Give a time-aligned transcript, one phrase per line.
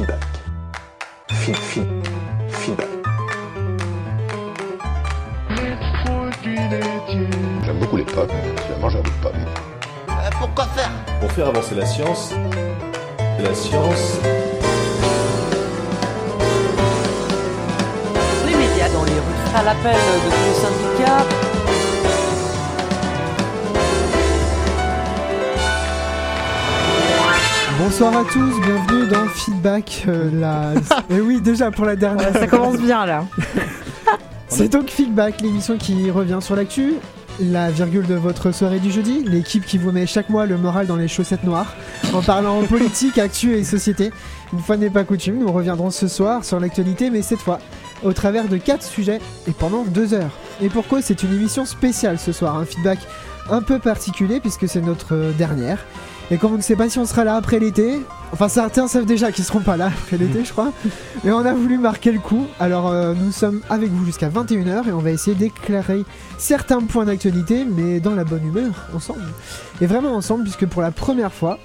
[0.00, 0.24] Feedback.
[1.28, 1.86] Feed, feed,
[2.48, 2.88] feedback.
[7.64, 8.28] J'aime beaucoup les pommes,
[8.64, 9.44] finalement j'aime les pommes.
[10.08, 10.90] Euh, pourquoi faire?
[11.20, 12.32] Pour faire avancer la science,
[13.40, 14.18] la science,
[18.46, 19.54] Les médias dans les rues.
[19.54, 21.26] À l'appel de tous les syndicats.
[27.78, 30.04] Bonsoir à tous, bienvenue dans Feedback.
[30.08, 30.72] euh, la...
[31.14, 32.32] Et oui, déjà pour la dernière.
[32.32, 33.24] Ça commence bien là.
[34.48, 36.94] C'est donc Feedback, l'émission qui revient sur l'actu,
[37.38, 40.86] la virgule de votre soirée du jeudi, l'équipe qui vous met chaque mois le moral
[40.86, 41.74] dans les chaussettes noires,
[42.12, 44.10] en parlant politique, actu et société.
[44.52, 47.60] Une fois n'est pas coutume, nous reviendrons ce soir sur l'actualité, mais cette fois
[48.02, 50.36] au travers de quatre sujets et pendant deux heures.
[50.60, 52.98] Et pourquoi c'est une émission spéciale ce soir, un feedback
[53.50, 55.78] un peu particulier puisque c'est notre dernière.
[56.32, 58.00] Et comme on ne sait pas si on sera là après l'été,
[58.32, 60.72] enfin certains savent déjà qu'ils seront pas là après l'été je crois,
[61.24, 62.46] mais on a voulu marquer le coup.
[62.60, 66.04] Alors euh, nous sommes avec vous jusqu'à 21h et on va essayer d'éclairer
[66.38, 69.24] certains points d'actualité, mais dans la bonne humeur, ensemble.
[69.80, 71.58] Et vraiment ensemble puisque pour la première fois,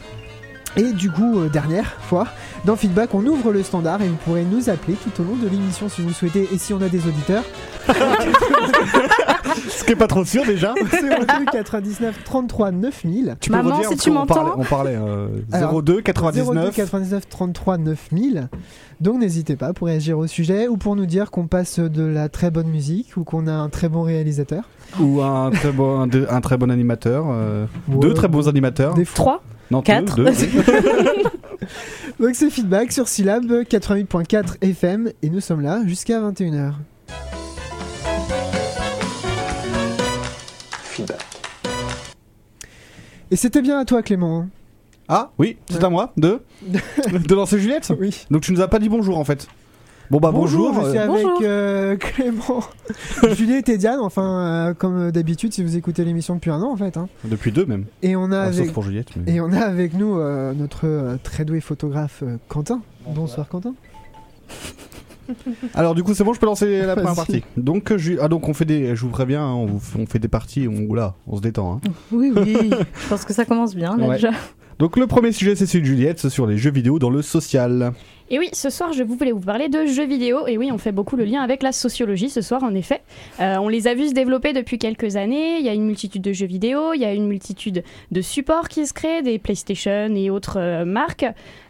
[0.78, 2.28] et du coup euh, dernière fois,
[2.66, 5.48] dans Feedback on ouvre le standard et vous pourrez nous appeler tout au long de
[5.48, 7.44] l'émission si vous le souhaitez et si on a des auditeurs.
[9.70, 10.74] Ce qui est pas trop sûr déjà.
[10.92, 13.36] C'est au 99 33 9000.
[13.40, 14.60] Tu peux Maman, redire, si tu qu'on parlait- m'entends.
[14.60, 16.76] On parlait euh, Alors, 02 02 99.
[16.76, 18.50] 99 33 9000.
[19.02, 22.30] Donc n'hésitez pas pour réagir au sujet ou pour nous dire qu'on passe de la
[22.30, 24.64] très bonne musique ou qu'on a un très bon réalisateur.
[25.00, 27.26] Ou un très bon, un, de- un très bon animateur.
[27.30, 27.98] euh, Ouais.
[28.00, 28.94] Deux très bons animateurs.
[28.94, 29.06] Des.
[29.06, 30.16] 3 Non, quatre.
[30.16, 30.32] deux, deux.
[32.20, 36.72] Donc c'est feedback sur Syllab 88.4 FM et nous sommes là jusqu'à 21h.
[43.36, 44.44] Et c'était bien à toi Clément.
[44.44, 44.48] hein
[45.10, 46.14] Ah oui, c'est à moi.
[46.16, 46.40] Deux.
[46.72, 48.26] de lancer Juliette Oui.
[48.32, 49.50] Donc tu nous as pas dit bonjour en fait.
[50.10, 50.74] Bon bah bonjour.
[50.74, 51.40] je suis euh, avec Bonjour.
[51.44, 52.64] euh, Clément,
[53.36, 56.78] Juliette et Diane, enfin euh, comme d'habitude si vous écoutez l'émission depuis un an en
[56.78, 56.96] fait.
[56.96, 57.10] hein.
[57.26, 57.84] Depuis deux même.
[58.04, 59.10] Et on a Ah, avec Sauf pour Juliette.
[59.18, 62.80] mais- Et on a avec nous euh, notre euh, très doué photographe euh, Quentin.
[63.06, 63.74] Bonsoir, Quentin.
[65.74, 67.44] Alors du coup c'est bon, je peux lancer la première partie.
[67.58, 70.06] Donc euh, je- ah donc on fait des, je vous préviens, hein, on, vous- on
[70.06, 71.76] fait des parties, on oula, on se détend.
[71.84, 71.90] hein.
[72.12, 72.70] Oui, oui.
[72.72, 74.16] Je pense que ça commence bien là Ouais.
[74.16, 74.32] déjà.
[74.80, 77.22] Donc le premier sujet c'est celui de Juliette, c'est sur les jeux vidéo dans le
[77.22, 77.94] social.
[78.32, 80.48] Et oui, ce soir, je voulais vous parler de jeux vidéo.
[80.48, 83.02] Et oui, on fait beaucoup le lien avec la sociologie ce soir, en effet.
[83.40, 85.60] Euh, on les a vus se développer depuis quelques années.
[85.60, 88.68] Il y a une multitude de jeux vidéo, il y a une multitude de supports
[88.68, 91.26] qui se créent, des PlayStation et autres euh, marques.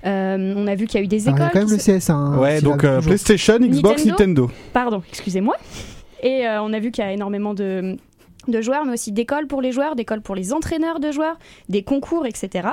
[0.06, 1.48] Euh, on a vu qu'il y a eu des Alors, il y écoles.
[1.48, 2.14] a quand même le CSA.
[2.14, 3.02] hein, ouais, donc euh.
[3.02, 4.52] PlayStation, Xbox, Nintendo Nintendo.
[4.72, 5.56] Pardon, excusez-moi.
[6.24, 7.98] Et euh, on a vu qu'il y a énormément de,
[8.48, 11.38] de joueurs, mais aussi d'écoles pour les joueurs, d'écoles pour les entraîneurs de joueurs,
[11.68, 12.70] des concours, etc.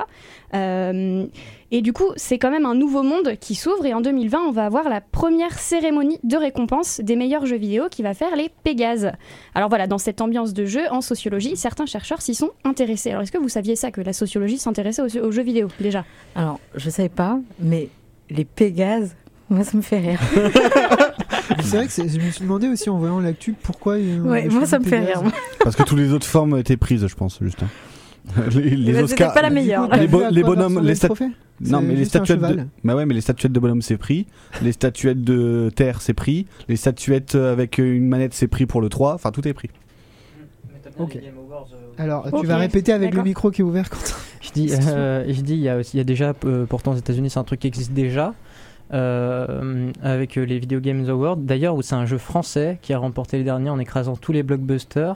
[0.53, 1.25] Euh,
[1.75, 3.85] et du coup, c'est quand même un nouveau monde qui s'ouvre.
[3.85, 7.85] Et en 2020, on va avoir la première cérémonie de récompense des meilleurs jeux vidéo
[7.89, 9.11] qui va faire les Pégases.
[9.55, 13.09] Alors voilà, dans cette ambiance de jeu, en sociologie, certains chercheurs s'y sont intéressés.
[13.09, 16.05] Alors est-ce que vous saviez ça, que la sociologie s'intéressait aux, aux jeux vidéo déjà?
[16.35, 17.89] Alors, je savais pas, mais
[18.29, 19.15] les Pégases,
[19.49, 20.19] moi ça me fait rire.
[21.61, 23.97] C'est vrai que je me suis demandé aussi en voyant l'actu pourquoi.
[23.99, 25.21] il y a un- Ouais, moi ça me fait rire.
[25.59, 27.59] Parce que toutes les autres formes étaient prises, je pense, juste.
[28.55, 29.33] Les, les Bah, c'était Oscars.
[29.33, 29.89] pas la coup, meilleure.
[29.95, 31.27] Les bo- bonhommes, les le stat- trophée
[31.61, 32.59] Non, C'est mais les statuettes de...
[32.83, 34.27] Bah ouais, mais les statuettes de bonhomme c'est pris,
[34.61, 38.89] les statuettes de terre c'est pris, les statuettes avec une manette c'est pris pour le
[38.89, 39.69] 3, enfin tout est pris.
[40.99, 41.17] Ok.
[41.97, 44.15] Alors, Ok, tu vas répéter avec le micro qui est ouvert, Quentin.
[44.41, 46.91] Je dis, euh, je dis, il y a aussi, il y a déjà, euh, pourtant
[46.91, 48.33] aux États-Unis, c'est un truc qui existe déjà.
[48.93, 52.97] euh, avec euh, les Video Games Awards, d'ailleurs, où c'est un jeu français qui a
[52.99, 55.15] remporté les derniers en écrasant tous les blockbusters,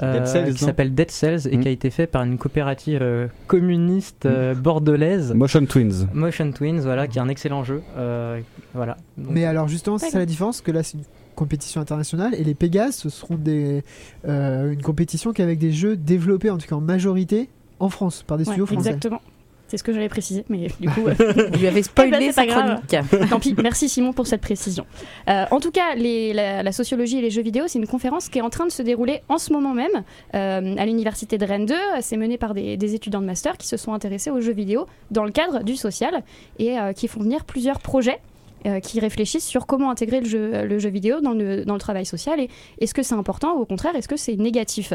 [0.00, 3.26] Dead Cells, qui s'appelle Dead Cells et qui a été fait par une coopérative euh,
[3.46, 6.06] communiste euh, bordelaise, Motion Twins.
[6.12, 7.82] Motion Twins, voilà, qui est un excellent jeu.
[7.96, 8.40] euh,
[8.74, 8.96] voilà.
[9.16, 11.04] Donc, Mais alors, justement, c'est ça la différence que là, c'est une
[11.34, 13.82] compétition internationale et les Pégases, ce seront des,
[14.26, 17.48] euh, une compétition qui est avec des jeux développés, en tout cas en majorité,
[17.80, 18.88] en France, par des Ouais, studios français.
[18.90, 19.20] Exactement.
[19.68, 21.14] C'est ce que j'allais préciser, mais du coup, euh,
[21.52, 23.28] Vous lui avez Eh spoilé ben, c'est sa chronique.
[23.30, 24.86] Tant pis, merci Simon pour cette précision.
[25.28, 28.28] Euh, en tout cas, les- la, la sociologie et les jeux vidéo, c'est une conférence
[28.28, 29.90] qui est en train de se dérouler en ce moment même
[30.34, 31.74] euh, à l'université de Rennes 2.
[32.00, 34.86] C'est mené par des, des étudiants de master qui se sont intéressés aux jeux vidéo
[35.10, 36.22] dans le cadre du social
[36.58, 38.20] et euh, qui font venir plusieurs projets.
[38.66, 41.80] Euh, qui réfléchissent sur comment intégrer le jeu, le jeu vidéo dans le, dans le
[41.80, 42.48] travail social et
[42.80, 44.92] est-ce que c'est important ou au contraire est-ce que c'est négatif?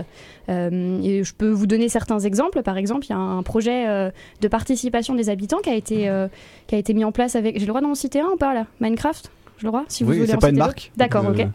[0.49, 2.61] Euh, et Je peux vous donner certains exemples.
[2.63, 4.11] Par exemple, il y a un projet euh,
[4.41, 6.11] de participation des habitants qui a été,
[6.67, 7.55] qui a été mis en place avec.
[7.55, 8.65] J'ai le droit d'en citer un ou pas là?
[8.79, 9.31] Minecraft?
[9.57, 9.85] J'ai le droit?
[9.87, 10.91] Si vous Oui, voulez c'est pas une marque.
[10.97, 11.45] D'accord, ok.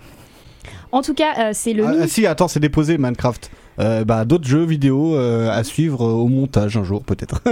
[0.92, 3.50] En tout cas, c'est le Ah, ah, si, attends, c'est déposé Minecraft.
[3.80, 7.42] Euh, bah, d'autres jeux vidéo euh, à suivre au montage un jour peut-être.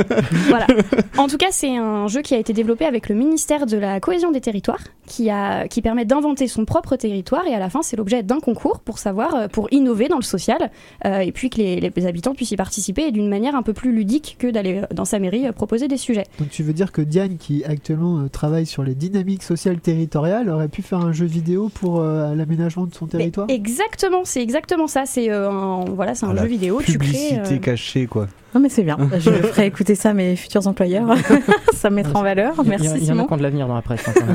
[0.49, 0.67] Voilà.
[1.19, 4.00] En tout cas, c'est un jeu qui a été développé avec le ministère de la
[4.00, 7.82] cohésion des territoires, qui, a, qui permet d'inventer son propre territoire, et à la fin,
[7.82, 10.70] c'est l'objet d'un concours pour savoir, euh, pour innover dans le social,
[11.05, 13.73] euh, et puis que les, les habitants puissent y participer et d'une manière un peu
[13.73, 16.25] plus ludique que d'aller euh, dans sa mairie proposer des sujets.
[16.38, 20.69] Donc tu veux dire que Diane, qui actuellement travaille sur les dynamiques sociales territoriales, aurait
[20.69, 23.47] pu faire un jeu vidéo pour euh, l'aménagement de son Mais territoire?
[23.49, 25.05] exactement, c'est exactement ça.
[25.06, 26.81] C'est euh, un, voilà, c'est un Ah, jeu vidéo.
[26.85, 27.06] Tu crées.
[27.06, 28.26] Publicité euh, cachée quoi.
[28.56, 28.97] Non, mais c'est bien.
[29.19, 31.08] Je ferai écouter ça à mes futurs employeurs.
[31.75, 32.55] ça me mettra en valeur.
[32.61, 34.08] Il y, Merci, a- il y en a qui ont de l'avenir dans la presse.
[34.08, 34.26] hein, quand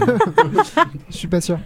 [0.46, 0.62] même.
[1.10, 1.58] Je suis pas sûr.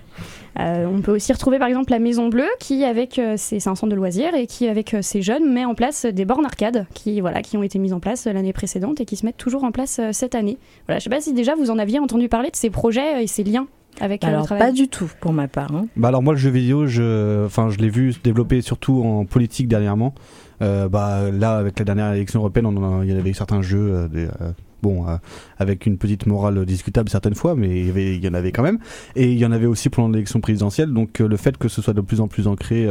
[0.58, 3.70] Euh, on peut aussi retrouver par exemple la Maison Bleue qui avec euh, ses- c'est
[3.70, 6.46] un centre de loisirs et qui avec euh, ses jeunes met en place des bornes
[6.46, 9.26] arcades qui voilà qui ont été mises en place euh, l'année précédente et qui se
[9.26, 10.58] mettent toujours en place euh, cette année.
[10.88, 13.28] Voilà, je sais pas si déjà vous en aviez entendu parler de ces projets et
[13.28, 13.68] ces liens
[14.00, 14.68] avec euh, le Alors, travail.
[14.68, 15.76] pas du tout pour ma part.
[15.76, 15.88] hein.
[15.98, 19.26] Bah alors moi le jeu vidéo, je, enfin je l'ai vu se développer surtout en
[19.26, 20.14] politique dernièrement.
[20.62, 23.62] Euh, bah là avec la dernière élection européenne, on en a- il y avait certains
[23.62, 24.08] jeux, euh,
[24.42, 25.18] euh, bon euh,
[25.58, 28.52] avec une petite morale discutable certaines fois, mais il y, avait- il y en avait
[28.52, 28.80] quand même.
[29.16, 30.94] Et il y en avait aussi pendant l'élection présidentielle.
[30.94, 32.88] Donc le fait que ce soit de plus en plus ancré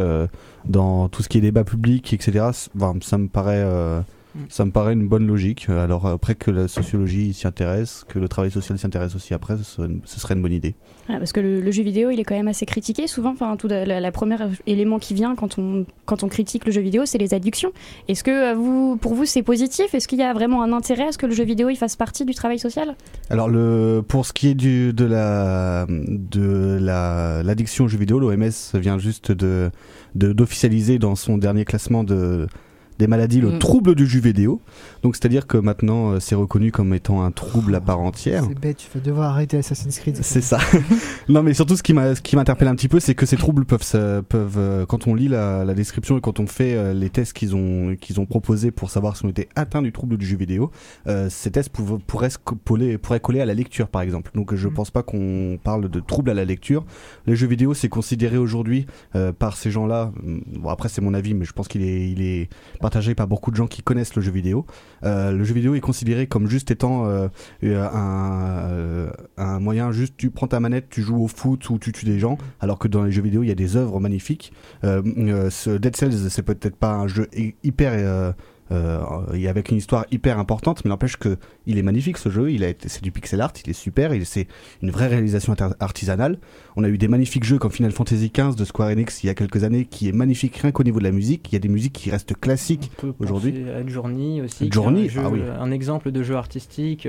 [0.66, 2.46] dans tout ce qui est débat public, etc.
[3.00, 3.64] ça me paraît
[4.48, 5.68] ça me paraît une bonne logique.
[5.68, 9.56] Alors après que la sociologie s'y intéresse, que le travail social s'y intéresse aussi après,
[9.56, 10.74] ce serait une, ce serait une bonne idée.
[11.06, 13.30] Voilà, parce que le, le jeu vidéo il est quand même assez critiqué souvent.
[13.32, 16.80] Enfin tout la, la première élément qui vient quand on quand on critique le jeu
[16.80, 17.72] vidéo c'est les addictions.
[18.08, 19.94] Est-ce que euh, vous pour vous c'est positif?
[19.94, 21.96] Est-ce qu'il y a vraiment un intérêt à ce que le jeu vidéo il fasse
[21.96, 22.96] partie du travail social?
[23.30, 28.18] Alors le pour ce qui est du de la de la l'addiction aux jeux vidéo,
[28.18, 29.70] l'OMS vient juste de-
[30.14, 32.46] d'officialiser dans son dernier classement de
[32.98, 33.58] des maladies le Mm.
[33.58, 34.60] trouble du jeu vidéo.
[35.02, 38.44] Donc c'est-à-dire que maintenant euh, c'est reconnu comme étant un trouble à part entière.
[38.48, 40.18] C'est bête, tu vas devoir arrêter Assassin's Creed.
[40.22, 40.58] C'est ça.
[41.28, 43.36] non, mais surtout, ce qui m'a, ce qui m'interpelle un petit peu, c'est que ces
[43.36, 46.74] troubles peuvent, se- peuvent, euh, quand on lit la, la description et quand on fait
[46.74, 49.92] euh, les tests qu'ils ont, qu'ils ont proposés pour savoir si on était atteint du
[49.92, 50.70] trouble du jeu vidéo,
[51.06, 52.28] euh, ces tests pouv- pourraient,
[52.64, 54.30] coller, pourraient coller à la lecture, par exemple.
[54.34, 54.74] Donc, je Mhm.
[54.74, 56.84] pense pas qu'on parle de trouble à la lecture.
[57.26, 58.86] Les jeux vidéo, c'est considéré aujourd'hui
[59.16, 60.12] euh, par ces gens-là.
[60.24, 62.48] hum, Bon, après, c'est mon avis, mais je pense qu'il est, il est
[62.84, 64.66] partagé par beaucoup de gens qui connaissent le jeu vidéo.
[65.04, 67.28] Euh, le jeu vidéo est considéré comme juste étant euh,
[67.62, 72.04] euh, un, moyen juste tu prends ta manette, tu joues au foot ou tu tues
[72.04, 74.52] des gens, alors que dans les jeux vidéo il y a des œuvres magnifiques.
[74.82, 78.34] Dead Cells c'est peut-être pas un jeu hy- hyper
[78.70, 82.50] et avec une histoire hyper importante, mais n'empêche que il est magnifique ce jeu.
[82.50, 84.46] Il a été, c'est du pixel art, il est super, il c'est
[84.82, 86.38] une vraie réalisation artisanale.
[86.76, 89.30] On a eu des magnifiques jeux comme Final Fantasy XV de Square Enix il y
[89.30, 91.52] a quelques années, qui est magnifique rien qu'au niveau de la musique.
[91.52, 92.90] Il y a des musiques qui restent classiques.
[93.18, 93.64] Aujourd'hui.
[93.68, 94.70] à Journey aussi.
[94.72, 95.40] Journey, un, ah jeu- oui.
[95.60, 97.08] un exemple de jeu artistique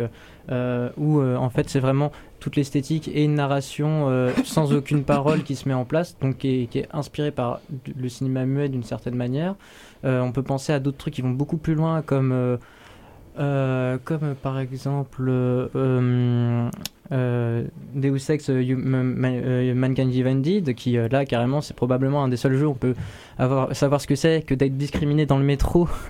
[0.50, 5.04] euh, où euh, en fait c'est vraiment toute l'esthétique et une narration euh, sans aucune
[5.04, 7.62] parole qui se met en place, donc qui est, qui est inspiré par
[7.98, 9.56] le cinéma muet d'une certaine manière.
[10.06, 12.58] Euh, on peut penser à d'autres trucs qui vont beaucoup plus loin comme euh,
[13.40, 15.30] euh, comme par exemple
[17.96, 22.72] Deus Ex Ma- Mankind Divided qui là carrément c'est probablement un des seuls jeux où
[22.72, 22.96] on peut
[23.38, 25.90] avoir, savoir ce que c'est que d'être discriminé dans le métro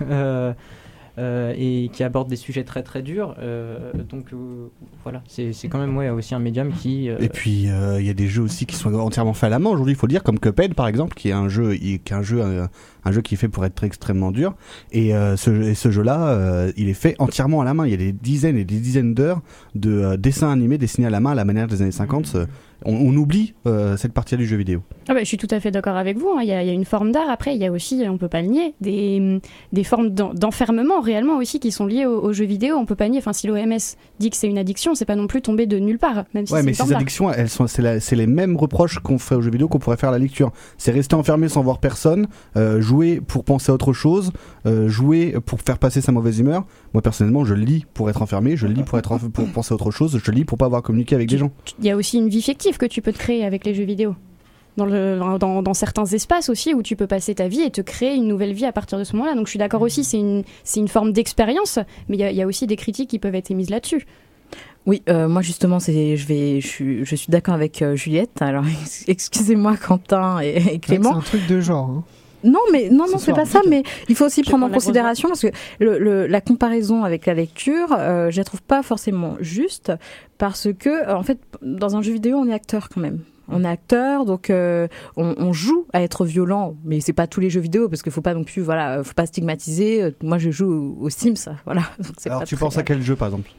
[1.18, 4.68] et qui aborde des sujets très très durs euh, donc euh,
[5.02, 8.10] voilà c'est quand même ouais, aussi un médium qui euh, Et puis euh, il y
[8.10, 10.12] a des jeux aussi qui sont entièrement faits à la main aujourd'hui, il faut le
[10.12, 12.66] dire, comme Cuphead par exemple, qui est un jeu, qui est un jeu, euh,
[13.04, 14.54] un jeu qui est fait pour être extrêmement dur.
[14.92, 17.86] Et euh, ce, jeu-là, euh, il est fait entièrement à la main.
[17.86, 19.40] Il y a des dizaines et des dizaines d'heures
[19.74, 22.32] de euh, dessins animés dessinés à la main à la manière des années 50.
[22.34, 22.46] Euh,
[22.84, 24.82] On, on oublie euh, cette partie du jeu vidéo.
[25.08, 26.28] Ah bah, je suis tout à fait d'accord avec vous.
[26.30, 26.40] hein.
[26.42, 27.30] Il y, a, il y a une forme d'art.
[27.30, 29.40] Après, il y a aussi, on peut pas le nier, des,
[29.72, 32.76] des formes d'en- d'enfermement réellement aussi qui sont liées aux, aux jeux vidéo.
[32.76, 33.18] On peut pas nier.
[33.18, 33.76] Enfin, si l'OMS
[34.18, 36.52] dit que c'est une addiction, c'est pas non plus tombé de nulle part, même si
[36.52, 39.68] Ouais, mais ces addictions, elles sont, c'est, les mêmes reproches qu'on fait aux jeux vidéo
[39.68, 40.50] qu'on pourrait faire à la lecture.
[40.78, 44.32] C'est rester enfermé sans voir personne, euh, jouer pour penser à autre chose,
[44.66, 46.64] euh, jouer pour faire passer sa mauvaise humeur.
[46.94, 49.90] Moi personnellement, je lis pour être enfermé, je lis pour être pour penser à autre
[49.90, 51.50] chose, je lis pour pas avoir communiqué avec des gens.
[51.78, 53.84] Il y a aussi une vie fictive que tu peux te créer avec les jeux
[53.84, 54.14] vidéo.
[54.76, 57.80] Dans, le, dans, dans certains espaces aussi où tu peux passer ta vie et te
[57.80, 59.34] créer une nouvelle vie à partir de ce moment-là.
[59.34, 61.78] Donc je suis d'accord aussi, c'est une, c'est une forme d'expérience,
[62.10, 64.04] mais il y, a- il y a aussi des critiques qui peuvent être émises là-dessus.
[64.84, 68.40] Oui, euh, moi justement, c'est, je vais, je suis, je suis d'accord avec euh, Juliette.
[68.42, 68.64] Alors,
[69.08, 71.16] excusez-moi, Quentin et, et C'est Clément.
[71.16, 71.88] un truc de genre.
[71.90, 72.04] hein.
[72.44, 73.62] Non, mais non, Ce non, c'est pas ça.
[73.68, 75.48] Mais il faut aussi prendre en considération parce que
[75.80, 79.90] le, le- la comparaison avec la lecture, euh, je la trouve pas forcément juste
[80.38, 83.20] parce que, en fait, dans un jeu vidéo, on est acteur quand même.
[83.48, 87.40] On est acteur, donc euh, on, on joue à être violent, mais c'est pas tous
[87.40, 90.02] les jeux vidéo parce qu'il faut pas non plus, voilà, faut pas stigmatiser.
[90.02, 91.34] Euh, Moi, je joue aux Sims,
[91.64, 91.82] voilà.
[91.98, 93.50] donc Alors pas tu penses à quel jeu par exemple?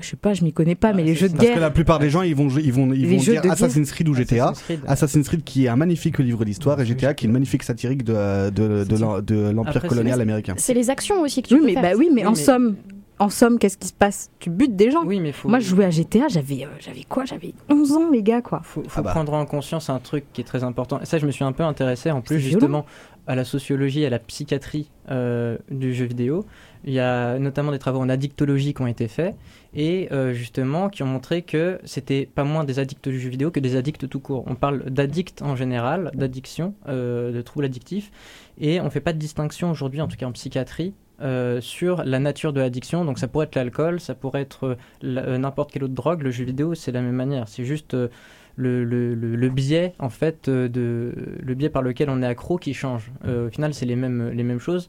[0.00, 1.60] Je sais pas, je m'y connais pas, mais les jeux de Parce que guerre.
[1.60, 3.42] la plupart des gens, ils vont, ils vont, ils Les vont dire.
[3.50, 4.50] Assassin's Creed ou GTA.
[4.50, 4.80] Assassin's Creed.
[4.86, 8.04] Assassin's Creed qui est un magnifique livre d'histoire et GTA qui est une magnifique satirique
[8.04, 10.54] de, de, l'empire colonial américain.
[10.56, 11.82] C'est les actions aussi que tu Oui, peux mais faire.
[11.82, 12.76] bah oui, mais Oui, en mais- somme,
[13.18, 14.30] en somme, qu'est-ce qui se passe?
[14.38, 15.04] Tu butes des gens.
[15.04, 15.48] Oui, mais faut.
[15.48, 17.24] Moi, je jouais à GTA, j'avais, euh, j'avais quoi?
[17.24, 18.60] J'avais 11 ans, les gars, quoi.
[18.62, 19.10] faut, faut Ah bah.
[19.10, 21.00] prendre en conscience un truc qui est très important.
[21.00, 22.60] Et ça, je me suis un peu intéressé en plus violent.
[22.60, 22.86] justement
[23.28, 26.46] à la sociologie, à la psychiatrie euh, du jeu vidéo.
[26.84, 29.36] Il y a notamment des travaux en addictologie qui ont été faits
[29.74, 33.50] et euh, justement qui ont montré que c'était pas moins des addicts du jeu vidéo
[33.50, 34.44] que des addicts tout court.
[34.46, 38.10] On parle d'addicts en général, d'addiction, euh, de troubles addictifs
[38.58, 40.94] et on fait pas de distinction aujourd'hui, en tout cas en psychiatrie.
[41.20, 44.76] euh, sur la nature de l'addiction, donc ça pourrait être l'alcool, ça pourrait être euh,
[45.04, 48.84] euh, n'importe quelle autre drogue, le jeu vidéo c'est la même manière, c'est juste le,
[48.84, 52.74] le, le, le biais en fait de le biais par lequel on est accro qui
[52.74, 53.10] change.
[53.24, 54.88] Au final, c'est les mêmes les mêmes choses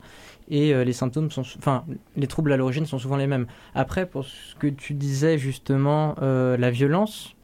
[0.50, 1.86] et les symptômes sont enfin
[2.16, 3.46] les troubles à l'origine sont souvent les mêmes.
[3.76, 7.36] Après pour ce que tu disais justement la violence,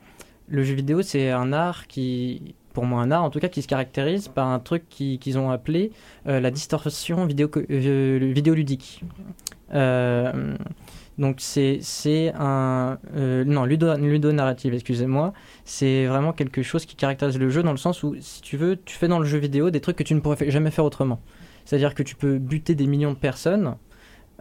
[0.47, 3.61] le jeu vidéo c'est un art qui pour moi un art en tout cas qui
[3.63, 5.91] se caractérise par un truc qui- qu'ils ont appelé
[6.27, 9.01] euh, la distorsion vidéo euh, vidéoludique.
[9.73, 10.55] Euh,
[11.17, 17.49] donc c'est un euh, non ludo ludonarrative excusez-moi c'est vraiment quelque chose qui caractérise le
[17.49, 19.79] jeu dans le sens où si tu veux tu fais dans le jeu vidéo des
[19.81, 21.19] trucs que tu ne pourrais jamais faire autrement
[21.63, 23.75] c'est-à-dire que tu peux buter des millions de personnes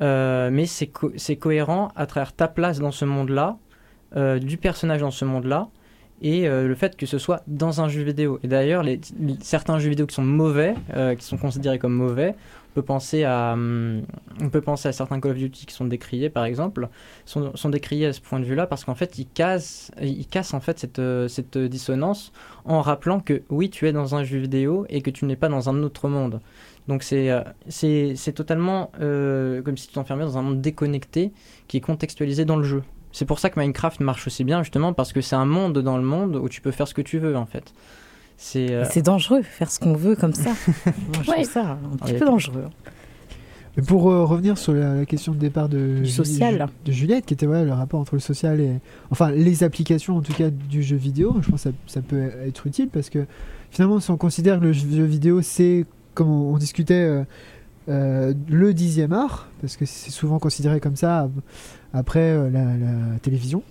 [0.01, 3.57] mais c'est co- cohérent à travers ta place dans ce monde-là
[4.41, 5.69] du personnage dans ce monde-là
[6.23, 8.39] et euh, le fait que ce soit dans un jeu vidéo.
[8.43, 8.85] Et d'ailleurs,
[9.41, 12.35] certains jeux vidéo qui sont mauvais, euh, qui sont considérés comme mauvais,
[12.71, 14.03] on peut penser à, hum,
[14.41, 16.89] on peut penser à certains Call of Duty qui sont décriés, par exemple,
[17.25, 20.61] sont, décriés à ce point de vue-là parce qu'en fait, ils cassent, ils cassent en
[20.61, 22.33] fait cette, euh, cette dissonance
[22.65, 25.49] en rappelant que oui, tu es dans un jeu vidéo et que tu n'es pas
[25.49, 26.41] dans un autre monde.
[26.87, 27.31] Donc c'est
[27.69, 31.33] c'est totalement comme si tu t'enfermais dans un monde déconnecté
[31.67, 32.83] qui est contextualisé dans le jeu.
[33.17, 35.97] C'est pour ça que Minecraft marche aussi bien, justement, parce que c'est un monde dans
[35.97, 37.73] le monde où tu peux faire ce que tu veux, en fait.
[38.37, 38.73] C'est.
[38.73, 40.51] euh, dangereux, faire ce qu'on veut comme ça.
[40.87, 41.37] Moi, je Ouais.
[41.43, 42.19] trouve ça un petit Ouais.
[42.19, 42.65] peu dangereux.
[43.77, 46.69] Mais pour euh, revenir sur la, la question de départ de, social.
[46.85, 48.73] de Juliette, qui était voilà, le rapport entre le social et.
[49.11, 52.31] Enfin, les applications en tout cas du jeu vidéo, je pense que ça, ça peut
[52.47, 53.27] être utile parce que
[53.71, 57.23] finalement, si on considère que le jeu vidéo, c'est, comme on, on discutait, euh,
[57.89, 61.29] euh, le dixième art, parce que c'est souvent considéré comme ça
[61.95, 63.63] après euh, la, télévision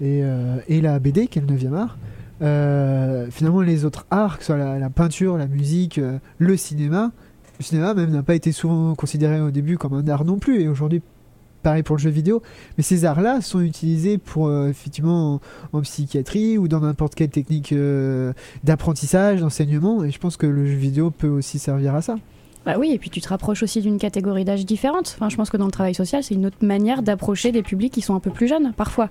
[0.00, 1.98] et, euh, et la BD, qui est le neuvième art.
[2.42, 6.00] Euh, finalement, les autres arts, que ce soit la, peinture, la musique,
[6.38, 7.10] le cinéma,
[7.58, 10.60] le cinéma même n'a pas été souvent considéré au début comme un art non plus,
[10.60, 11.00] et aujourd'hui,
[11.62, 12.42] pareil pour le jeu vidéo.
[12.76, 15.40] Mais ces arts-là sont utilisés pour effectivement
[15.72, 17.72] en, psychiatrie ou dans n'importe quelle technique
[18.64, 22.16] d'apprentissage, d'enseignement, et je pense que le jeu vidéo peut aussi servir à ça.
[22.66, 25.14] Bah oui, et puis tu te rapproches aussi d'une catégorie d'âge différente.
[25.16, 27.92] Enfin, je pense que dans le travail social, c'est une autre manière d'approcher des publics
[27.92, 29.10] qui sont un peu plus jeunes, parfois.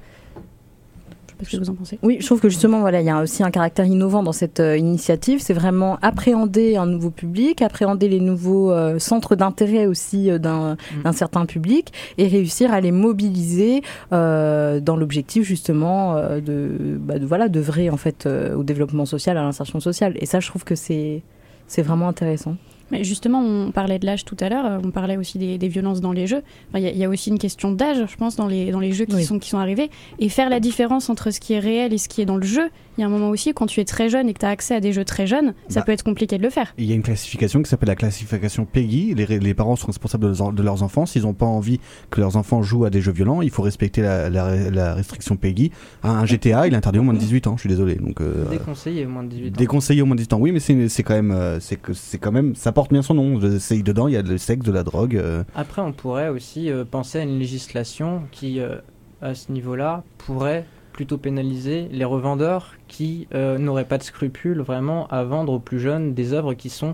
[1.28, 2.00] Je sais pas ce que vous en pensez.
[2.04, 4.60] Oui, je trouve que justement, voilà, il y a aussi un caractère innovant dans cette
[4.60, 5.40] euh, initiative.
[5.42, 10.78] C'est vraiment appréhender un nouveau public, appréhender les nouveaux euh, centres d'intérêt aussi euh, d'un
[10.94, 11.04] Mm.
[11.04, 13.82] d'un certain public et réussir à les mobiliser
[14.12, 19.06] euh, dans l'objectif justement euh, de, bah, de voilà, d'œuvrer en fait euh, au développement
[19.06, 20.14] social, à l'insertion sociale.
[20.20, 21.22] Et ça, je trouve que c'est
[21.68, 22.56] c'est vraiment intéressant.
[22.94, 25.68] Mais justement, on parlait de l'âge tout à l'heure, euh, on parlait aussi des, des
[25.68, 26.42] violences dans les jeux.
[26.70, 28.72] Enfin, Il y, a- il y a aussi une question d'âge, je pense, dans les,
[28.72, 29.24] dans les jeux qui, Oui.
[29.26, 29.90] sont, qui sont arrivés.
[30.20, 32.44] Et faire la différence entre ce qui est réel et ce qui est dans le
[32.46, 34.46] jeu, il y a un moment aussi, quand tu es très jeune et que tu
[34.46, 35.86] as accès à des jeux très jeunes, ça Bah.
[35.88, 36.74] peut être compliqué de le faire.
[36.78, 39.16] Il y a une classification qui s'appelle la classification PEGI.
[39.16, 41.06] Les, les parents sont responsables de leurs, de leurs enfants.
[41.06, 41.80] S'ils n'ont pas envie
[42.12, 45.36] que leurs enfants jouent à des jeux violents, il faut respecter la, la- la restriction
[45.38, 45.72] PEGI.
[46.04, 47.56] Un, GTA, il est interdit au moins de 18 ans.
[47.58, 47.96] Je suis désolé.
[47.96, 49.58] Donc, euh, Déconseillé au moins de 18 ans.
[49.58, 50.40] déconseillé au moins de 18 ans.
[50.40, 53.02] Oui, mais c'est c'est quand même, euh, c'est que c'est quand même, ça porte bien
[53.02, 53.40] son nom.
[53.60, 55.16] C'est dedans, il y a le sexe, de la drogue.
[55.16, 58.78] euh, Après, on pourrait aussi euh, penser à une législation qui, euh,
[59.22, 65.24] à ce niveau-là, pourrait plutôt pénaliser les revendeurs qui n'auraient pas de scrupules vraiment à
[65.24, 66.94] vendre aux plus jeunes des œuvres qui sont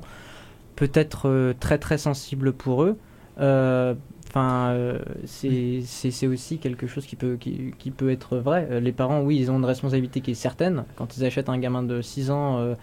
[0.78, 2.98] peut-être très très sensibles pour eux.
[3.38, 4.74] Enfin,
[5.26, 8.80] c'est aussi quelque chose qui peut, qui, peut être vrai.
[8.80, 10.86] Les parents, oui, ils ont une responsabilité qui est certaine.
[10.96, 12.74] Quand ils achètent un gamin de 6 ans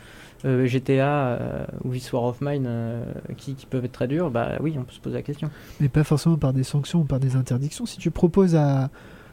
[0.44, 3.04] euh, GTA euh, ou This War of Mine euh,
[3.36, 5.50] qui, qui peuvent être très durs, bah oui, on peut se poser la question.
[5.80, 7.86] mais pas forcément par des sanctions ou par des interdictions.
[7.86, 8.90] Si tu proposes à,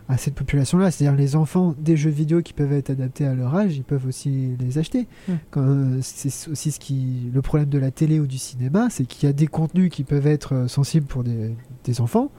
[0.09, 3.55] à cette population-là, c'est-à-dire les enfants des jeux vidéo qui peuvent être adaptés à leur
[3.55, 5.07] âge, ils peuvent aussi les acheter.
[5.27, 5.33] Mm.
[5.57, 9.27] Euh, c'est aussi ce qui, le problème de la télé ou du cinéma, c'est qu'il
[9.27, 12.31] y a des contenus qui peuvent être sensibles pour des, des enfants.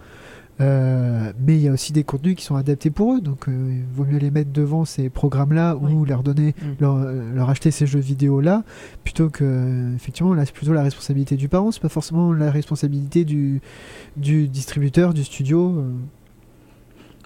[0.61, 3.52] Euh, mais il y a aussi des contenus qui sont adaptés pour eux, donc euh,
[3.73, 6.66] il vaut mieux les mettre devant ces programmes-là ou leur donner, Mm.
[6.80, 8.62] leur, euh, leur acheter ces jeux vidéo-là,
[9.02, 13.25] plutôt que effectivement là c'est plutôt la responsabilité du parent, c'est pas forcément la responsabilité
[13.25, 13.61] du,
[14.16, 15.75] du distributeur, du studio.
[15.78, 15.90] euh.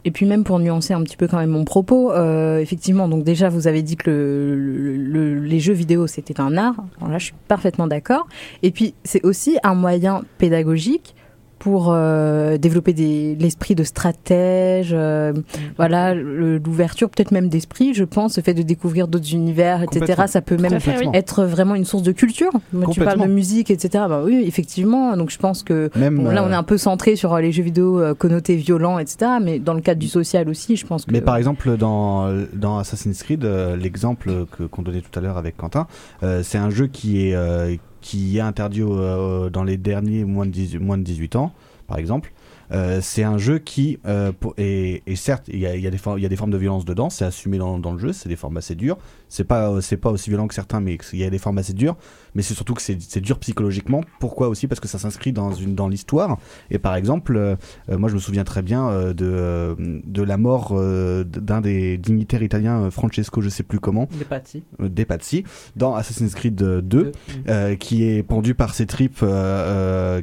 [0.05, 3.25] Et puis même pour nuancer un petit peu quand même mon propos, euh, effectivement, donc
[3.25, 4.97] déjà vous avez dit que le, le-
[5.35, 6.77] le- les jeux vidéo c'était un art.
[6.99, 8.27] Alors là, je suis parfaitement d'accord.
[8.63, 11.15] Et puis c'est aussi un moyen pédagogique
[11.59, 12.93] pour euh, développer
[13.39, 15.33] l'esprit de stratège, euh,
[15.77, 20.23] voilà, le- l'ouverture peut-être même d'esprit, je pense, le fait de découvrir d'autres univers, etc.
[20.27, 21.09] Ça peut même fait, oui.
[21.15, 22.51] Être vraiment une source de culture.
[22.93, 24.05] Tu parles de musique, etc.
[24.09, 25.17] Bah oui, effectivement.
[25.17, 27.41] Donc je pense que Même, Bon, là, on est euh, un peu centré sur euh,
[27.41, 29.33] les jeux vidéo euh, connotés violents, etc.
[29.43, 31.13] Mais dans le cadre du social aussi, je pense que.
[31.13, 34.31] Mais par exemple, dans, dans Assassin's Creed, euh, l'exemple
[34.71, 35.87] qu'on donnait tout à l'heure avec Quentin,
[36.23, 40.47] euh, c'est un jeu qui est, euh, qui est interdit euh, dans les derniers moins
[40.47, 41.53] de 18, moins de 18 ans,
[41.87, 42.33] par exemple.
[42.71, 46.29] Euh, c'est un jeu qui, euh, et certes, il y a, y, a y a
[46.29, 48.75] des formes de violence dedans, c'est assumé dans, dans le jeu, c'est des formes assez
[48.75, 48.99] dures.
[49.29, 51.59] C'est pas, euh, c'est pas aussi violent que certains, mais il y a des formes
[51.59, 51.97] assez dures.
[52.35, 54.03] Mais c'est surtout que c'est dur psychologiquement.
[54.21, 54.69] Pourquoi aussi?
[54.69, 56.39] Parce que ça s'inscrit dans, une, dans l'histoire.
[56.71, 57.57] Et par exemple, euh,
[57.91, 61.99] euh, moi je me souviens très bien euh, de, de la mort euh, d'un des
[61.99, 64.63] dignitaires italiens, Francesco, je sais plus comment, Des pâtis.
[64.81, 65.45] euh, De Pazzi,
[65.77, 67.13] dans Assassin's Creed euh, 2,
[67.49, 69.19] euh, qui est pendu par ses tripes,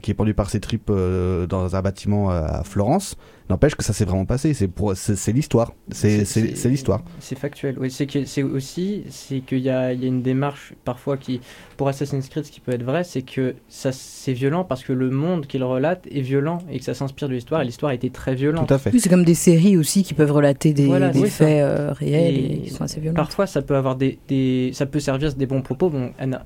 [0.01, 3.17] qui est pendu par ses tripes dans un bâtiment à Florence.
[3.49, 4.53] N'empêche que ça s'est vraiment passé.
[4.55, 5.71] C'est pour, c'est l'histoire.
[5.91, 6.23] C'est
[6.65, 7.03] l'histoire.
[7.19, 7.77] C'est factuel.
[7.79, 11.17] Oui, c'est que c'est aussi c'est qu'il y a, il y a une démarche parfois
[11.17, 11.41] qui
[11.77, 14.93] pour Assassin's Creed ce qui peut être vrai, c'est que ça c'est violent parce que
[14.93, 17.95] le monde qu'il relate est violent et que ça s'inspire de l'histoire et l'histoire a
[17.95, 18.67] été très violente.
[18.67, 18.91] Tout à fait.
[18.91, 22.53] Oui, c'est comme des séries aussi qui peuvent relater des, Voilà, faits euh, réels Et
[22.55, 23.15] et qui sont assez violents.
[23.15, 25.89] Parfois, ça peut avoir des, des- ça peut servir des bons propos.
[25.89, 26.45] Bon, Anna-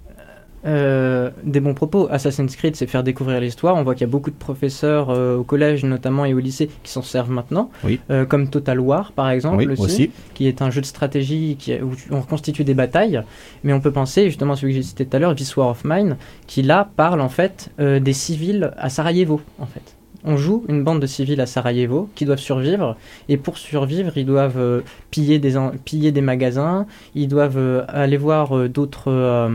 [0.65, 2.07] euh, des bons propos.
[2.11, 3.75] Assassin's Creed, c'est faire découvrir l'histoire.
[3.75, 6.69] On voit qu'il y a beaucoup de professeurs euh, au collège notamment et au lycée
[6.83, 7.99] qui s'en servent maintenant, Oui.
[8.11, 10.11] Euh, comme Total War par exemple Oui, aussi, aussi.
[10.33, 13.21] qui est un jeu de stratégie qui, où on reconstitue des batailles.
[13.63, 15.69] Mais on peut penser justement à celui que j'ai cité tout à l'heure, This War
[15.69, 19.95] of Mine, qui là parle en fait des civils à Sarajevo en fait.
[20.25, 22.97] On joue une bande de civils à Sarajevo qui doivent survivre
[23.29, 26.85] et pour survivre ils doivent piller, des en- piller des magasins,
[27.15, 29.49] ils doivent aller voir d'autres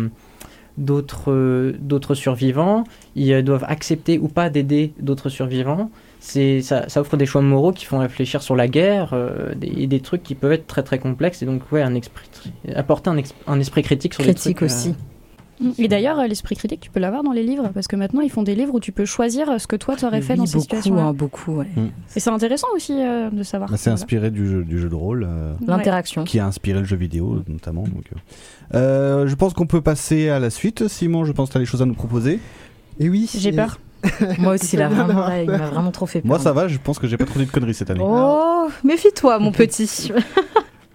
[0.76, 5.90] d'autres euh, d'autres survivants, ils euh, doivent accepter ou pas d'aider d'autres survivants.
[6.20, 9.72] C'est ça, ça offre des choix moraux qui font réfléchir sur la guerre euh, des,
[9.76, 12.28] et des trucs qui peuvent être très très complexes et donc ouais un esprit
[12.74, 13.10] apporter
[13.46, 14.94] un, esprit critique sur Critique les trucs, aussi.
[15.78, 18.30] Et d'ailleurs, euh, l'esprit critique, tu peux l'avoir dans les livres, parce que maintenant, ils
[18.30, 20.40] font des livres où tu peux choisir euh, ce que toi, tu aurais fait Oui,
[20.40, 20.98] dans ces beaucoup, situations.
[20.98, 21.66] hein, beaucoup, ouais.
[22.16, 23.70] Et c'est intéressant aussi euh, de savoir.
[23.70, 25.26] Bah, c'est inspiré du jeu, du jeu de rôle.
[25.28, 26.24] euh, L'interaction.
[26.24, 27.82] qui a inspiré le jeu vidéo notamment.
[27.84, 28.18] Donc, euh.
[28.74, 30.88] Euh, je pense qu'on peut passer à la suite.
[30.88, 32.40] Simon, je pense que tu as des choses à nous proposer.
[32.98, 33.30] Et oui.
[33.36, 33.78] J'ai peur.
[34.38, 36.28] Moi aussi, là, vraiment, il m'a vraiment trop fait peur.
[36.28, 38.00] Moi, ça va, je pense que j'ai pas trop dit de conneries cette année.
[38.04, 40.10] Oh, méfie-toi, mon petit.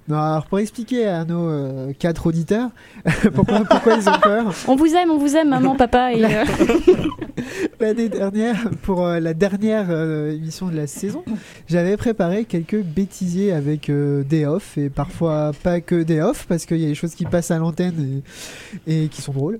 [0.09, 2.71] Non, alors pour expliquer à nos euh, quatre auditeurs
[3.35, 6.13] pourquoi, pourquoi ils ont peur, On vous aime, on vous aime, maman, papa.
[6.13, 6.45] Et, euh,
[7.79, 11.23] l'année dernière, pour euh, la dernière euh, émission de la saison,
[11.67, 16.77] j'avais préparé quelques bêtisiers avec des off et parfois pas que des off parce qu'il
[16.77, 18.23] y a des choses qui passent à l'antenne
[18.87, 19.59] et, et qui sont drôles.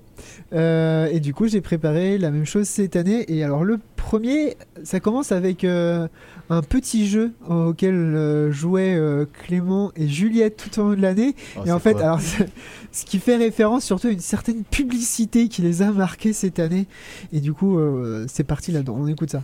[0.52, 3.24] Et du coup, j'ai préparé la même chose cette année.
[3.28, 6.08] Et alors, le premier, ça commence avec euh,
[6.50, 11.36] un petit jeu auquel euh, jouaient euh, Clément et Juliette tout au long de l'année.
[11.56, 12.20] Oh, et en fait, quoi alors,
[12.92, 16.88] ce qui fait référence surtout à une certaine publicité qui les a marqués cette année.
[17.32, 18.96] Et du coup, euh, c'est parti là-dedans.
[18.98, 19.42] On écoute ça.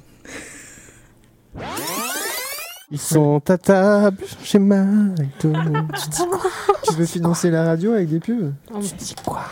[2.91, 5.53] Ils sont à table chez McDo.
[6.85, 9.45] Tu veux financer la radio avec des pubs Tu dis quoi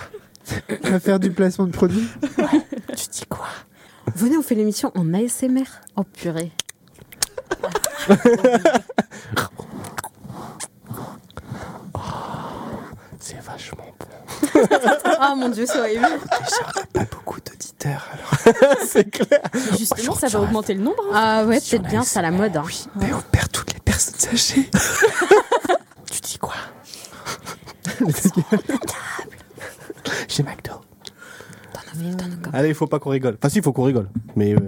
[0.47, 2.09] Tu vas faire du placement de produits
[2.97, 3.47] Tu dis quoi
[4.15, 5.65] Venez, on fait l'émission en ASMR.
[5.97, 6.53] Oh purée.
[13.21, 14.07] C'est vachement bon.
[15.19, 16.03] Ah mon dieu, c'est horrible.
[16.05, 18.57] Déjà, on pas beaucoup d'auditeurs alors.
[18.87, 19.41] c'est clair.
[19.79, 21.03] justement, ça va augmenter le nombre.
[21.13, 21.15] hein.
[21.15, 22.57] Ah ouais, peut-être bien, c'est à la mode.
[22.57, 22.63] hein.
[22.67, 24.69] Oui, mais on perd toutes les personnes âgées.
[26.11, 26.55] tu dis quoi?
[30.29, 30.73] Chez McDo.
[32.53, 33.37] Allez, il faut pas qu'on rigole.
[33.39, 34.09] Enfin, si, il faut qu'on rigole.
[34.37, 34.55] Mais.
[34.55, 34.59] euh,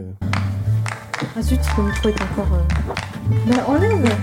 [1.37, 2.49] Ah zut, le micro est encore.
[2.55, 4.15] euh, Bah, enlève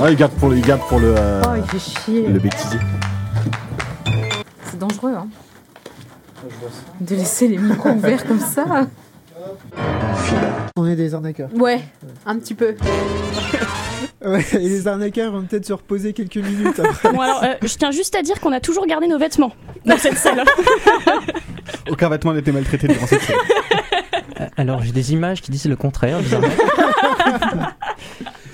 [0.00, 2.26] Ah, il garde pour le, il garde pour le, euh, Oh, il fait chier.
[2.28, 2.78] le bêtisier.
[4.64, 5.26] C'est dangereux, hein.
[7.00, 8.86] De laisser les micros ouverts comme ça.
[10.76, 11.50] On est des arnaqueurs.
[11.54, 11.82] Ouais,
[12.26, 12.74] un petit peu.
[14.24, 17.12] Ouais, et les arnaqueurs vont peut-être se reposer quelques minutes après.
[17.12, 19.52] Bon, alors, euh, je tiens juste à dire qu'on a toujours gardé nos vêtements
[19.84, 20.42] dans cette salle.
[21.90, 23.38] Aucun vêtement n'était maltraité durant cette série.
[24.40, 26.18] Euh, Alors j'ai des images qui disent le contraire.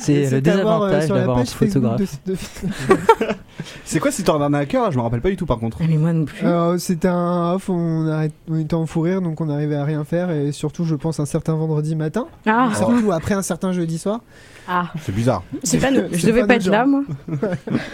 [0.05, 2.19] C'est le euh, désavantage d'avoir un photographe.
[2.27, 2.37] de-
[3.85, 5.79] C'est quoi cette histoire d'arnaqueur Je me rappelle pas du tout par contre.
[5.81, 6.45] Ah, Mais moi non plus.
[6.47, 9.85] Euh, C'était un off, on, arrête, on était en fou rire, donc on arrivait à
[9.85, 13.73] rien faire, et surtout, je pense, un certain vendredi matin, Ah, surtout après un certain
[13.73, 14.21] jeudi soir.
[14.69, 14.91] ah.
[15.01, 15.43] C'est bizarre.
[15.63, 16.03] c'est pas nous.
[16.13, 17.03] Je devais pas pas être là, moi.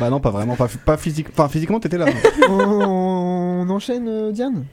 [0.00, 0.56] Bah non, pas vraiment.
[0.56, 1.28] Pas, pas physique.
[1.32, 2.06] Enfin, physiquement, t'étais là.
[2.48, 2.54] on,
[3.66, 4.64] on enchaîne, euh, Diane?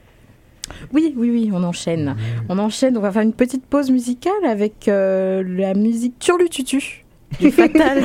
[0.92, 2.14] Oui, oui, oui, on enchaîne.
[2.48, 7.04] On enchaîne, on va faire une petite pause musicale avec euh, la musique Turlututu
[7.40, 8.04] du Fatal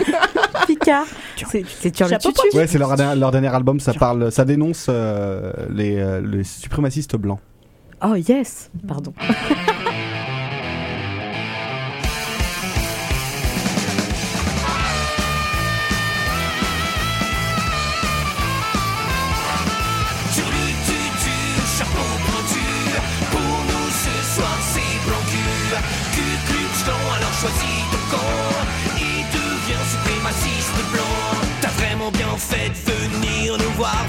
[0.67, 1.05] Picard.
[1.35, 2.55] C'est Turlututu.
[2.55, 3.79] Ouais, c'est leur, leur dernier album.
[3.79, 7.39] Ça parle, ça dénonce euh, les, euh, les suprémacistes blancs.
[8.05, 9.13] Oh yes, pardon.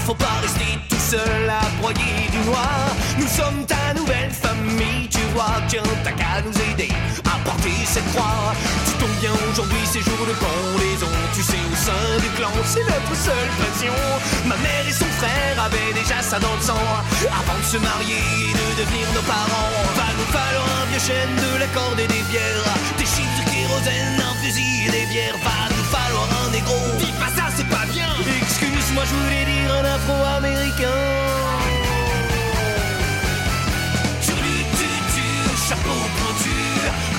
[0.05, 2.93] faut pas rester tout seul à broyer du noir.
[3.19, 6.93] Nous sommes ta nouvelle famille, tu vois, tiens, t'as qu'à nous aider
[7.25, 8.53] à porter cette croix.
[8.87, 12.85] Tu tombes bien aujourd'hui, c'est jour de pendaison, tu sais, au sein du clan, c'est
[12.85, 13.97] notre seule passion.
[14.45, 16.85] Ma mère et son frère avaient déjà ça dans le sang
[17.25, 19.73] avant de se marier et de devenir nos parents.
[19.97, 23.45] Va nous falloir un vieux chêne, de la corde et des bières, des chiffres de
[23.49, 25.39] kérosène, un fusil et des bières.
[25.41, 26.77] Va nous falloir un négro.
[27.01, 28.13] Dis pas ça, c'est pas bien.
[28.95, 30.87] Excuse-moi, je voulais dire un afro-américain.
[35.69, 36.51] Chapeau pointu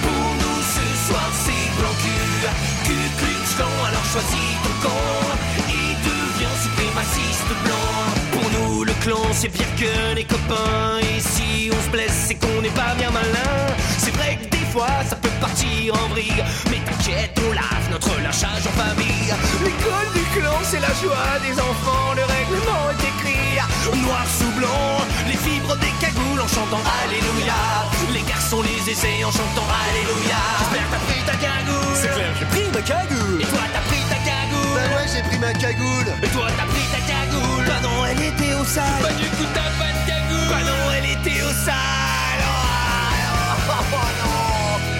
[0.03, 2.47] Pour nous ce soir c'est blanc cul
[2.85, 5.35] Ku Klux Klan, alors choisis ton camp.
[5.67, 7.91] Et deviens suprémaciste blanc.
[8.33, 10.99] Pour nous le clan c'est pire que les copains.
[11.01, 13.75] Et si on se blesse c'est qu'on n'est pas bien malin.
[13.97, 16.43] C'est vrai que des fois ça peut partir en vrille.
[16.69, 19.29] Mais on lave notre lâchage en famille
[19.63, 25.05] L'école du clan c'est la joie des enfants Le règlement est écrit Noir sous blanc
[25.27, 27.53] Les fibres des cagoules en chantant Alléluia
[28.11, 32.45] Les garçons les essaient en chantant Alléluia J'espère t'as pris ta cagoule C'est clair j'ai
[32.45, 36.09] pris ma cagoule Et toi t'as pris ta cagoule Bah ouais j'ai pris ma cagoule
[36.23, 39.45] Et toi t'as pris ta cagoule Bah non elle était au sale Bah du coup
[39.53, 41.75] t'as pas de cagoule Bah non elle était au sale
[43.67, 44.24] Oh, oh, non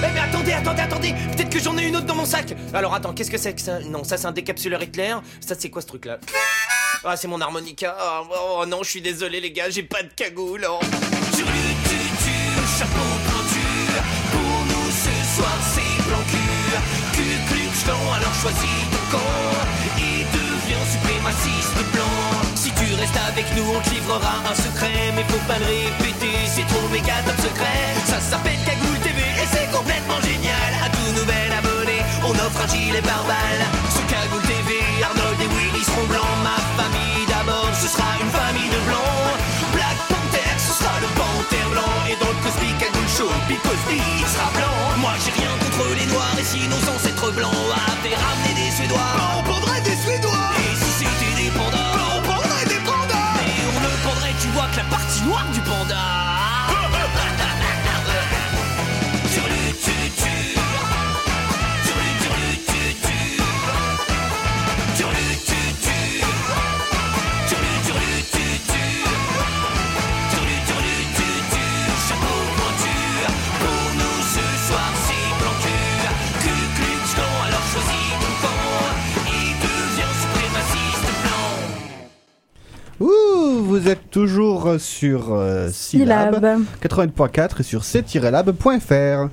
[0.07, 1.13] Eh mais attendez, attendez, attendez.
[1.35, 2.53] Peut-être que j'en ai une autre dans mon sac.
[2.73, 3.79] Alors attends, qu'est-ce que c'est que ça?
[3.79, 5.21] Non, ça c'est un décapsuleur éclair.
[5.39, 6.19] Ça c'est quoi ce truc là
[7.03, 7.95] Ah c'est mon harmonica.
[7.99, 10.65] Ah, Oh, non, je suis désolé les gars, j'ai pas de cagoule.
[10.69, 10.79] Oh.
[12.77, 12.99] Chapeau
[14.31, 16.45] Pour nous ce soir c'est blanc
[18.15, 22.55] alors choisis ton camp Et deviens suprémaciste blanc.
[22.55, 25.13] Si tu restes avec nous on te livrera un secret.
[25.15, 29.69] Mais faut pas le répéter, c'est trop méga top secret Ça s'appelle Cagoule TV c'est
[29.71, 30.71] complètement génial.
[30.85, 33.65] À tout nouvel abonné, on offre un gilet pare-balles.
[33.93, 36.37] Ce Cagoule TV, Arnold et Willy seront blancs.
[36.43, 39.35] Ma famille d'abord, ce sera une famille de blancs.
[39.73, 41.95] Black Panther, ce sera le panthère blanc.
[42.09, 44.77] Et dans le Cosby Cagoule Show, Big Cosby il sera blanc.
[45.03, 46.37] Moi j'ai rien contre les noirs.
[46.39, 49.35] Et si nos ancêtres blancs avaient ramené des Suédois
[82.99, 86.61] Ouh, vous êtes toujours sur euh, Syllab Syllab.
[86.81, 89.29] 80.4 et sur c-lab.fr.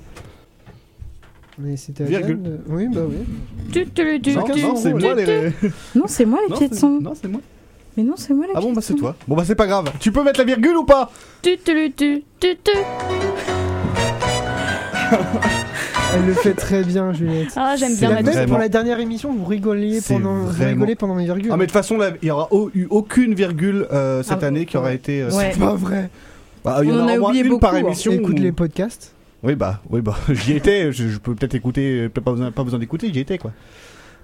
[1.58, 2.60] Mais c'était Virgule.
[2.66, 3.16] Oui, bah oui.
[3.72, 4.62] Tu, tu, tu, Non, tu.
[4.62, 5.52] non, c'est moi les.
[5.94, 7.00] Non, c'est moi les Non, pieds de c'est- son.
[7.00, 7.40] Non, c'est moi.
[7.96, 8.98] Mais non, c'est moi les Ah pieds bon, de bah c'est son.
[8.98, 9.14] toi.
[9.28, 9.92] Bon, bah c'est pas grave.
[10.00, 11.12] Tu peux mettre la virgule ou pas?
[11.42, 12.72] Tu, tu, tu, tu, tu.
[16.14, 17.48] Elle le fait très bien, Juliette.
[17.56, 18.48] Ah, j'aime bien la la Même Vraiment.
[18.48, 21.48] pour la dernière émission, vous rigoliez pendant, vous vraiment- rigolez pendant mes virgules.
[21.50, 24.42] Ah, mais de toute façon, là, il y aura au- eu aucune virgule euh, cette
[24.42, 25.22] Ah, année qui aura été.
[25.22, 25.50] euh, Ouais.
[25.52, 26.10] C'est pas vrai.
[26.64, 27.88] Bah, il y On en en a a au moins une par beaucoup, hein.
[27.88, 28.12] émission.
[28.12, 29.12] Écoute où- les podcasts.
[29.42, 30.92] Oui, bah, oui, bah, j'y étais.
[30.92, 32.08] Je, je peux peut-être écouter.
[32.08, 33.52] peut-être Pas besoin, pas besoin d'écouter, j'y étais, quoi.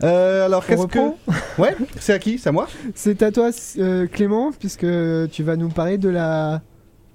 [0.05, 0.99] Euh, alors, qu'est-ce que.
[1.59, 2.39] Ouais, c'est à qui?
[2.39, 2.69] C'est à moi?
[2.95, 4.87] C'est à toi, euh, Clément, puisque
[5.33, 6.61] tu vas nous parler de la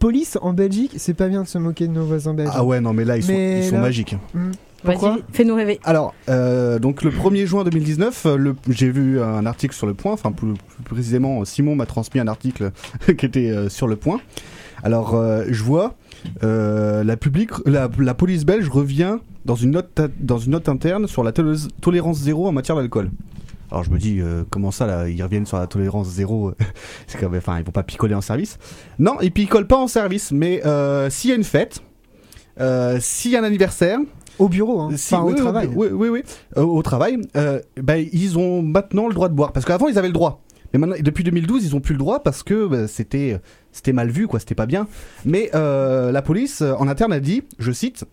[0.04, 0.92] police en Belgique.
[0.98, 2.50] C'est pas bien de se moquer de nos voisins belges.
[2.54, 4.18] Ah ouais, non, mais là, ils sont, Mais ils sont là- magiques.
[4.34, 4.52] Hmm.
[4.84, 5.80] Pourquoi Vas-y, fais-nous rêver.
[5.86, 9.94] Alors, euh, donc le 1er juin 2019, euh, le- j'ai vu un article sur le
[9.94, 12.72] point, enfin plus, plus précisément, Simon m'a transmis un article
[13.18, 14.20] qui était euh, sur le point.
[14.84, 15.96] Alors, euh, je vois
[16.44, 21.08] euh, la, public, la, la police belge revient dans une note, dans une note interne
[21.08, 23.10] sur la tolé- tolérance zéro en matière d'alcool.
[23.74, 26.54] Alors je me dis euh, comment ça là ils reviennent sur la tolérance zéro
[27.08, 28.58] c'est quand même enfin ils vont pas picoler en service
[29.00, 31.82] non ils picolent pas en service mais euh, s'il y a une fête
[32.62, 33.98] euh, s'il y a un anniversaire
[34.38, 34.90] Au bureau, hein.
[34.96, 35.70] si- enfin au travail.
[35.76, 36.22] Oui, oui, oui.
[36.56, 39.54] Euh, au travail, euh, ben, ils ont maintenant le droit de boire.
[39.54, 40.44] Parce qu'avant, ils avaient le droit.
[40.72, 43.40] Mais maintenant, depuis 2012, ils ont plus le droit parce que bah, c'était
[43.72, 44.40] c'était mal vu, quoi.
[44.40, 44.88] C'était pas bien.
[45.26, 48.06] Mais euh, la police, euh, en interne, a dit, je cite,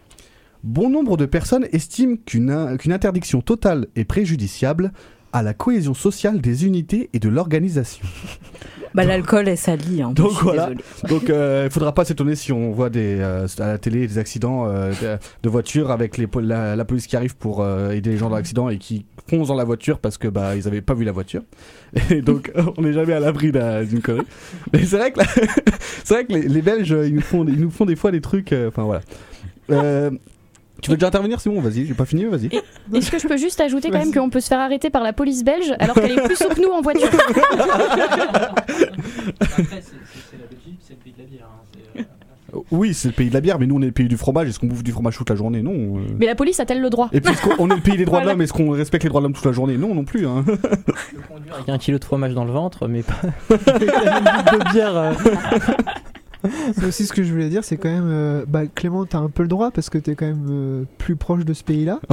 [0.62, 4.92] Bon nombre de personnes estiment qu'une qu'une interdiction totale est préjudiciable
[5.32, 8.06] à la cohésion sociale des unités et de l'organisation.
[8.92, 10.02] Bah, l'alcool est sali.
[10.02, 10.70] Hein, Donc voilà.
[11.08, 14.18] Donc euh, il faudra pas s'étonner si on voit des, euh, à la télé des
[14.18, 18.16] accidents euh, de, de voitures avec les, la, la police qui arrive pour aider les
[18.16, 20.94] gens dans l'accident et qui foncent dans la voiture parce que bah ils avaient pas
[20.94, 21.42] vu la voiture.
[22.10, 24.26] Et donc on n'est jamais à l'abri d'un- d'une connerie.
[24.72, 25.20] Mais c'est vrai que
[26.02, 28.20] c'est vrai que les, les Belges ils nous font ils nous font des fois des
[28.20, 28.52] trucs.
[28.66, 30.10] Enfin voilà.
[30.82, 31.60] Tu veux déjà intervenir Simon?
[31.60, 32.48] Vas-y, j'ai pas fini, vas-y.
[32.94, 35.12] Est-ce que je peux juste ajouter quand même qu'on peut se faire arrêter par la
[35.12, 37.08] police belge alors qu'elle est plus souple que nous en voiture?
[42.72, 44.48] Oui, c'est le pays de la bière, mais nous on est le pays du fromage.
[44.48, 45.62] Est-ce qu'on bouffe du fromage toute la journée?
[45.62, 45.98] Non.
[45.98, 46.00] euh.
[46.18, 47.08] Mais la police a-t-elle le droit?
[47.12, 49.20] Et puis on est le pays des droits de l'homme, est-ce qu'on respecte les droits
[49.20, 49.76] de l'homme toute la journée?
[49.76, 50.26] Non, non plus.
[50.26, 50.44] Hein.
[51.54, 53.14] Avec un kilo de fromage dans le ventre, mais pas
[53.50, 54.96] avec une bouteille de bière.
[54.96, 55.12] euh.
[56.74, 58.08] C'est aussi ce que je voulais dire, c'est quand même.
[58.08, 61.16] euh, bah, Clément, t'as un peu le droit parce que t'es quand même euh, plus
[61.16, 62.00] proche de ce pays-là.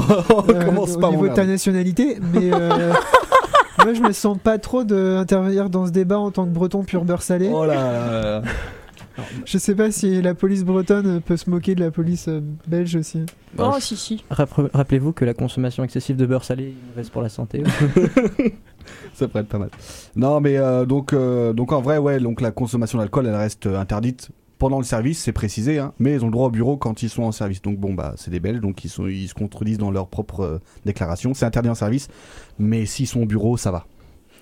[0.50, 2.52] euh, Commence au pas, niveau de ta nationalité, mais.
[2.54, 2.94] euh,
[3.84, 7.06] Moi, je me sens pas trop d'intervenir dans ce débat en tant que breton pur
[7.06, 7.50] beurre salé.
[7.54, 8.42] Oh là là.
[9.46, 12.96] Je sais pas si la police bretonne peut se moquer de la police euh, belge
[12.96, 13.26] aussi.
[13.58, 14.24] Oh, si, si.
[14.30, 17.63] Rappre- Rappelez-vous que la consommation excessive de beurre salé est mauvaise pour la santé.
[19.20, 19.70] Ça pourrait être pas mal.
[20.16, 23.66] Non, mais euh, donc, euh, donc en vrai, ouais, donc la consommation d'alcool, elle reste
[23.66, 26.78] euh, interdite pendant le service, c'est précisé, hein, mais ils ont le droit au bureau
[26.78, 27.62] quand ils sont en service.
[27.62, 30.40] Donc bon, bah, c'est des Belges, donc ils, sont, ils se contredisent dans leur propre
[30.42, 31.34] euh, déclaration.
[31.36, 32.08] C'est interdit en service,
[32.58, 33.86] mais s'ils sont au bureau, ça va.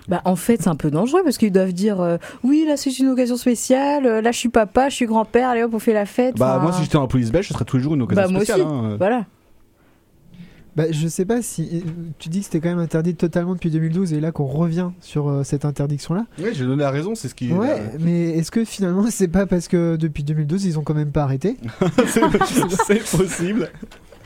[0.07, 2.97] Bah, en fait, c'est un peu dangereux parce qu'ils doivent dire euh, oui, là c'est
[2.99, 5.93] une occasion spéciale, euh, là je suis papa, je suis grand-père, allez hop, on fait
[5.93, 6.37] la fête.
[6.37, 8.61] Bah, moi, si j'étais la police belge, ce serait toujours une occasion Bah, moi spéciale.
[8.61, 8.69] aussi.
[8.71, 8.95] hein.
[8.97, 9.25] Voilà.
[10.75, 11.81] Bah, je sais pas si.
[11.85, 14.89] euh, Tu dis que c'était quand même interdit totalement depuis 2012 et là qu'on revient
[14.99, 16.25] sur euh, cette interdiction-là.
[16.39, 17.51] Oui, j'ai donné la raison, c'est ce qui.
[17.51, 21.11] Ouais, mais est-ce que finalement c'est pas parce que depuis 2012 ils ont quand même
[21.11, 21.57] pas arrêté?
[22.87, 23.69] C'est possible.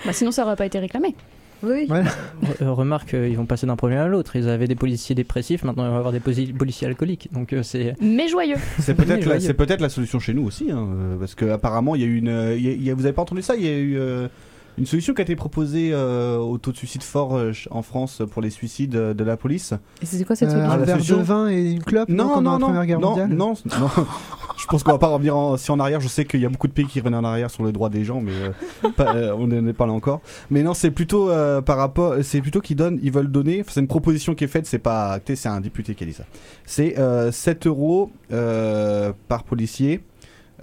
[0.06, 1.14] Bah, sinon, ça aurait pas été réclamé.
[1.62, 1.86] Oui.
[1.90, 2.10] Voilà.
[2.62, 4.38] Euh, remarque, euh, ils vont passer d'un problème à l'autre.
[4.38, 7.28] Ils avaient des policiers dépressifs, maintenant ils vont avoir des policiers alcooliques.
[7.34, 7.96] Donc euh, c'est.
[8.02, 8.56] Mais joyeux.
[8.80, 12.08] C'est peut-être la, solution chez nous aussi, hein, euh, parce que apparemment il y a
[12.08, 13.56] eu une, euh, il y a- il y a- vous avez pas entendu ça?
[13.58, 14.30] Il y a eu euh,
[14.80, 18.22] une solution qui a été proposée euh, au taux de suicide fort euh, en France
[18.32, 19.74] pour les suicides euh, de la police.
[20.02, 22.10] Et c'était quoi cette Euh, solution Un la verre de solution vin et une clope
[22.10, 23.90] non, Non, dans la non, Première Guerre non, mondiale non, non.
[24.58, 26.02] Je pense qu'on va pas revenir en, si en arrière.
[26.02, 27.90] Je sais qu'il y a beaucoup de pays qui reviennent en arrière sur les droits
[27.90, 30.22] des gens, mais euh, pas- euh, on n'en est pas là encore.
[30.50, 33.64] Mais non, c'est plutôt euh, par rapport, c'est plutôt qu'ils donnent, ils veulent donner.
[33.68, 34.66] C'est une proposition qui est faite.
[34.66, 36.24] C'est pas acté, c'est un député qui a dit ça.
[36.66, 40.02] C'est euh, 7 euros euh, par policier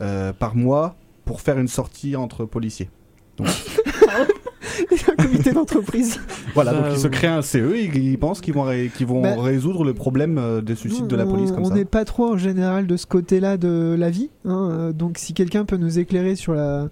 [0.00, 2.90] euh, par mois pour faire une sortie entre policiers.
[3.38, 3.48] Donc,
[4.08, 4.55] home.
[5.18, 6.20] un comité d'entreprise.
[6.54, 9.06] voilà, Bah, donc ils se créent un CE et ils pensent qu'ils vont, ré- qu'ils
[9.06, 11.74] vont Bah, résoudre le problème euh, des suicides de la police comme on ça.
[11.74, 14.30] n'est pas trop en général de ce côté-là de la vie.
[14.44, 16.88] hein, euh, donc si quelqu'un peut nous éclairer sur la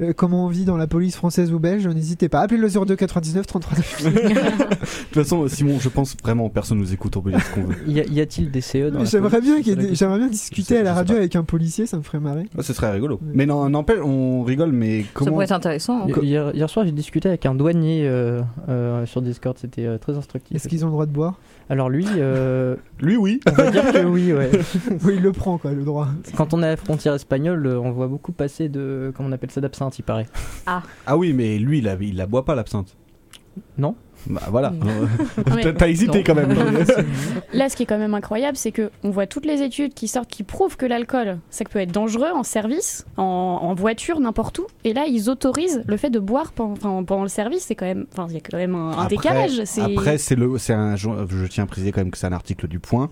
[0.00, 2.40] euh, comment on vit dans la police française ou belge, n'hésitez pas.
[2.40, 3.82] Appelez le 02 99 33 De
[4.70, 7.74] toute façon, Simon, je pense vraiment personne nous écoute, on peut dire ce qu'on veut.
[7.86, 9.64] Y, a-t-il des CE dans la J'aimerais police?
[9.64, 12.44] bien, j'aimerais bien discuter sais- à la radio avec un policier, ça me ferait marrer.
[12.60, 13.16] Ce serait rigolo.
[13.16, 13.32] Ouais.
[13.34, 16.02] Mais non, n'empêche, on rigole, mais Ça comment pourrait être intéressant.
[16.02, 16.06] hein.
[16.22, 19.98] Hi- Hier, hier soir, j'ai discuté avec un douanier euh, euh, sur Discord, c'était euh,
[19.98, 20.54] très instructif.
[20.56, 21.38] Est-ce qu'ils ont le droit de boire?
[21.70, 23.40] Alors lui, euh, Lui, oui.
[23.48, 24.50] on va dire que oui, ouais.
[25.04, 26.08] Oui, il le prend quoi, le droit.
[26.36, 29.50] Quand on est à la frontière espagnole, on voit beaucoup passer de, comment on appelle
[29.50, 30.26] ça, d'absinthe, il paraît.
[30.66, 32.96] Ah oui, mais lui, il, la- il la boit pas, l'absinthe.
[33.76, 33.94] Non
[34.28, 34.72] Bah voilà.
[35.54, 35.72] Ouais.
[35.72, 36.24] T'as- hésité Non.
[36.26, 36.52] quand même.
[37.54, 40.06] Là, ce qui est quand même incroyable, c'est que on voit toutes les études qui
[40.08, 44.58] sortent qui prouvent que l'alcool, ça peut être dangereux en service, en, en voiture, n'importe
[44.58, 44.66] où.
[44.84, 47.64] Et là, ils autorisent le fait de boire pendant, le service.
[47.64, 49.60] C'est quand même, enfin, il y a quand même un, un Après- décalage.
[49.78, 52.32] Après, c'est le, c'est un, je, je tiens à préciser quand même que c'est un
[52.32, 53.10] article du Point.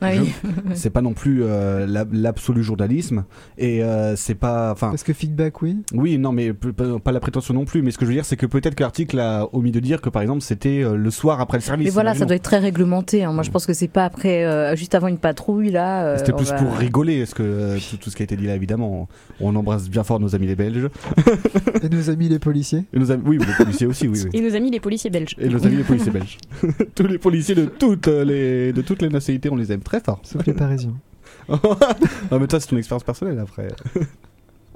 [0.00, 0.32] Ah oui.
[0.74, 3.24] C'est pas non plus euh, l'ab- l'absolu journalisme
[3.58, 5.76] et euh, c'est pas, enfin, Parce que feedback, oui.
[5.94, 7.82] oui, non, mais pas la prétention non plus.
[7.82, 10.00] Mais ce que je veux dire, c'est que peut-être que l'article a omis de dire
[10.00, 11.84] que par exemple, c'était euh, le soir après le service.
[11.86, 13.24] Mais voilà, ça doit être très réglementé.
[13.24, 13.32] hein.
[13.32, 16.04] Moi, je pense que c'est pas après, euh, juste avant une patrouille là.
[16.06, 18.36] euh, C'était plus va- pour rigoler, parce que euh, tout, tout ce qui a été
[18.36, 19.08] dit là, évidemment,
[19.40, 20.88] on, on embrasse bien fort nos amis les Belges.
[21.82, 22.84] Et nos amis les policiers.
[22.92, 24.30] Et nos amis, oui, les policiers aussi, oui, oui.
[24.38, 25.34] et nos amis les policiers belges.
[25.38, 26.38] Et nos amis les policiers belges.
[26.94, 30.20] Tous les policiers de toutes les, de toutes les nationalités, on les aime très fort.
[30.22, 30.94] Sauf les Parisiens.
[31.48, 33.68] non, mais toi, c'est ton expérience personnelle après.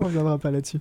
[0.00, 0.78] On reviendra pas là-dessus.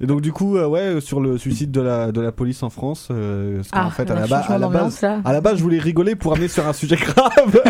[0.00, 2.70] Et donc, du coup, euh, ouais, sur le suicide de la, de la police en
[2.70, 5.20] France, euh, parce qu'en Ah, fait, à la, ba- changement à, la d'ambiance, base, là.
[5.24, 7.60] à la base, je voulais rigoler pour amener sur un sujet grave.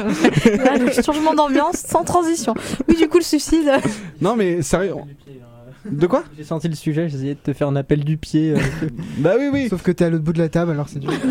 [0.64, 2.52] Là, le changement d'ambiance sans transition.
[2.86, 3.70] Oui, du coup, le suicide.
[4.20, 4.94] non, mais sérieux.
[5.90, 8.52] De quoi J'ai senti le sujet, j'ai essayé de te faire un appel du pied.
[8.52, 8.58] euh,
[9.18, 9.68] Bah oui, oui.
[9.68, 11.10] Sauf que t'es à l'autre bout de la table, alors c'est dur.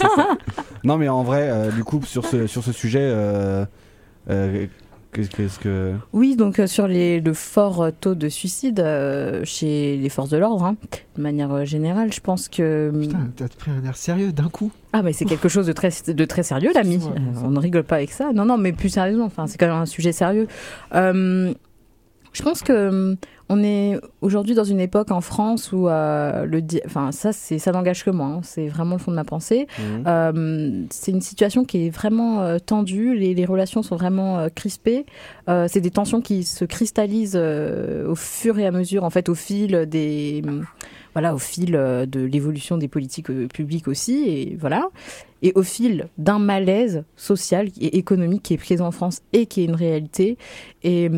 [0.84, 3.66] Non, mais en vrai, euh, du coup, sur ce, sur ce sujet, euh,
[4.30, 4.66] euh,
[5.12, 5.92] qu'est-ce qu'est-ce que.
[6.14, 10.30] Oui, donc euh, sur les, le fort euh, taux de suicide euh, chez les forces
[10.30, 10.76] de l'ordre, hein,
[11.16, 12.90] de manière euh, générale, je pense que.
[12.98, 14.72] Putain, t'as pris un air sérieux d'un coup.
[14.94, 16.96] Ah, mais c'est quelque chose de très, de très sérieux, l'ami.
[16.96, 18.32] Ouais, Euh, on ne rigole pas avec ça.
[18.32, 20.46] Non, non, mais plus sérieusement, enfin, c'est quand même un sujet sérieux.
[20.94, 21.52] Euh,
[22.32, 23.14] je pense que euh,
[23.52, 27.72] on est aujourd'hui dans une époque en France où euh, le, enfin, ça, c'est, ça
[27.72, 28.26] n'engage que moi.
[28.26, 28.40] hein.
[28.44, 29.66] c'est vraiment le fond de ma pensée.
[29.76, 30.04] Mhm.
[30.06, 35.04] Euh, c'est une situation qui est vraiment euh, tendue, les, les relations sont vraiment crispées.
[35.66, 39.86] C'est des tensions qui se cristallisent au fur et à mesure, en fait, au fil
[39.88, 40.44] des,
[41.12, 44.88] voilà, au fil de l'évolution des politiques publiques aussi, et voilà,
[45.42, 49.62] et au fil d'un malaise social et économique qui est présent en France et qui
[49.62, 50.38] est une réalité.
[50.84, 51.10] Et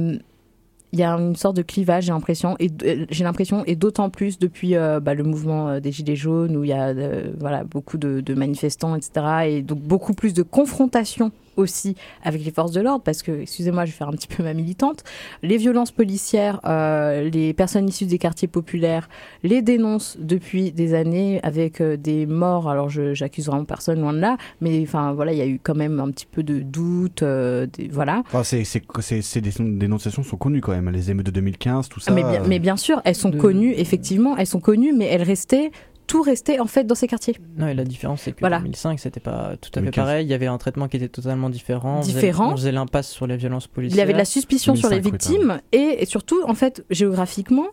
[0.92, 4.10] il y a une sorte de clivage, j'ai l'impression, et euh, j'ai l'impression, et d'autant
[4.10, 6.92] plus depuis euh, bah, le mouvement euh, des Gilets jaunes, où il y a
[7.38, 12.50] voilà, beaucoup de, de manifestants, etc., et donc beaucoup plus de confrontation aussi avec les
[12.50, 15.04] forces de l'ordre, parce que, excusez-moi, je vais faire un petit peu ma militante,
[15.42, 19.08] les violences policières, euh, les personnes issues des quartiers populaires
[19.42, 24.12] les dénoncent depuis des années avec euh, des morts, alors je j'accuse vraiment personne loin
[24.12, 26.60] de là, mais enfin voilà, il y a eu quand même un petit peu de
[26.60, 28.22] doute, euh, des- voilà.
[28.26, 30.88] Enfin, c'est, c'est, c'est, c'est des dénonciations sont connues quand même.
[30.90, 32.10] Les émeutes de 2015, tout ça.
[32.10, 34.92] Ah, mais, bien, euh, mais bien sûr, elles sont de- connues, effectivement, elles sont connues,
[34.92, 35.70] mais elles restaient,
[36.12, 37.34] tout restait en fait dans ces quartiers.
[37.56, 38.58] Non, et la différence, c'est que Voilà.
[38.60, 40.04] 2005, c'était pas tout à fait 2015.
[40.04, 40.26] pareil.
[40.26, 41.98] Il y avait un traitement qui était totalement différent.
[41.98, 42.52] On faisait- Différent.
[42.52, 43.96] On faisait l'impasse sur les violences policières.
[43.96, 46.54] Il y avait de la suspicion sur les 2005, oui, victimes, et, et surtout, en
[46.54, 47.66] fait, géographiquement.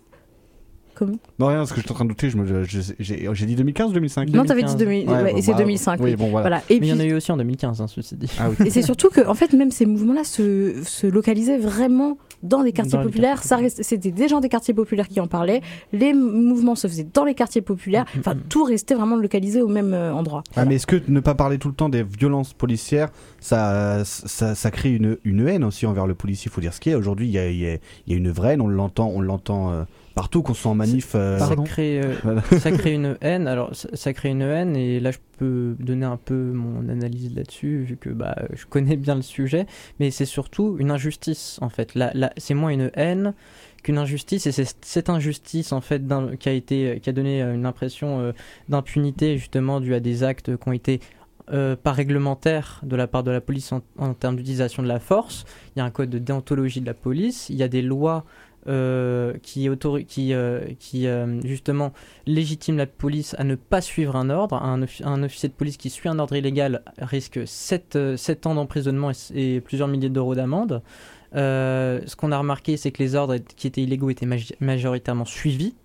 [1.00, 2.30] Comment Non, rien, parce que je suis en train de douter.
[2.30, 4.78] Je me, je- j'ai, j'ai dit 2015 ou 2005 Non, t'avais dit 2015.
[4.78, 6.00] 2000, Ouais, ouais, bon, et c'est bah, 2005.
[6.02, 6.16] Oui, oui.
[6.18, 6.42] bon, voilà.
[6.42, 6.64] Voilà.
[6.70, 8.30] Et Mais il y en a eu aussi en 2015, hein, ceci dit.
[8.38, 8.68] Ah oui.
[8.68, 12.72] Et c'est surtout que, en fait, même ces mouvements-là se, se localisaient vraiment dans les
[12.74, 13.42] quartiers Dans populaires.
[13.44, 15.62] C'était des gens des quartiers populaires qui en parlaient.
[15.94, 18.06] Les mouvements se faisaient dans les quartiers populaires.
[18.16, 20.44] Mm, Enfin, tout restait vraiment localisé au même euh, endroit.
[20.56, 23.10] Ah, mais est-ce que ne pas parler tout le temps des violences policières,
[23.40, 26.50] ça, ça, ça crée une, une haine aussi envers le policier?
[26.50, 26.98] Il faut dire ce qu'il y a.
[26.98, 29.22] Aujourd'hui, il y a, il y a- y a une vraie haine, on l'entend, on
[29.22, 29.84] l'entend euh,
[30.20, 31.14] partout, qu'on soit en manif.
[31.16, 31.64] euh, ça Pardon.
[31.64, 33.48] crée, euh, ça crée une haine.
[33.48, 37.34] Alors, ça, ça crée une haine, et là, je peux donner un peu mon analyse
[37.34, 39.66] là-dessus, vu que bah, je connais bien le sujet.
[40.00, 41.96] Mais c'est surtout une injustice, en fait.
[41.96, 43.34] Là, là, c'est moins une haine
[43.82, 46.02] qu'une injustice, et c'est cette injustice, en fait,
[46.40, 48.32] qui a, été, qui a donné euh, une impression euh,
[48.68, 51.00] d'impunité, justement, due à des actes qui ont été.
[51.52, 55.00] euh, pas réglementaires de la part de la police en, en termes d'utilisation de la
[55.00, 55.46] force.
[55.76, 57.50] Il y a un code de déontologie de la police.
[57.50, 58.24] Il y a des lois
[58.70, 59.68] euh, qui,
[60.34, 60.60] euh,
[60.96, 61.92] euh, justement
[62.28, 64.56] légitime la police à ne pas suivre un ordre.
[64.62, 67.98] Un, offi- un officier de police qui suit un ordre illégal risque 7,
[68.46, 70.82] ans d'emprisonnement et, plusieurs milliers d'euros d'amende.
[71.34, 75.76] Ce qu'on a remarqué, c'est que les ordres qui étaient illégaux étaient maj- majoritairement suivis.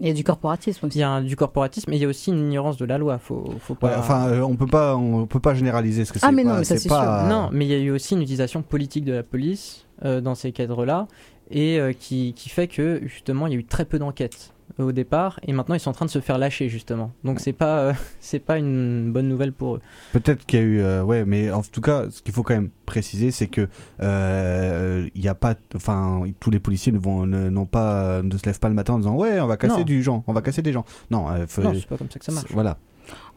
[0.00, 0.98] Il y a du corporatisme aussi.
[0.98, 2.96] Il y a un- du corporatisme, mais il y a aussi une ignorance de la
[2.98, 3.18] loi.
[3.18, 3.88] Faut, faut pas...
[3.88, 6.32] Ouais, enfin, euh, on peut pas, on peut pas généraliser ce que Ah, c'est.
[6.32, 8.62] mais non, mais ça, c'est pas, Non, mais il y a eu aussi une utilisation
[8.62, 11.06] politique de la police euh, dans ces cadres-là,
[11.50, 14.52] et euh, qui, qui fait que justement il y a eu très peu d'enquêtes
[14.84, 17.12] au départ, et maintenant ils sont en train de se faire lâcher justement.
[17.24, 19.80] Donc c'est pas euh, c'est pas une bonne nouvelle pour eux.
[20.12, 22.54] Peut-être qu'il y a eu, euh, ouais, mais en tout cas, ce qu'il faut quand
[22.54, 23.68] même préciser, c'est que
[24.02, 28.44] euh, il y a pas, enfin, tous les policiers ne vont, n'ont pas, ne se
[28.46, 29.84] lèvent pas le matin en disant ouais, on va casser Non.
[29.84, 30.84] du gens, on va casser des gens.
[31.10, 32.50] Non, euh, faut- Non, c'est pas comme ça que ça marche.
[32.50, 32.76] Voilà.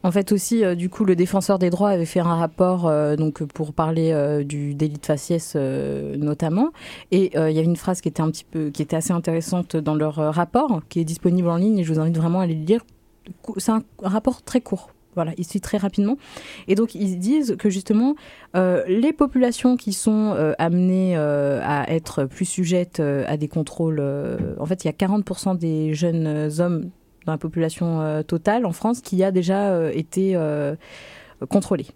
[0.04, 3.16] En fait aussi, euh, du coup, le défenseur des droits avait fait un rapport euh,
[3.16, 6.72] donc pour parler euh, du délit de faciès notamment,
[7.12, 9.78] et il y avait une phrase qui était un petit peu, qui était assez intéressante
[9.78, 12.56] dans leur rapport, qui est disponible en ligne et je vous invite vraiment à aller
[12.56, 12.82] le lire.
[13.58, 14.90] C'est un rapport très court.
[15.16, 16.18] Voilà, il suit très rapidement.
[16.68, 18.16] Et donc, ils disent que justement,
[18.56, 24.02] les populations qui sont amenées à être plus sujettes à des contrôles,
[24.60, 26.90] en fait, il y a 40% des jeunes hommes
[27.26, 30.76] dans la population euh, totale en France qui a déjà euh, été euh,
[31.50, 31.88] contrôlée.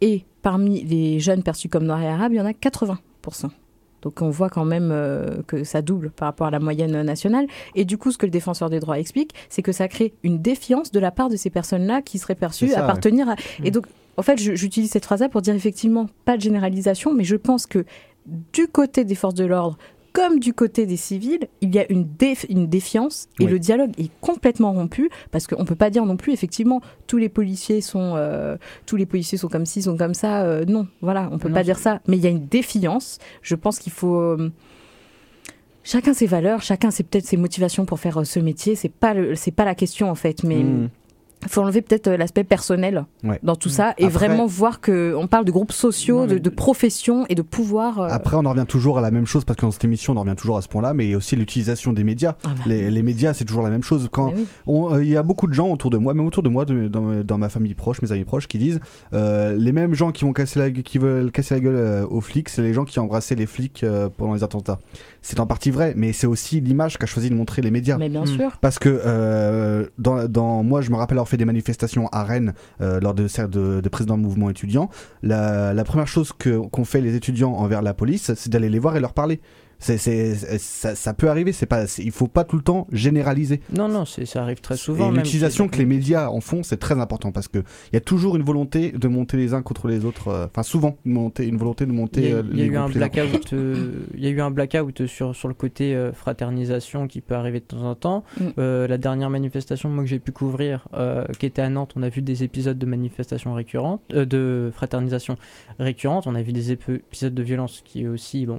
[0.00, 3.50] Et parmi les jeunes perçus comme noirs et arabes, il y en a 80%.
[4.02, 7.46] Donc on voit quand même euh, que ça double par rapport à la moyenne nationale.
[7.74, 10.40] Et du coup, ce que le défenseur des droits explique, c'est que ça crée une
[10.40, 13.36] défiance de la part de ces personnes-là qui seraient perçues ça, appartenir à...
[13.62, 13.86] Et donc,
[14.16, 17.84] en fait, j'utilise cette phrase-là pour dire effectivement pas de généralisation, mais je pense que
[18.26, 19.78] du côté des forces de l'ordre,
[20.12, 23.50] comme du côté des civils, il y a une, déf- une défiance et Oui.
[23.52, 27.28] le dialogue est complètement rompu parce qu'on peut pas dire non plus effectivement tous les
[27.28, 28.56] policiers sont euh,
[28.86, 31.54] tous les policiers sont comme ci sont comme ça euh, non voilà on peut Non,
[31.54, 34.50] pas dire ça mais il y a une défiance je pense qu'il faut euh,
[35.84, 39.50] chacun ses valeurs chacun ses peut-être ses motivations pour faire ce métier c'est pas c'est
[39.50, 40.88] pas la question en fait mais Mm.
[41.42, 43.38] Il faut enlever peut-être euh, l'aspect personnel Ouais.
[43.42, 46.50] dans tout ça et Après- vraiment voir que on parle de groupes sociaux, de, de
[46.50, 47.98] professions et de pouvoir.
[48.00, 50.12] euh, Après, on en revient toujours à la même chose parce que dans cette émission,
[50.12, 52.34] on en revient toujours à ce point-là, mais aussi l'utilisation des médias.
[52.44, 52.62] Ah bah.
[52.66, 54.08] Les, les médias, c'est toujours la même chose.
[54.10, 54.46] Quand oui.
[54.92, 56.88] euh, il y a beaucoup de gens autour de moi, même autour de moi, de-
[56.88, 58.80] dans, dans ma famille proche, mes amis proches, qui disent
[59.12, 62.20] euh, les mêmes gens qui vont casser la, qui veulent casser la gueule euh, aux
[62.20, 64.78] flics, c'est les gens qui ont embrassé les flics euh, pendant les attentats.
[65.22, 67.96] C'est en partie vrai, mais c'est aussi l'image qu'a choisi de montrer les médias.
[67.98, 68.26] Mais bien Mm.
[68.26, 68.58] sûr.
[68.60, 72.52] Parce que euh, dans, dans moi, je me rappelle avoir fait des manifestations à Rennes
[72.80, 74.90] euh, lors de, de, de président de mouvement étudiant.
[75.22, 78.78] La, la première chose que qu'ont fait les étudiants envers la police, c'est d'aller les
[78.78, 79.40] voir et leur parler.
[79.80, 79.98] C'est,
[80.58, 81.52] ça, ça peut arriver.
[81.52, 83.60] C'est pas, il faut pas tout le temps généraliser.
[83.74, 85.10] Non, non, c'est- ça arrive très souvent.
[85.12, 88.00] et l'utilisation que les médias en font, c'est très important parce que il y a
[88.00, 90.28] toujours une volonté de monter les uns contre les autres.
[90.28, 92.20] euh, Enfin, souvent une, volonté de monter.
[92.22, 93.52] Il y a, euh, il y a les eu un blackout.
[93.52, 97.34] euh, il y a eu un blackout sur sur le côté euh, fraternisation qui peut
[97.34, 98.24] arriver de temps en temps.
[98.38, 98.44] Mm.
[98.58, 102.02] Euh, la dernière manifestation moi que j'ai pu couvrir, euh, qui était à Nantes, on
[102.02, 105.36] a vu des épisodes de manifestation récurrente, euh, de fraternisation
[105.78, 106.26] récurrente.
[106.26, 108.58] On a vu des ép- épisodes de violence qui aussi, bon,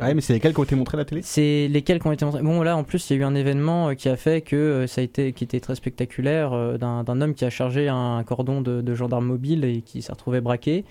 [0.00, 2.42] ouais, mais c'est lesquels été montrés à la télé c'est lesquels qui ont été montrés?
[2.42, 4.56] Bon, là, en plus, il y a eu un événement euh, qui a fait que
[4.56, 8.22] euh, ça a été, qui était très spectaculaire, euh, d'un homme qui a chargé un
[8.24, 10.84] cordon de, de gendarme mobile et qui s'est retrouvé braqué.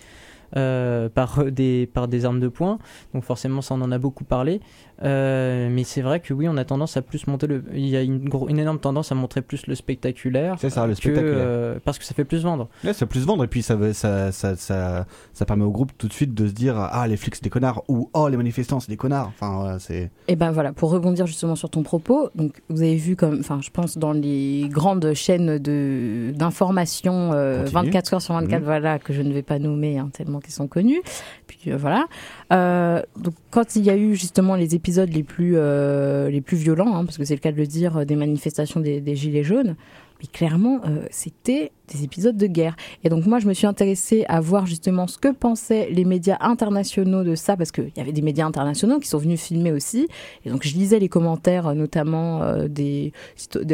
[0.54, 2.80] par des armes de poing
[3.14, 4.62] donc forcément ça en a beaucoup parlé
[5.04, 7.96] Euh, mais c'est vrai que oui on a tendance à plus monter le il y
[7.96, 10.98] a une, gros- une énorme tendance à montrer plus le spectaculaire C'est ça, le que,
[10.98, 11.36] spectaculaire.
[11.38, 13.78] euh, parce que ça fait plus vendre Ouais, ça peut plus vendre et puis ça,
[13.94, 17.16] ça, ça, ça, ça permet au groupe tout de suite de se dire ah les
[17.16, 19.28] flics c'est des connards ou oh les manifestants c'est des connards.
[19.30, 20.12] Enfin voilà, c'est.
[20.28, 23.60] Et ben voilà, pour rebondir justement sur ton propos, donc vous avez vu comme, enfin,
[23.62, 27.84] je pense dans les grandes chaînes de d'information euh, Continue.
[27.86, 28.66] 24 heures sur 24, Mhm.
[28.66, 31.02] voilà, que je ne vais pas nommer hein, tellement qu'ils sont connus.
[31.48, 32.06] Puis euh, voilà.
[32.52, 36.58] Euh, donc quand il y a eu justement les épisodes les plus euh, les plus
[36.58, 39.44] violents, hein, parce que c'est le cas de le dire, euh, des manifestations des, gilets
[39.44, 39.76] jaunes.
[40.22, 42.76] Mais clairement, euh, c'était des épisodes de guerre.
[43.04, 46.38] Et donc moi, je me suis intéressée à voir justement ce que pensaient les médias
[46.42, 50.08] internationaux de ça, parce qu'il y avait des médias internationaux qui sont venus filmer aussi.
[50.46, 53.14] Et donc je lisais les commentaires, notamment des,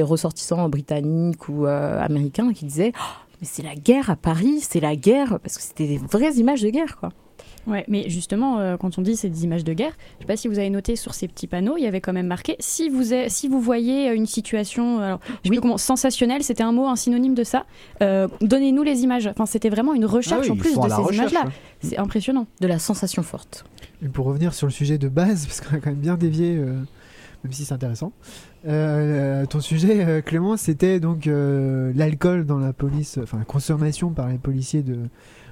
[0.02, 4.96] ressortissants britanniques ou américains, qui disaient Oh, mais c'est la guerre à Paris, c'est la
[4.96, 7.10] guerre, parce que c'était des vraies images de guerre, quoi.
[7.68, 10.38] Ouais, mais justement, euh, quand on dit c'est des images de guerre, je sais pas
[10.38, 12.90] si vous avez noté sur ces petits panneaux, il y avait quand même marqué si
[12.90, 15.60] vous, a- si vous voyez une situation, alors, je sais Oui.
[15.62, 17.66] comment, sensationnelle, c'était un mot, un synonyme de ça,
[18.04, 19.28] euh, donnez-nous les images.
[19.28, 21.46] Enfin, c'était vraiment une recherche Ah oui, en plus de ces images-là.
[21.46, 21.52] ouais.
[21.82, 22.46] C'est impressionnant.
[22.62, 23.66] De la sensation forte.
[24.04, 26.56] Et pour revenir sur le sujet de base, parce qu'on a quand même bien dévié,
[26.58, 26.74] euh,
[27.44, 28.12] même si c'est intéressant.
[28.68, 34.10] Euh, ton sujet, euh, Clément, c'était donc euh, l'alcool dans la police, enfin la consommation
[34.10, 34.98] par les policiers de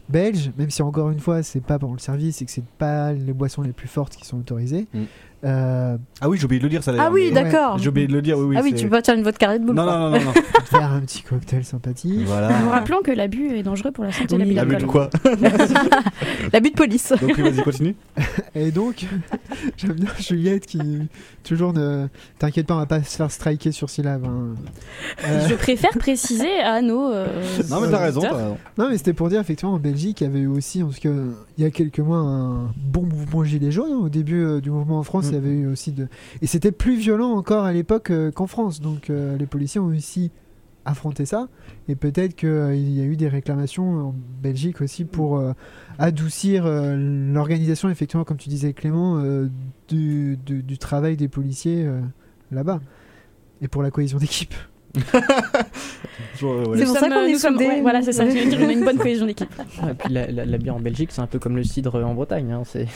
[0.10, 3.14] belges, même si encore une fois, c'est pas pendant le service et que c'est pas
[3.14, 4.88] les boissons les plus fortes qui sont autorisées.
[4.93, 5.04] Mm.
[5.46, 6.91] Euh, Ah oui j'ai oublié de le dire ça.
[6.91, 7.78] d'ailleurs, Ah oui, mais- d'accord.
[7.78, 8.56] J'ai oublié de le dire oui oui.
[8.58, 9.76] ah oui, tu peux pas faire une vodka Red Bull.
[9.76, 10.20] Non non non non.
[10.26, 10.34] non.
[10.66, 12.14] faire un petit cocktail sympathique.
[12.22, 12.48] Nous voilà.
[12.70, 14.46] rappelons que l'abus est dangereux pour la santé Oui.
[14.46, 15.10] de La l'abus de quoi
[16.54, 17.14] L'abus de police.
[17.22, 17.96] Donc vas-y continue.
[18.56, 19.06] Et donc,
[19.78, 20.80] j'aime bien Juliette qui
[21.44, 22.08] toujours ne.
[22.39, 24.26] T'inquiète pas, on va pas se faire striker sur syllabe.
[24.26, 24.56] hein.
[25.26, 27.12] Euh, Je préfère préciser à nos.
[27.12, 27.26] euh,
[27.70, 28.22] Non mais t'as raison.
[28.22, 28.58] raison.
[28.78, 31.00] Non, mais c'était pour dire, effectivement, en Belgique, il y avait eu aussi, en tout
[31.02, 31.10] cas,
[31.58, 33.91] il y a quelques mois, un bon mouvement gilet jaune.
[33.91, 34.00] hein.
[34.04, 35.32] Au début euh, du mouvement en France, Mm.
[35.34, 36.07] Il y avait eu aussi de.
[36.41, 38.79] Et c'était plus violent encore à l'époque euh, qu'en France.
[38.79, 40.31] Donc, euh, les policiers ont aussi
[40.86, 41.47] affronté ça.
[41.88, 45.53] Et peut-être qu'il y a eu des réclamations en Belgique aussi pour euh,
[45.99, 46.95] adoucir euh,
[47.34, 49.49] l'organisation, effectivement, comme tu disais, Clément, euh,
[49.88, 51.99] du, du- du travail des policiers euh,
[52.51, 52.79] là-bas.
[53.61, 54.53] Et pour la cohésion d'équipe.
[56.41, 56.77] Euh, ouais.
[56.79, 57.67] C'est pour ça sommes- qu'on est nous sommes- soudés.
[57.67, 58.27] ouais, Voilà, c'est ça.
[58.29, 59.49] Je veux dire, on a une bonne cohésion d'équipe.
[59.89, 62.13] et puis la, la- la bière en Belgique c'est un peu comme le cidre en
[62.13, 62.88] Bretagne hein, c'est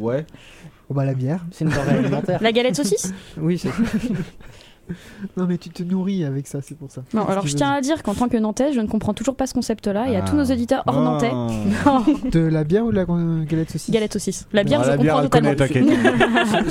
[0.00, 0.26] Ouais.
[0.90, 1.44] Oh bah la bière.
[1.50, 3.12] c'est une denrée alimentaire La galette saucisse?
[3.36, 3.70] Oui c'est
[5.36, 7.02] Non mais tu te nourris avec ça, c'est pour ça.
[7.12, 9.46] Non, alors je tiens à dire qu'en tant que Nantais, je ne comprends toujours pas
[9.46, 10.08] ce concept-là.
[10.08, 10.26] Et à Ah.
[10.26, 11.30] tous nos auditeurs hors Nantais,
[11.84, 12.02] Ah.
[12.32, 13.04] De la bière ou de la
[13.44, 13.90] galette saucisse?
[13.90, 14.48] Galette saucisse.
[14.54, 15.52] La bière, Ah, je comprends totalement.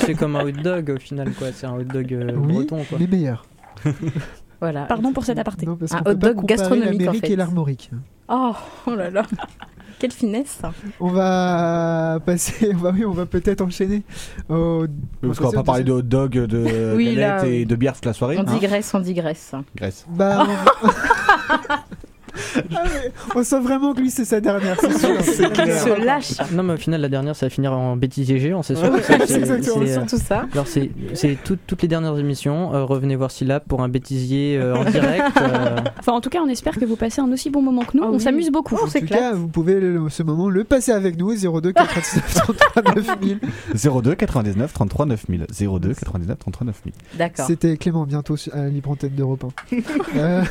[0.00, 2.82] C'est- comme un hot dog au final quoi c'est un hot dog euh, Oui, breton
[2.88, 3.46] quoi les meilleurs.
[4.60, 4.86] Voilà.
[4.86, 5.68] Pardon pour cet aparté.
[5.68, 7.32] Un hot dog gastronomique, en l'Amérique fait.
[7.34, 7.90] et l'Armorique.
[8.28, 8.52] Oh,
[8.88, 9.22] oh là là.
[9.98, 10.60] Quelle finesse.
[11.00, 14.02] On va passer, on va, oui, on va peut-être enchaîner.
[14.48, 14.86] Au...
[15.20, 18.06] Parce qu'on va pas parler de hot dog, de Oui, là, et de bière toute
[18.06, 18.38] la soirée.
[18.38, 18.58] On hein.
[18.58, 19.52] digresse, on digresse.
[19.74, 20.06] Graisse.
[20.08, 20.46] Bah,
[22.74, 24.76] Ah, mais on sent vraiment que lui, c'est sa dernière.
[24.80, 25.10] c'est sûr.
[25.18, 26.32] Il se lâche.
[26.52, 28.90] Non, mais au final, la dernière, ça va finir en bêtisier géant, c'est sûr.
[28.92, 30.46] Ouais, C'est- c'est exactement c'est, C'est euh, surtout ça.
[30.52, 32.74] Alors, c'est c'est tout- toutes les dernières émissions.
[32.74, 35.24] euh, revenez voir Syllab pour un bêtisier euh, en direct.
[35.40, 37.96] euh, Enfin, en tout cas, on espère que vous passez un aussi bon moment que
[37.96, 38.02] nous.
[38.04, 38.20] Ah on oui.
[38.20, 38.76] s'amuse beaucoup.
[38.76, 39.18] En c'est tout clair.
[39.20, 43.40] cas, vous pouvez le- ce moment le passer avec nous 02 99 33 9000.
[44.02, 45.46] 02 99 33 9000.
[45.80, 46.92] 02 99 33 9000.
[47.18, 47.46] D'accord.
[47.46, 49.76] C'était Clément bientôt à la libre antenne d'Europe 1.
[50.16, 50.42] euh,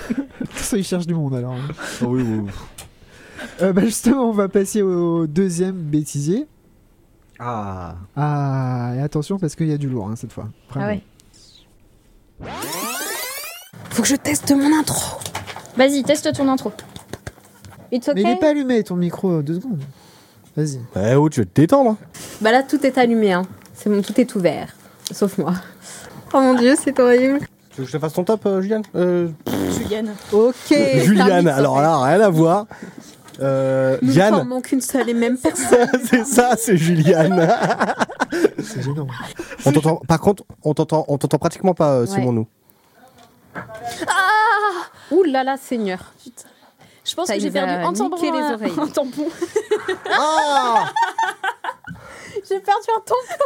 [0.56, 1.56] ça, il cherche du monde alors.
[2.02, 2.52] Oui, oui.
[3.62, 6.48] Euh, bah, justement, on va passer au deuxième bêtisier.
[7.40, 7.96] Ah.
[8.16, 10.50] Ah, et attention parce qu'il y a du lourd hein, cette fois.
[10.76, 11.04] Ah ouais.
[13.92, 15.18] Faut que je teste mon intro.
[15.76, 16.72] Vas-y, teste ton intro.
[17.92, 18.32] It's Mais il okay?
[18.34, 19.82] est pas allumé ton micro, deux secondes.
[20.56, 20.80] Vas-y.
[20.96, 21.98] Eh oh, tu veux te détendre hein.
[22.42, 23.44] Bah là, tout est allumé, hein.
[23.74, 24.74] C'est bon, tout est ouvert.
[25.12, 25.54] Sauf moi.
[26.34, 27.40] Oh mon dieu, c'est horrible.
[27.78, 29.28] Tu veux que je te fasse ton top, euh, Juliane euh,
[29.72, 30.16] Julienne.
[30.32, 30.56] Ok.
[31.04, 32.66] Juliane, alors là, rien à voir.
[33.40, 35.88] Euh, Nous ne Yann, formons qu'une seule et même personne.
[36.10, 37.56] c'est ça, c'est Juliane.
[38.64, 39.06] C'est gênant.
[39.64, 42.48] on t'entend, par contre, on t'entend, on t'entend pratiquement pas, euh, Simon, nous.
[45.12, 46.00] Ouh là là, Seigneur.
[47.06, 48.32] Je pense Ça que j'ai nous a perdu un tampon.
[48.34, 48.74] les à- oreilles.
[48.82, 49.28] Un tampon.
[50.12, 50.86] Ah
[52.50, 53.38] J'ai perdu un tampon.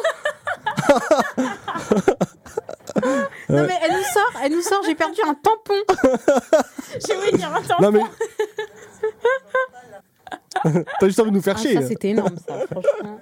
[3.49, 5.74] Non mais elle nous sort, elle nous sort, j'ai perdu un tampon.
[7.08, 7.84] J'ai oublié dire un tampon.
[7.84, 8.02] Non mais.
[10.99, 11.74] T'as juste envie de nous faire Ah, chier.
[11.74, 13.20] ça c'était énorme ça, franchement.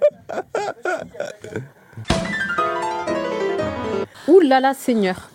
[4.28, 5.30] Ouh là là, Seigneur.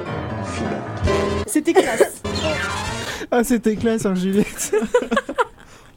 [1.47, 2.21] C'était classe.
[3.31, 4.75] Ah, c'était classe, hein, Juliette.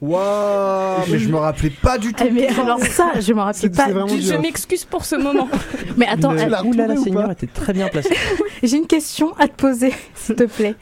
[0.02, 2.24] Waouh, mais je me rappelais pas du tout.
[2.28, 3.88] Eh, mais alors ça, je m'en rappelle C'est pas.
[3.90, 5.48] Je m'excuse pour ce moment.
[5.98, 8.16] Mais attends, Oulala, retrouvé ou Seigneur était très bien placé.
[8.64, 10.76] j'ai une question à te poser, s'il te plaît.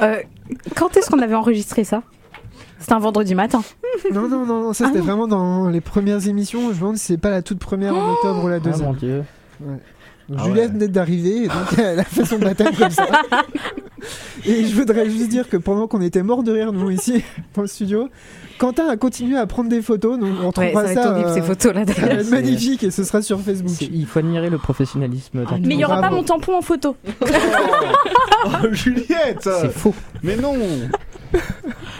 [0.00, 0.16] Euh,
[0.74, 2.02] quand est-ce qu'on avait enregistré ça?
[2.80, 3.62] C'était un vendredi matin.
[4.12, 5.02] Non, non, non, non, ça c'était Ah.
[5.02, 6.60] vraiment dans les premières émissions.
[6.62, 8.64] Je me demande si c'est pas la toute première en octobre ou la Ah mon
[8.70, 8.94] deuxième.
[8.94, 9.24] dieu.
[9.60, 9.78] Donc,
[10.38, 10.74] Ah Juliette ouais.
[10.74, 13.06] venait d'arriver, et donc elle a fait son baptême comme ça.
[14.46, 17.22] Et je voudrais juste dire que pendant qu'on était mort de rire, nous, ici,
[17.54, 18.08] dans le studio,
[18.60, 20.18] Quentin a continué à prendre des photos.
[20.18, 21.10] Donc on Ouais, trouvera ça va être ça.
[21.12, 22.18] horrible euh, ces photos là ça va d'ailleurs.
[22.20, 23.74] être C'est- magnifique et ce sera sur Facebook.
[23.80, 25.42] Il faut admirer le professionnalisme.
[25.44, 26.08] dans Ah, Mais il y aura Bravo.
[26.10, 26.94] pas mon tampon en photo.
[28.46, 29.94] Oh, Juliette C'est faux.
[30.22, 30.54] Mais non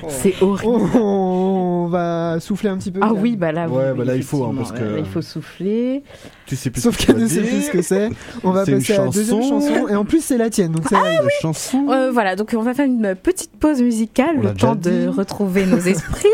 [0.09, 0.73] C'est horrible.
[0.95, 3.01] On, on va souffler un petit peu.
[3.03, 4.99] Ah oui, bah là, oui, Ouais, oui, bah là, il faut, hein, parce que- là,
[4.99, 6.03] il faut souffler.
[6.47, 8.11] Tu sais plus Sauf ce que qu'elle tu ne vas sait plus ce que c'est.
[8.45, 9.89] On va passer à la deuxième chanson.
[9.89, 10.73] Et en plus, c'est la tienne.
[10.73, 13.83] Donc c'est Ah la- La chanson Euh, voilà, donc on va faire une petite pause
[13.83, 16.29] musicale, On le temps de retrouver nos esprits,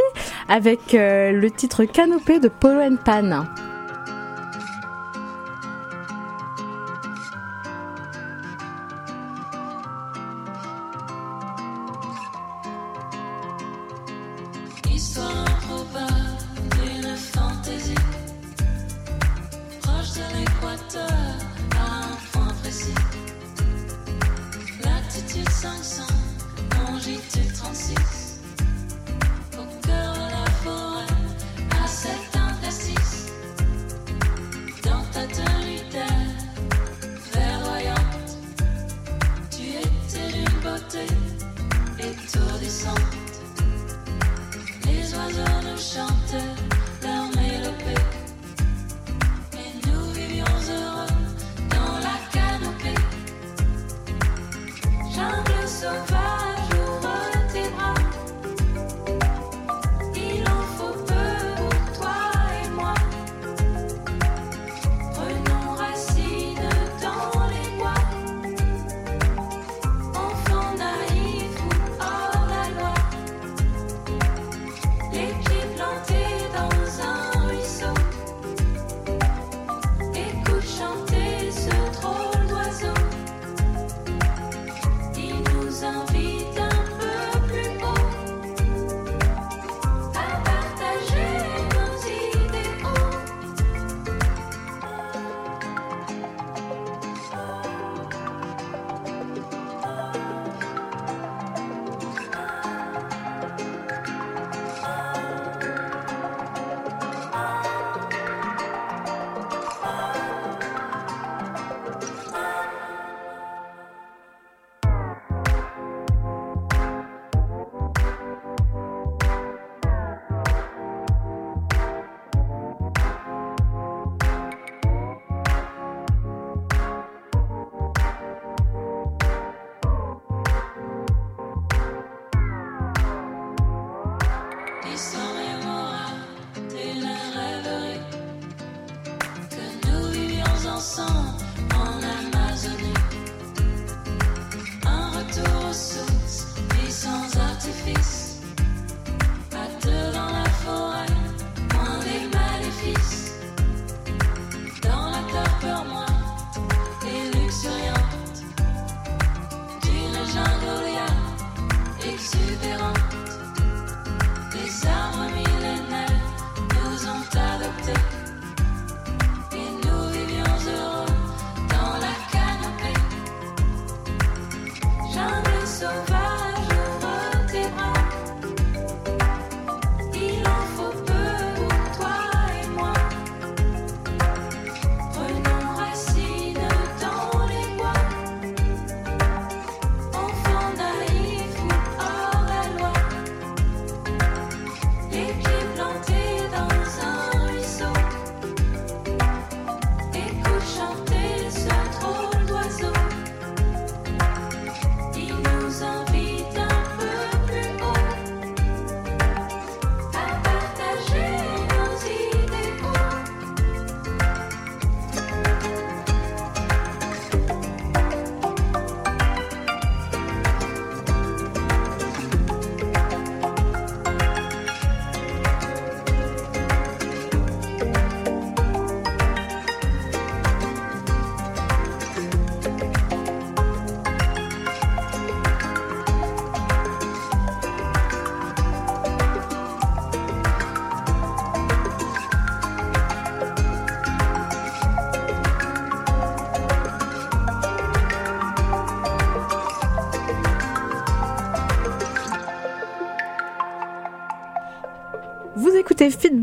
[0.49, 3.45] avec euh, le titre Canopée de Polo and Pan.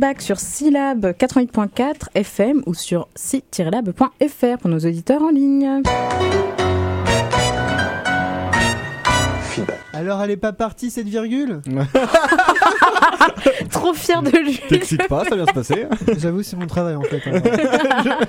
[0.03, 5.81] Feedback sur Syllab 88.4 FM ou sur si-lab.fr pour nos auditeurs en ligne.
[9.93, 11.61] Alors, elle est pas partie cette virgule
[13.71, 14.59] Trop fier de lui.
[14.67, 15.85] T'excites pas, ça vient se passer.
[16.17, 17.21] J'avoue, c'est mon travail en fait.
[17.25, 17.41] hein.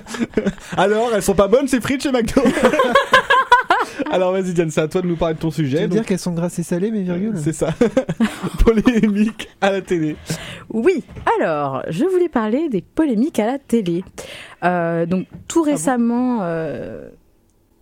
[0.76, 2.40] Alors, elles sont pas bonnes ces frites chez McDo?
[4.14, 5.78] Alors vas-y Diane, c'est à toi de nous parler de ton Tu sujet.
[5.82, 7.74] veux donc- dire qu'elles sont grasses et salées, mes virgules C'est ça.
[8.64, 10.16] Polémique à la télé.
[10.70, 11.04] Oui,
[11.38, 14.04] alors, je voulais parler des polémiques à la télé.
[14.64, 16.38] Euh, donc, tout récemment.
[16.42, 17.08] euh,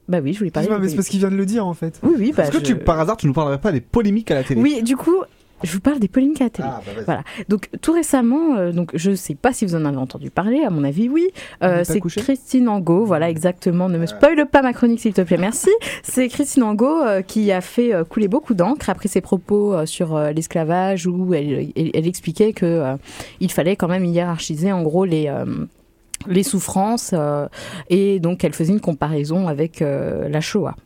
[0.09, 0.69] Bah oui, je voulais parler.
[0.69, 2.01] Des mais c'est parce qu'il vient de le dire en fait.
[2.03, 4.31] Oui, oui, bah, Est-ce que je- tu, par hasard, tu nous parlerais pas des polémiques
[4.31, 5.17] à la télé Oui, du coup,
[5.63, 6.69] je vous parle des polémiques à la télé.
[6.71, 7.23] Ah, bah voilà.
[7.49, 10.63] Donc tout récemment, euh, donc je sais pas si vous en avez entendu parler.
[10.65, 11.29] À mon avis, oui.
[11.63, 13.05] Euh, c'est Christine Angot.
[13.05, 13.89] Voilà, exactement.
[13.89, 15.39] Ne me spoile pas ma chronique, s'il te plaît.
[15.39, 15.71] Merci.
[16.03, 20.19] C'est Christine Angot euh, qui a fait euh, couler beaucoup d'encre après ses propos sur
[20.19, 22.97] l'esclavage, où elle, elle- elle expliquait que
[23.41, 25.33] il fallait quand même hiérarchiser en gros les
[26.29, 27.15] les souffrances
[27.91, 30.77] et donc elle faisait une comparaison avec la Shoah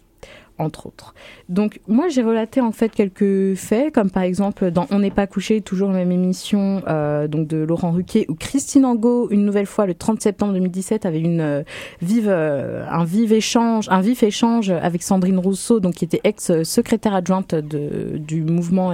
[0.59, 1.15] entre autres.
[1.49, 5.29] Donc moi j'ai relaté en fait quelques faits comme par exemple dans On n'est pas
[5.29, 9.67] couché toujours la même émission euh, donc de Laurent Ruquier où Christine Angot une nouvelle
[9.67, 11.63] fois le 30 septembre 2017 avait une euh,
[12.03, 17.15] vive euh, un échange un vif échange avec Sandrine Rousseau donc qui était ex secrétaire
[17.15, 18.93] adjointe de, du mouvement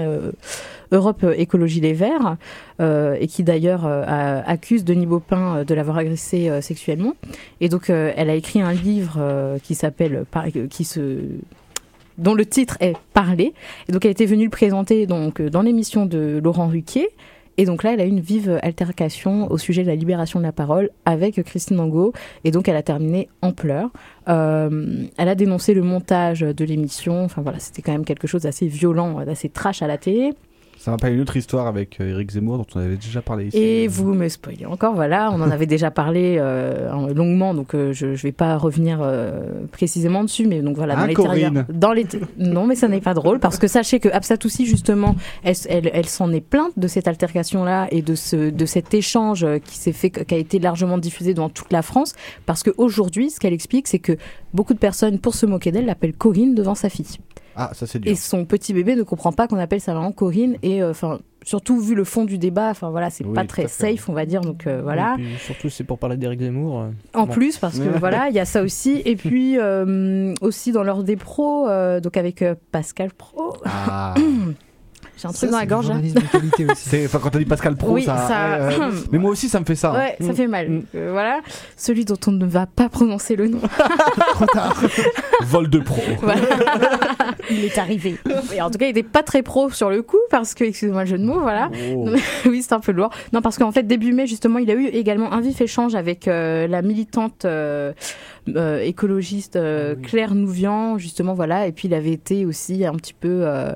[0.93, 2.37] Europe Écologie Les Verts
[2.79, 7.15] et qui d'ailleurs accuse Denis Baupin de l'avoir agressé sexuellement.
[7.61, 9.19] Et donc elle a écrit un livre
[9.63, 10.25] qui s'appelle
[10.71, 11.21] qui se
[12.23, 13.53] dont le titre est Parler.
[13.89, 17.09] Et donc elle était venue le présenter donc euh, dans l'émission de Laurent Ruquier.
[17.59, 20.45] Et donc là, elle a eu une vive altercation au sujet de la libération de
[20.45, 22.15] la parole avec Christine Angot.
[22.45, 23.91] Et donc elle a terminé en pleurs.
[24.29, 27.25] Euh, elle a dénoncé le montage de l'émission.
[27.25, 30.33] Enfin voilà, c'était quand même quelque chose d'assez violent, d'assez trash à la télé.
[30.83, 33.57] Ça pas une autre histoire avec euh, Eric Zemmour dont on avait déjà parlé ici.
[33.57, 37.77] Et vous me spoilez encore, voilà, on en avait déjà parlé euh, en- longuement, donc
[37.77, 41.15] euh, je ne vais pas revenir euh, précisément dessus, mais donc voilà, dans Hein, les
[41.73, 42.05] dans les
[42.37, 45.15] Non, mais ça n'est pas drôle, parce que sachez que Absatoussi, justement,
[45.45, 49.47] elle, elle, elle s'en est plainte de cette altercation-là et de, ce, de cet échange
[49.65, 52.15] qui s'est fait, qui a été largement diffusé dans toute la France,
[52.45, 54.17] parce qu'aujourd'hui, ce qu'elle explique, c'est que
[54.53, 57.19] beaucoup de personnes, pour se moquer d'elle, l'appellent Corinne devant sa fille.
[57.57, 58.11] Ah, ça c'est dur.
[58.11, 60.57] Et son petit bébé ne comprend pas qu'on appelle sa maman Corinne.
[60.63, 63.69] Et euh, enfin, surtout vu le fond du débat, enfin voilà, c'est Oui, pas très
[63.69, 64.41] safe, on va dire.
[64.41, 65.17] Donc euh, voilà.
[65.19, 66.81] Et puis, surtout, c'est pour parler d'Éric Zemmour.
[66.81, 67.33] euh, En bon.
[67.33, 69.03] plus, parce que voilà, il y a ça aussi.
[69.05, 71.69] Et puis euh, aussi dans l'ordre des pros,
[72.01, 73.57] donc avec Pascal Pro.
[73.65, 74.15] Ah.
[75.23, 75.91] J'ai un truc dans la gorge.
[75.91, 76.03] hein.
[76.75, 78.17] C'est enfin, quand t'as dit Pascal Pro, Oui, ça.
[78.29, 78.93] ça- ouais, ouais.
[79.13, 79.93] Mais moi aussi, ça me fait ça.
[79.93, 80.35] Ouais, ça Mm.
[80.35, 80.83] fait mal.
[80.97, 81.41] Euh, voilà.
[81.77, 83.61] Celui dont on ne va pas prononcer le nom.
[85.43, 86.01] Vol de pro.
[86.21, 86.41] Voilà.
[87.51, 88.17] il est arrivé.
[88.55, 91.03] Et en tout cas, il n'était pas très pro sur le coup parce que, excusez-moi
[91.05, 91.71] le jeu de mots, voilà.
[91.95, 92.05] Oh.
[92.07, 93.11] Non, mais- oui, c'est un peu lourd.
[93.33, 96.29] Non, parce qu'en fait, début mai, justement, il a eu également un vif échange avec
[96.29, 97.93] euh, la militante euh,
[98.57, 101.67] euh, écologiste euh, Claire Nouvian, justement, voilà.
[101.67, 103.29] Et puis, il avait été aussi un petit peu.
[103.45, 103.73] euh,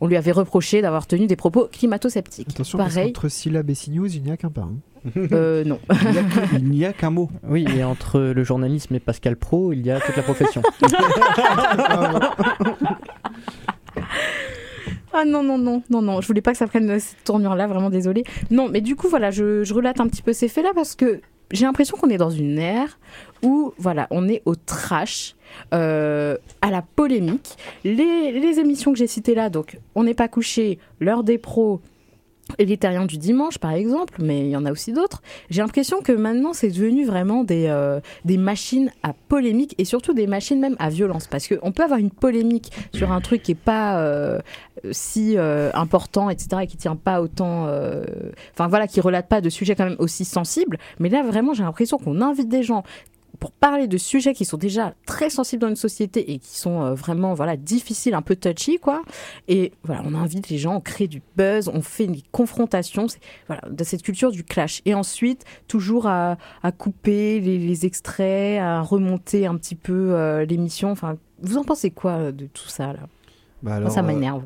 [0.00, 2.50] on lui avait reproché d'avoir tenu des propos climato-sceptiques.
[2.50, 3.12] Attention, Pareil.
[3.12, 4.62] qu'entre syllabes et CNews, il n'y a qu'un pas.
[4.62, 4.74] hein.
[5.32, 5.78] Euh, non.
[6.54, 7.30] Il n'y a qu'un mot.
[7.48, 10.60] Oui, et entre le journalisme et Pascal Pro, il y a toute la profession.
[15.12, 17.88] Ah non, non, non, non, non, je voulais pas que ça prenne cette tournure-là, vraiment
[17.90, 18.24] désolée.
[18.50, 21.20] Non, mais du coup, voilà, je, je relate un petit peu ces faits-là parce que
[21.50, 22.98] j'ai l'impression qu'on est dans une ère
[23.42, 25.34] où, voilà, on est au trash,
[25.74, 27.56] euh, à la polémique.
[27.84, 31.80] Les, émissions que j'ai citées là, donc, On n'est pas couché, L'heure des pros,
[32.56, 35.22] et du dimanche, par exemple, mais il y en a aussi d'autres.
[35.50, 40.14] J'ai l'impression que maintenant, c'est devenu vraiment des, euh, des machines à polémique et surtout
[40.14, 41.26] des machines même à violence.
[41.26, 44.38] Parce qu'on peut avoir une polémique sur un truc qui n'est pas euh,
[44.92, 47.68] si important, etc., et qui tient pas autant.
[48.54, 50.78] Enfin voilà, qui relate pas de sujets quand même aussi sensibles.
[50.98, 52.82] Mais là, vraiment, j'ai l'impression qu'on invite des gens
[53.38, 56.82] pour parler de sujets qui sont déjà très sensibles dans une société et qui sont
[56.82, 59.02] euh, vraiment voilà difficiles, un peu touchy quoi.
[59.46, 63.06] Et voilà, on invite les gens, on crée du buzz, on fait des confrontations,
[63.46, 64.82] voilà de cette culture du clash.
[64.84, 70.44] Et ensuite toujours à, à couper les, les extraits, à remonter un petit peu euh,
[70.44, 70.90] l'émission.
[70.90, 73.00] Enfin, vous en pensez quoi euh, de tout ça là?
[73.62, 74.44] Bah Moi, ça m'énerve.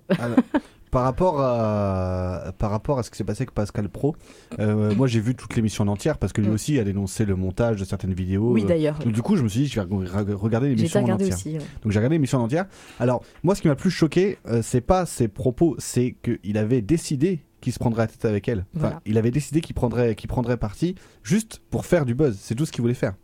[0.93, 4.15] Par rapport à par rapport à ce qui s'est passé avec Pascal Pro,
[4.61, 6.55] euh, moi j'ai vu toute l'émission en entière parce que lui Mm.
[6.55, 8.53] aussi a dénoncé le montage de certaines vidéos.
[8.53, 8.99] Oui, euh, d'ailleurs.
[9.01, 11.37] Donc du coup je me suis dit je vais re- regarder l'émission en regarder entière.
[11.39, 11.65] aussi, ouais.
[11.83, 12.67] Donc j'ai regardé l'émission en entière.
[13.01, 16.59] Alors moi ce qui m'a le plus choqué euh, c'est pas ses propos, c'est qu'il
[16.59, 18.67] avait décidé qu'il se prendrait la tête avec elle.
[18.77, 19.01] Enfin, Voilà.
[19.07, 22.37] il avait décidé qu'il prendrait qu'il prendrait parti juste pour faire du buzz.
[22.41, 23.15] C'est tout ce qu'il voulait faire.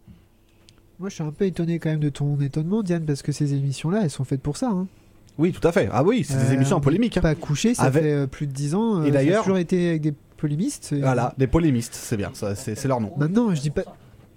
[1.00, 3.54] Moi, je suis un peu étonné quand même de ton étonnement, Diane, parce que ces
[3.54, 4.68] émissions-là, elles sont faites pour ça.
[4.68, 4.86] Hein.
[5.38, 5.88] Oui, tout à fait.
[5.92, 7.16] Ah oui, c'est des Euh, émissions en polémique.
[7.16, 7.20] hein.
[7.20, 9.00] Pas couché, ça Avec- fait euh, plus de 10 ans.
[9.00, 10.94] euh, Et d'ailleurs- toujours été avec des polémistes.
[11.00, 13.12] Voilà, des polémistes, c'est bien, ça, c'est leur nom.
[13.16, 13.82] Maintenant, je dis pas.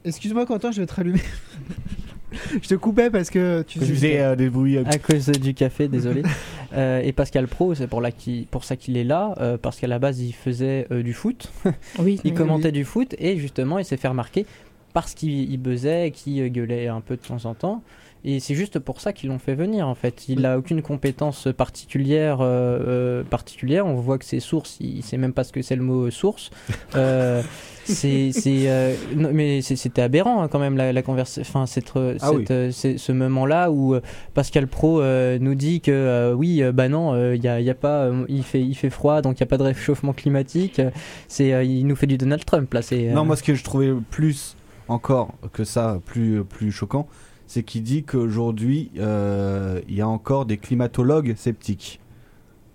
[0.05, 1.19] Excuse-moi, Quentin, je vais te rallumer.
[2.61, 4.77] je te coupais parce que tu faisais euh, des bruits.
[4.77, 6.23] À cause du café, désolé.
[6.73, 9.77] Euh, et Pascal Pro, c'est pour, là qu'il- pour ça qu'il est là, euh, parce
[9.77, 11.51] qu'à la base, il faisait euh, du foot.
[11.99, 12.71] Oui, il oui, commentait oui.
[12.71, 14.45] du foot, et justement, il s'est fait remarquer
[14.93, 17.83] parce qu'il il buzzait, qu'il gueulait un peu de temps en temps.
[18.23, 20.27] Et c'est juste pour ça qu'ils l'ont fait venir, en fait.
[20.29, 23.87] Il n'a aucune compétence particulière, euh, euh, particulière.
[23.87, 26.09] On voit que ses sources, il ne sait même pas ce que c'est le mot
[26.11, 26.49] source.
[26.93, 27.41] Euh,
[27.85, 31.41] c'est, c'est, euh, mais c'était aberrant hein, quand même la, la conversation.
[31.41, 32.99] Enfin, cette, Ah cette, oui.
[32.99, 33.95] ce moment-là où
[34.33, 35.01] Pascal Pro
[35.39, 38.61] nous dit que oui, bah non, il y a, il y a pas, il fait,
[38.61, 40.81] il fait froid, donc il y a pas de réchauffement climatique.
[41.29, 42.81] C'est, il nous fait du Donald Trump là.
[42.81, 44.57] C'est, Non, moi ce que je trouvais plus
[44.89, 47.07] encore que ça, plus, plus choquant,
[47.51, 51.99] c'est qu'il dit qu'aujourd'hui, euh, il y a encore des climatologues sceptiques.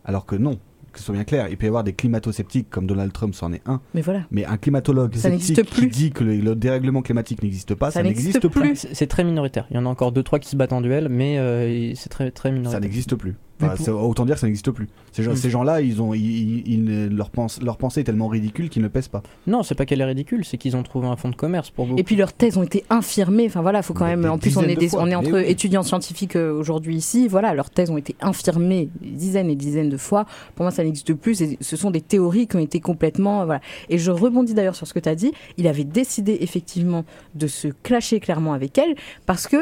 [0.04, 0.58] Alors que non,
[0.92, 3.54] que ce soit bien clair, il peut y avoir des climato-sceptiques comme Donald Trump c'en
[3.54, 4.24] est un, Mais voilà.
[4.30, 8.00] mais un climatologue Ça sceptique qui dit que le, le dérèglement climatique n'existe pas, ça,
[8.00, 8.60] Ça n'existe plus.
[8.60, 8.86] plus.
[8.92, 9.66] c'est très minoritaire.
[9.70, 12.10] Il y en a encore deux trois qui se battent en duel, mais euh, c'est
[12.10, 12.80] très très Ça minoritaire.
[12.82, 13.34] n'existe plus.
[13.62, 14.88] Enfin, pour- Autant dire que ça n'existe plus.
[15.12, 18.28] Ces, gens, ces gens-là, ils ont, ils, ils- ils- leur, pense, leur pensée est tellement
[18.28, 19.22] ridicule qu'ils ne pèsent pas.
[19.46, 21.86] Non, c'est pas qu'elle est ridicule, c'est qu'ils ont trouvé un fonds de commerce pour
[21.86, 21.98] beaucoup.
[21.98, 23.46] Et puis leurs thèses ont été infirmées.
[23.46, 24.30] Enfin voilà, faut quand Mais même.
[24.30, 25.44] En plus, on est, des- fois, on est entre oui.
[25.46, 27.28] étudiants scientifiques euh, aujourd'hui ici.
[27.28, 30.26] Voilà, leurs thèses ont été infirmées des dizaines et dizaines de fois.
[30.54, 31.40] Pour moi, ça n'existe plus.
[31.42, 33.42] Et ce sont des théories qui ont été complètement.
[33.42, 33.60] euh, voilà.
[33.88, 35.32] Et je rebondis d'ailleurs sur ce que tu as dit.
[35.56, 37.04] Il avait décidé effectivement
[37.34, 38.94] de se clasher clairement avec elle
[39.24, 39.56] parce que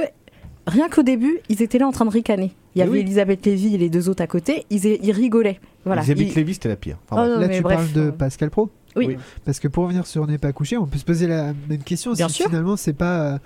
[0.67, 2.53] rien qu'au début, ils étaient là en train de ricaner.
[2.75, 3.01] Il y Mais avait oui.
[3.01, 4.67] Elisabeth Lévy et les deux autres à côté.
[4.71, 5.61] Ils, ils rigolaient.
[5.85, 6.03] Voilà.
[6.03, 6.99] Elisabeth Ils- Lévy, c'était la pire.
[7.09, 9.07] Enfin, Oh, Là, tu bref, parles de euh, Pascal Pro Oui.
[9.09, 9.17] Oui.
[9.45, 12.13] Parce que pour revenir sur N'est pas couché, on peut se poser la même question
[12.15, 12.47] Bien si sûr.
[12.47, 13.39] finalement c'est pas euh,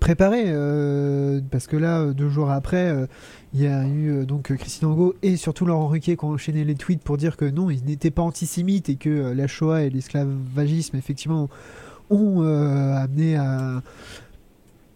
[0.00, 0.44] préparé.
[0.46, 3.06] euh, parce que là, euh, deux jours après, euh,
[3.54, 6.74] il y a eu donc Christine Angot et surtout Laurent Ruquier qui ont enchaîné les
[6.74, 9.90] tweets pour dire que non, ils n'étaient pas antisémites et que euh, la Shoah et
[9.90, 11.48] l'esclavagisme, effectivement,
[12.10, 13.82] ont euh, amené à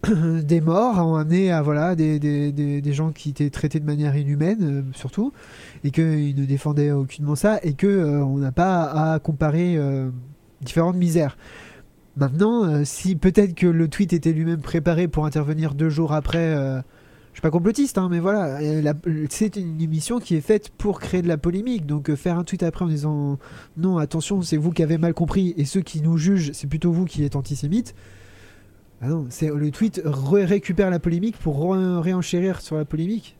[0.43, 4.15] des morts, ont amené à voilà, des, des, des, gens qui étaient traités de manière
[4.15, 5.33] inhumaine, euh, surtout,
[5.83, 10.09] et qu'ils ne défendaient aucunement ça, et que euh, on n'a pas à comparer euh,
[10.61, 11.37] différentes misères.
[12.15, 16.81] Maintenant, si peut-être que le tweet était lui-même préparé pour intervenir deux jours après, je
[17.33, 18.57] suis pas complotiste, hein, mais voilà,
[19.29, 21.85] c'est une émission qui est faite pour créer de la polémique.
[21.85, 23.37] Donc faire un tweet après en disant
[23.77, 26.91] non, attention, c'est vous qui avez mal compris, et ceux qui nous jugent, c'est plutôt
[26.91, 27.93] vous qui êtes antisémite.
[29.01, 33.35] Ah non, c'est le tweet ré- récupère la polémique pour réenchérir sur la polémique.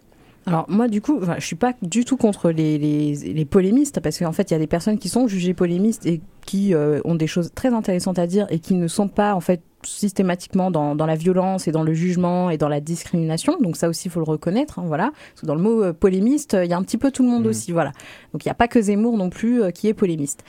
[0.46, 4.18] Alors moi du coup, je suis pas du tout contre les, les, les polémistes parce
[4.18, 7.16] qu'en fait il y a des personnes qui sont jugées polémistes et qui euh, ont
[7.16, 10.96] des choses très intéressantes à dire et qui ne sont pas en fait systématiquement dans,
[10.96, 13.58] dans la violence et dans le jugement et dans la discrimination.
[13.62, 14.80] Donc ça aussi il faut le reconnaître.
[14.80, 15.12] hein, voilà.
[15.34, 17.30] Parce que dans le mot euh, polémiste, il y a un petit peu tout le
[17.30, 17.50] monde Mhm.
[17.50, 17.72] aussi.
[17.74, 17.92] Voilà.
[18.32, 20.44] Donc il n'y a pas que Zemmour non plus euh, qui est polémiste.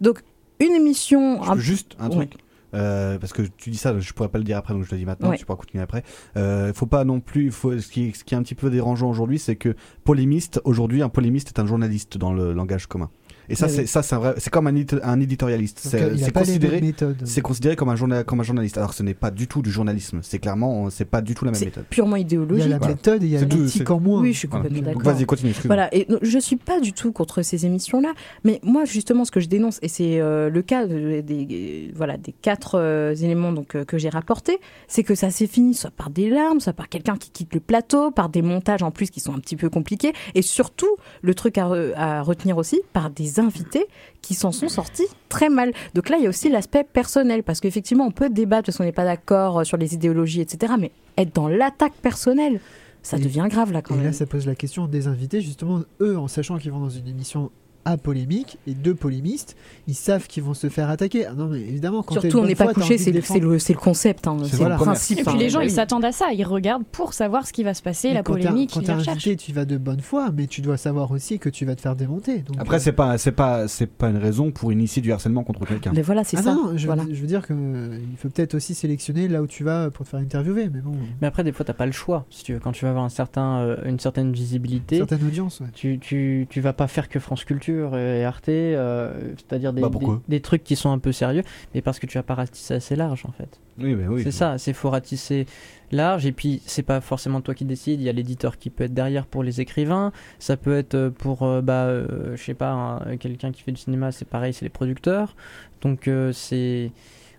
[0.00, 0.20] Donc
[0.60, 1.42] une émission.
[1.42, 2.28] Je un- juste un Ouais.
[2.74, 4.98] Euh, parce que tu dis ça, je pourrais pas le dire après, donc je le
[4.98, 5.36] dis maintenant, Ouais.
[5.38, 6.02] tu pourras continuer après.
[6.36, 9.10] Euh, faut pas non plus, faut, ce, qui, ce qui est un petit peu dérangeant
[9.10, 13.10] aujourd'hui, c'est que polémiste, aujourd'hui, un polémiste est un journaliste dans le langage commun.
[13.50, 15.80] Et ça, c'est ça, c'est un, vrai- c'est comme un, un éditorialiste.
[15.82, 16.94] C'est euh, considéré,
[17.24, 18.78] c'est considéré comme un, journa- comme un journaliste.
[18.78, 20.20] Alors, ce n'est pas du tout du journalisme.
[20.22, 21.84] C'est clairement, c'est pas du tout la même C'est méthode.
[21.90, 22.66] purement Il y idéologique.
[22.66, 22.94] a la Voilà.
[22.94, 24.20] méthode et il y a l'éthique en moins.
[24.20, 25.02] Oui, je suis complètement d'accord.
[25.02, 25.52] Vas-y, continue.
[25.64, 28.12] Voilà, et non, je suis pas du tout contre ces émissions-là,
[28.44, 31.92] mais moi justement ce que je dénonce, et c'est euh, le cas de- des, euh,
[31.96, 35.74] voilà, des quatre euh, éléments donc, euh, que j'ai rapportés, c'est que ça s'est fini
[35.74, 38.90] soit par des larmes, soit par quelqu'un qui quitte le plateau, par des montages en
[38.92, 42.56] plus qui sont un petit peu compliqués, et surtout, le truc à, re- à retenir
[42.58, 43.86] aussi, par des invités
[44.22, 45.72] qui s'en sont sortis très mal.
[45.94, 48.84] Donc là, il y a aussi l'aspect personnel, parce qu'effectivement, on peut débattre parce qu'on
[48.84, 52.60] n'est pas d'accord euh, sur les idéologies, etc., mais être dans l'attaque personnelle,
[53.02, 54.06] ça Et- devient grave là quand Et même.
[54.06, 57.08] là, ça pose la question des invités, justement, eux, en sachant qu'ils vont dans une
[57.08, 57.50] émission
[57.84, 59.56] à polémique et deux polémistes,
[59.88, 61.26] ils savent qu'ils vont se faire attaquer.
[61.26, 64.56] Ah non, mais évidemment, quand Surtout, on n'est pas couché, c'est le, concept, hein, C'est
[64.56, 64.76] voilà.
[64.76, 65.20] le principe.
[65.20, 65.38] Et puis hein.
[65.38, 65.66] les gens, Oui.
[65.66, 66.32] ils s'attendent à ça.
[66.32, 69.08] Ils regardent pour savoir ce qui va se passer, Mais la quand polémique, Quand recherchent.
[69.08, 71.80] invité, tu vas de bonne foi, mais tu dois savoir aussi que tu vas te
[71.80, 72.38] faire démonter.
[72.40, 75.42] Donc, Après, euh, c'est pas, c'est pas, c'est pas une raison pour initier du harcèlement
[75.42, 75.92] contre quelqu'un.
[75.94, 76.54] Mais voilà, c'est ah ça.
[76.54, 77.04] non, je, voilà.
[77.10, 80.04] je veux dire que euh, il faut peut-être aussi sélectionner là où tu vas pour
[80.04, 82.26] te faire interviewer, mais bon, Mais après, des fois, t'as pas le choix.
[82.30, 85.60] Si tu veux, quand tu vas avoir un certain, euh, une certaine visibilité, certaines audiences.
[85.60, 85.68] ouais.
[85.74, 89.90] tu, tu, tu vas pas faire que France Culture et Arte, euh, c'est-à-dire des, Bah,
[89.98, 91.42] des, des trucs qui sont un peu sérieux,
[91.74, 93.58] mais parce que tu vas pas ratisser assez large en fait.
[93.78, 94.22] Oui, mais oui.
[94.22, 95.46] c'est ça, c'est faut ratisser
[95.92, 98.84] large et puis c'est pas forcément toi qui décides, il y a l'éditeur qui peut
[98.84, 102.54] être derrière pour les écrivains, ça peut être euh, pour euh, bah euh, je sais
[102.54, 105.34] pas un- quelqu'un qui fait du cinéma, c'est pareil, c'est les producteurs.
[105.82, 106.92] Donc c'est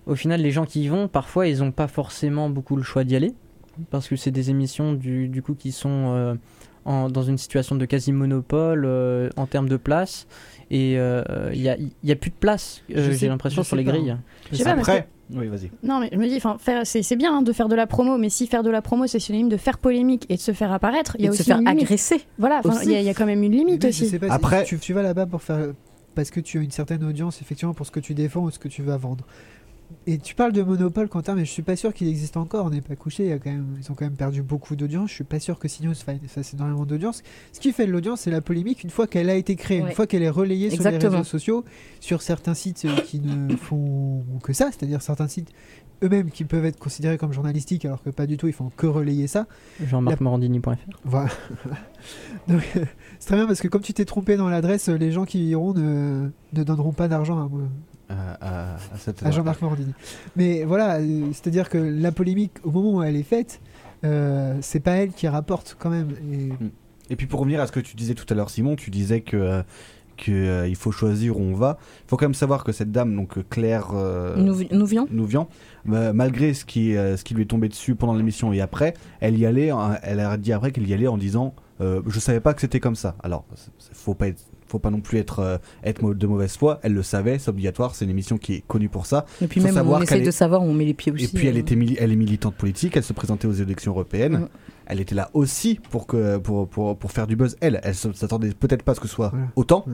[0.08, 3.04] au final les gens qui y vont, parfois ils ont pas forcément beaucoup le choix
[3.04, 3.34] d'y aller
[3.90, 6.38] parce que c'est des émissions du, du coup qui sont
[6.86, 10.28] en- dans une situation de quasi-monopole euh, en termes de place.
[10.70, 11.24] Et euh,
[11.54, 14.16] il n'y a, y a plus de place, euh, j'ai l'impression, sur les pas, grilles.
[14.52, 15.70] Je sais pas, parce Après, oui, vas-y.
[15.84, 16.40] Non, mais je me dis,
[17.04, 19.20] c'est bien hein, de faire de la promo, mais si faire de la promo, c'est
[19.20, 21.42] synonyme de faire polémique et de se faire apparaître, il y Et a de se
[21.42, 21.84] aussi faire une limite.
[21.84, 22.22] agresser.
[22.38, 22.86] Voilà, aussi.
[22.86, 24.10] il y, a- il y a quand même une limite Mais je aussi.
[24.10, 25.60] sais pas, si Après- tu, tu vas là-bas pour faire
[26.16, 28.60] parce que tu as une certaine audience effectivement pour ce que tu défends ou ce
[28.60, 29.26] que tu vas vendre.
[30.08, 32.66] Et tu parles de monopole, Quentin, mais je suis pas sûr qu'il existe encore.
[32.66, 33.24] On n'est pas couché.
[33.24, 35.10] Il y a quand même, ils ont quand même perdu beaucoup d'audience.
[35.10, 35.94] Je suis pas sûr que CNews
[36.28, 37.24] fasse énormément d'audience.
[37.54, 39.90] Ce qui fait de l'audience, c'est la polémique une fois qu'elle a été créée, Ouais.
[39.90, 41.64] une fois qu'elle est relayée sur les réseaux sociaux,
[42.00, 45.50] sur certains sites euh, qui ne font que ça, c'est-à-dire certains sites
[46.04, 48.88] eux-mêmes qui peuvent être considérés comme journalistiques alors que pas du tout, ils font que
[48.88, 49.46] relayer ça.
[49.86, 50.72] Jean-Marc-Morandini.fr.
[51.06, 51.30] Voilà.
[52.48, 52.86] Donc, euh,
[53.20, 55.46] c'est très bien parce que comme tu t'es trompé dans l'adresse, euh, les gens qui
[55.50, 57.62] iront ne, ne donneront pas d'argent à, moi-
[58.12, 59.94] À, à- à cette- à Jean-Marc Morandini.
[60.36, 61.00] Mais voilà,
[61.34, 63.62] c'est-à-dire que la polémique, au moment où elle est faite,
[64.04, 66.10] euh, c'est pas elle qui rapporte quand même.
[66.32, 66.50] Et
[67.14, 69.22] Et puis pour revenir à ce que tu disais tout à l'heure, Simon, tu disais
[69.22, 69.64] que euh,
[70.18, 71.80] que, euh, il faut choisir où on va.
[72.06, 75.08] Il faut quand même savoir que cette dame, donc euh, Claire euh, Nous- Nouvian?
[75.10, 75.50] Nouvian,
[75.90, 78.94] euh, malgré ce qui, euh, ce qui lui est tombé dessus pendant l'émission et après,
[79.20, 79.72] elle y allait.
[79.72, 82.62] hein, elle a dit après qu'elle y allait en disant, euh, je savais pas que
[82.62, 83.16] c'était comme ça.
[83.24, 86.80] Alors, c'est- faut pas être faut pas non plus être, euh, être de mauvaise foi,
[86.84, 89.26] elle le savait, c'est obligatoire, c'est une émission qui est connue pour ça.
[89.42, 91.12] Et puis Faut même, savoir on qu'elle de est- savoir où on met les pieds
[91.12, 91.26] aussi.
[91.26, 91.60] et puis elle euh.
[91.60, 94.48] était elle est militante politique, elle se présentait aux élections européennes.
[94.88, 97.56] Elle était là aussi pour que pour, pour, pour faire du buzz.
[97.62, 99.86] Elle, elle se- s'attendait peut-être pas à ce que ce soit autant.
[99.88, 99.94] Ouais.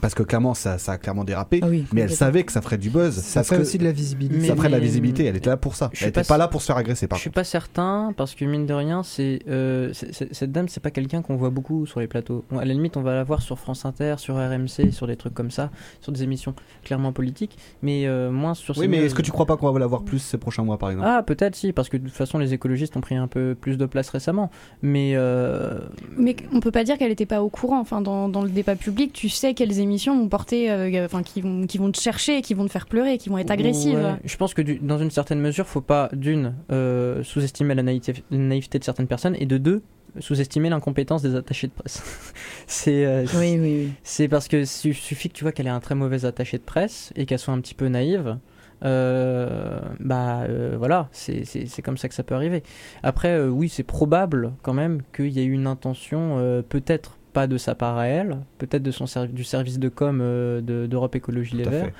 [0.00, 1.60] Parce que clairement, ça, ça a clairement dérapé.
[1.62, 3.14] Ah oui, mais elle savait que ça ferait du buzz.
[3.14, 4.46] ça que aussi de la visibilité.
[4.46, 5.24] ça ferait de la visibilité.
[5.26, 5.90] Elle était là pour ça.
[6.00, 7.34] Elle était pas là pour se faire agresser, par Je suis contre.
[7.34, 11.36] pas certain parce que mine de rien, c'est euh, cette dame, c'est pas quelqu'un qu'on
[11.36, 12.44] voit beaucoup sur les plateaux.
[12.52, 15.34] À la limite, on va la voir sur France Inter, sur RMC, sur des trucs
[15.34, 15.70] comme ça,
[16.00, 18.76] sur des émissions clairement politiques, mais euh, moins sur.
[18.78, 20.78] Oui, mais est-ce que tu crois pas qu'on va la voir plus ces prochains mois,
[20.78, 21.08] par exemple?
[21.10, 23.76] Ah, peut-être si, parce que de toute façon, les écologistes ont pris un peu plus
[23.76, 24.50] de place récemment.
[24.80, 25.78] Mais euh,
[26.16, 27.80] Mais on peut pas dire qu'elle était pas au courant.
[27.80, 31.40] Enfin, dans, dans le débat public, tu sais quelles émissions vont porter, euh, enfin, qui
[31.42, 33.98] vont, qui vont te chercher, qui vont te faire pleurer, qui vont être agressives.
[33.98, 37.82] Ouais, Je pense que du- dans une certaine mesure, faut pas d'une euh, sous-estimer la
[37.82, 39.82] naïveté, la naïveté de certaines personnes et de deux
[40.18, 42.02] sous-estimer l'incompétence des attachés de presse.
[42.66, 43.92] c'est euh, Oui, oui, oui.
[44.02, 46.62] c'est parce que su- suffit que tu vois qu'elle est un très mauvais attaché de
[46.62, 48.36] presse et qu'elle soit un petit peu naïve.
[48.84, 52.62] euh, bah euh, voilà, c'est c'est- c'est comme ça que ça peut arriver.
[53.02, 57.18] Après, euh, oui, c'est probable quand même qu'il y ait eu une intention, euh, peut-être
[57.32, 60.86] pas de sa part à elle, peut-être de son du service de com euh, de-
[60.86, 61.90] d'Europe Écologie Les Verts,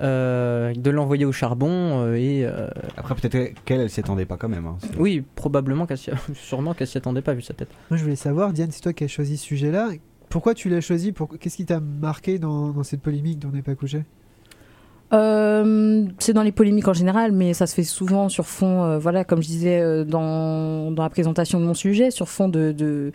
[0.00, 1.68] euh, de l'envoyer au charbon
[2.04, 4.66] euh, et euh, Après, peut-être qu'elle, elle s'y attendait pas quand même.
[4.66, 4.76] hein.
[4.98, 5.98] Oui, probablement qu'elle
[6.34, 7.68] sûrement qu'elle s'y attendait pas vu sa tête.
[7.90, 9.88] Moi, je voulais savoir, Diane, c'est toi qui as choisi ce sujet-là.
[10.28, 11.28] Pourquoi tu l'as choisi Pour...
[11.38, 14.02] Qu'est-ce qui t'a marqué dans, dans cette polémique dont on n'est pas couché?
[15.12, 18.98] Euh, c'est dans les polémiques en général, mais ça se fait souvent sur fond, euh,
[18.98, 22.72] voilà, comme je disais euh, dans, dans la présentation de mon sujet, sur fond de,
[22.72, 23.12] de,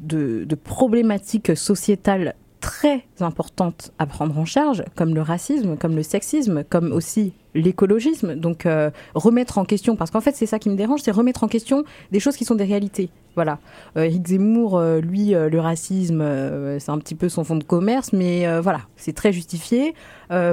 [0.00, 6.62] de, problématiques sociétales très importantes à prendre en charge, comme le racisme, comme le sexisme,
[6.68, 8.34] comme aussi l'écologisme.
[8.34, 11.42] Donc euh, remettre en question, parce qu'en fait c'est ça qui me dérange, c'est remettre
[11.42, 13.10] en question des choses qui sont des réalités.
[13.34, 13.58] Voilà.
[13.96, 17.56] Euh, Eric Zemmour, euh, lui, euh, le racisme, euh, c'est un petit peu son fond
[17.56, 19.94] de commerce, mais voilà, c'est très justifié.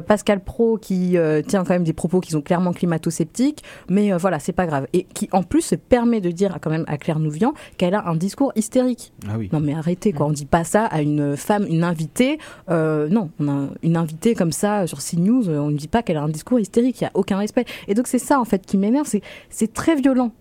[0.08, 1.16] Pascal Pro qui
[1.48, 4.88] tient quand même des propos qui sont clairement climato-sceptiques, mais voilà, c'est pas grave.
[4.94, 8.08] Et qui en plus se permet de dire quand même à Claire Nouvian qu'elle a
[8.08, 9.14] un discours hystérique.
[9.30, 9.50] Ah oui.
[9.54, 12.40] Non mais arrêtez quoi, on dit pas ça à une femme, une invitée.
[12.70, 16.24] Non, on a une invitée comme ça sur CNews, on ne dit pas qu'elle a
[16.24, 17.66] un discours hystérique, il y a aucun respect.
[17.88, 19.08] Et donc c'est ça en fait qui m'énerve,
[19.50, 20.32] c'est très violent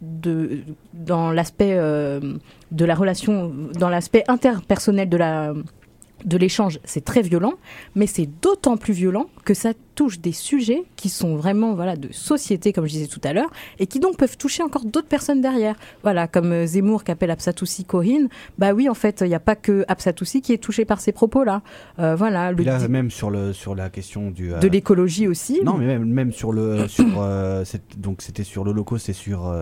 [0.00, 0.60] de
[0.92, 2.20] dans l'aspect euh,
[2.70, 5.54] de la relation, dans l'aspect interpersonnel de la
[6.24, 7.54] de l'échange, c'est très violent,
[7.94, 12.12] mais c'est d'autant plus violent que ça touche des sujets qui sont vraiment voilà de
[12.12, 15.40] société, comme je disais tout à l'heure, et qui donc peuvent toucher encore d'autres personnes
[15.40, 15.74] derrière.
[16.02, 19.40] Voilà, comme euh, Zemmour qui appelle Absatoussi Corinne, bah oui, en fait, il n'y a
[19.40, 21.62] pas que Absatoussi qui est touché par ces propos-là.
[21.98, 24.52] Euh, voilà, le là, même sur, le, sur la question du.
[24.52, 25.60] euh, de l'écologie aussi.
[25.64, 26.88] Non, mais même, même sur le.
[26.88, 27.64] Sur, euh,
[27.96, 29.54] donc, c'était sur l'Holocauste et sur,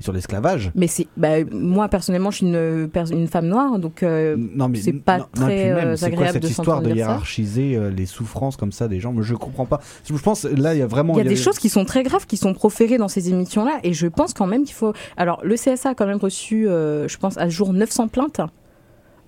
[0.00, 0.72] sur l'esclavage.
[0.74, 4.92] Mais c'est, bah, moi personnellement, je suis une, une femme noire, donc Non, mais c'est
[4.92, 6.94] pas non, très quoi cette de histoire de ça.
[6.96, 9.12] hiérarchiser euh, les souffrances comme ça des gens?
[9.12, 9.80] Moi, je comprends pas.
[10.04, 11.14] Je pense là, il y a vraiment.
[11.14, 13.78] Il y a des choses qui sont très graves qui sont proférées dans ces émissions-là,
[13.82, 14.92] et je pense quand même qu'il faut.
[15.16, 18.40] Alors, le CSA a quand même reçu, euh, je pense, à ce jour 900 plaintes.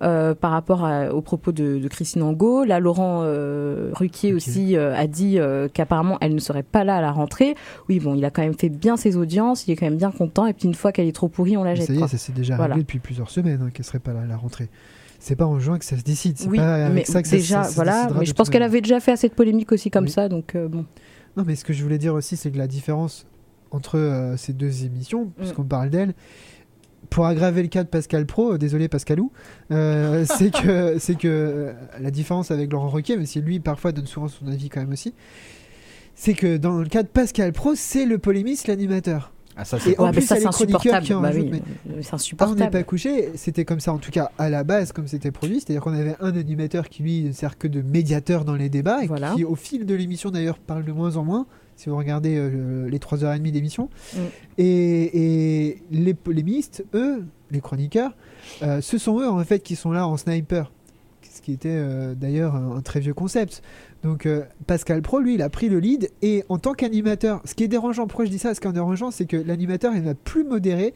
[0.02, 2.64] euh, par rapport à- aux propos de, de Christine Angot.
[2.64, 6.96] Là, Laurent euh, Ruquier aussi euh, a dit euh, qu'apparemment elle ne serait pas là
[6.96, 7.54] à la rentrée.
[7.90, 10.10] Oui, bon, il a quand même fait bien ses audiences, il est quand même bien
[10.10, 10.46] content.
[10.46, 11.86] Et puis une fois qu'elle est trop pourrie, on la Mais jette.
[11.88, 12.08] Ça y est, quoi.
[12.08, 12.76] ça s'est déjà Voilà.
[12.76, 14.70] réglé depuis plusieurs semaines hein, qu'elle serait pas là à la rentrée.
[15.20, 16.38] C'est pas en juin que ça se décide.
[16.38, 18.08] C'est Oui, pas avec mais ça que ça- déjà, ça, se voilà.
[18.18, 20.10] Mais je pense qu'elle avait déjà fait assez de polémiques aussi comme Oui.
[20.10, 20.86] ça, donc euh, bon.
[21.36, 23.26] Non, mais ce que je voulais dire aussi, c'est que la différence
[23.70, 26.14] entre euh, ces deux émissions, puisqu'on parle d'elle,
[27.08, 29.30] pour aggraver le cas de Pascal Pro, euh, désolé Pascalou,
[29.70, 33.92] euh, c'est que c'est que euh, la différence avec Laurent Roquet, mais si lui parfois
[33.92, 35.14] donne souvent son avis quand même aussi,
[36.14, 39.32] c'est que dans le cas de Pascal Pro, c'est le polémiste, l'animateur.
[39.60, 41.04] Ah, ça, Et en Ouais, plus, ça, c'est insupportable.
[41.04, 41.62] qui en Bah oui, mais-
[42.38, 45.06] Ah, on n'est pas couché, c'était comme ça en tout cas à la base, comme
[45.06, 48.54] c'était produit, c'est-à-dire qu'on avait un animateur qui lui ne sert que de médiateur dans
[48.56, 49.34] les débats et Voilà.
[49.34, 51.46] qui au fil de l'émission d'ailleurs parle de moins en moins,
[51.76, 53.90] si vous regardez euh, les 3h30 d'émission.
[54.14, 54.18] Mm.
[54.58, 58.12] Et, et les polémistes, eux, les chroniqueurs,
[58.62, 60.72] euh, ce sont eux en fait qui sont là en sniper,
[61.22, 63.62] ce qui était euh, d'ailleurs un, un très vieux concept.
[64.02, 66.10] Donc euh, Pascal Pro, lui, il a pris le lead.
[66.22, 68.72] Et en tant qu'animateur, ce qui est dérangeant, pourquoi je dis ça Ce qui est
[68.72, 70.94] dérangeant, c'est que l'animateur, il va plus modérer.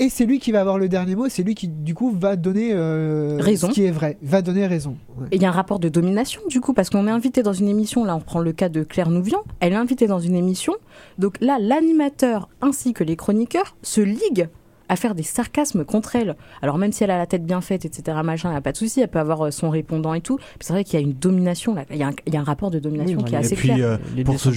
[0.00, 2.34] Et c'est lui qui va avoir le dernier mot, c'est lui qui du coup va
[2.34, 3.68] donner euh, Raison.
[3.68, 4.96] ce qui est vrai, va donner raison.
[5.16, 5.28] Ouais.
[5.30, 7.52] Et il y a un rapport de domination du coup, parce qu'on est invité dans
[7.52, 10.34] une émission, là on prend le cas de Claire Nouvian, elle est invitée dans une
[10.34, 10.74] émission,
[11.18, 14.48] donc là l'animateur ainsi que les chroniqueurs se liguent
[14.88, 16.36] à faire des sarcasmes contre elle.
[16.62, 18.76] Alors même si elle a la tête bien faite, etc., machin, il a pas de
[18.76, 20.38] souci, elle peut avoir euh, son répondant et tout.
[20.60, 22.40] C'est vrai qu'il y a une domination là, il y a un, il y a
[22.40, 23.98] un rapport de domination Oui, qui est assez Et puis, clair.
[24.18, 24.50] euh, pour, se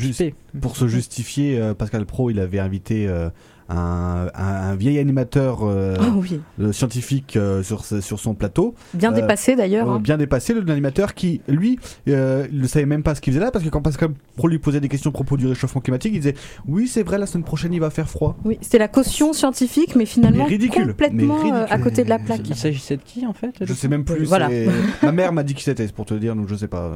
[0.60, 3.30] pour se justifier, euh, Pascal Pro, il avait invité euh,
[3.70, 8.76] un, un- un vieil animateur euh, Oh oui, euh, scientifique euh, sur, sur son plateau,
[8.94, 9.90] bien euh, dépassé d'ailleurs.
[9.90, 10.00] euh, hein.
[10.00, 13.52] bien dépassé, l'animateur qui, lui, euh, il ne savait même pas ce qu'il faisait là,
[13.52, 16.20] parce que quand Pascal Pro lui posait des questions à propos du réchauffement climatique, il
[16.20, 16.36] disait
[16.68, 18.38] Oui, c'est vrai, la semaine prochaine il va faire froid.
[18.46, 22.10] Oui, c'était la caution scientifique, mais finalement Mais ridicule, complètement mais euh, à côté de
[22.10, 22.48] la plaque.
[22.48, 24.24] Il s'agissait de qui en fait Je du sais même plus.
[24.26, 24.50] Voilà.
[25.04, 26.92] Ma mère m'a dit qui c'était, c'est pour te dire, donc je sais pas.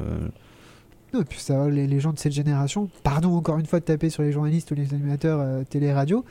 [1.14, 3.86] Non, et puis ça, les, les gens de cette génération, pardon encore une fois de
[3.86, 6.24] taper sur les journalistes ou les animateurs euh, télé-radio,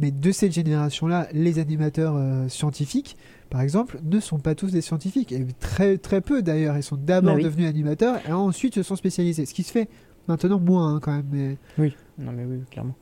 [0.00, 3.16] mais de cette génération-là, les animateurs euh, scientifiques,
[3.50, 5.32] par exemple, ne sont pas tous des scientifiques.
[5.32, 7.44] Et très, très peu d'ailleurs, ils sont d'abord Bah oui.
[7.44, 9.44] devenus animateurs et ensuite se sont spécialisés.
[9.44, 9.90] Ce qui se fait
[10.28, 11.26] maintenant moins hein, quand même.
[11.30, 11.56] Mais...
[11.78, 12.94] Oui, non mais oui, clairement.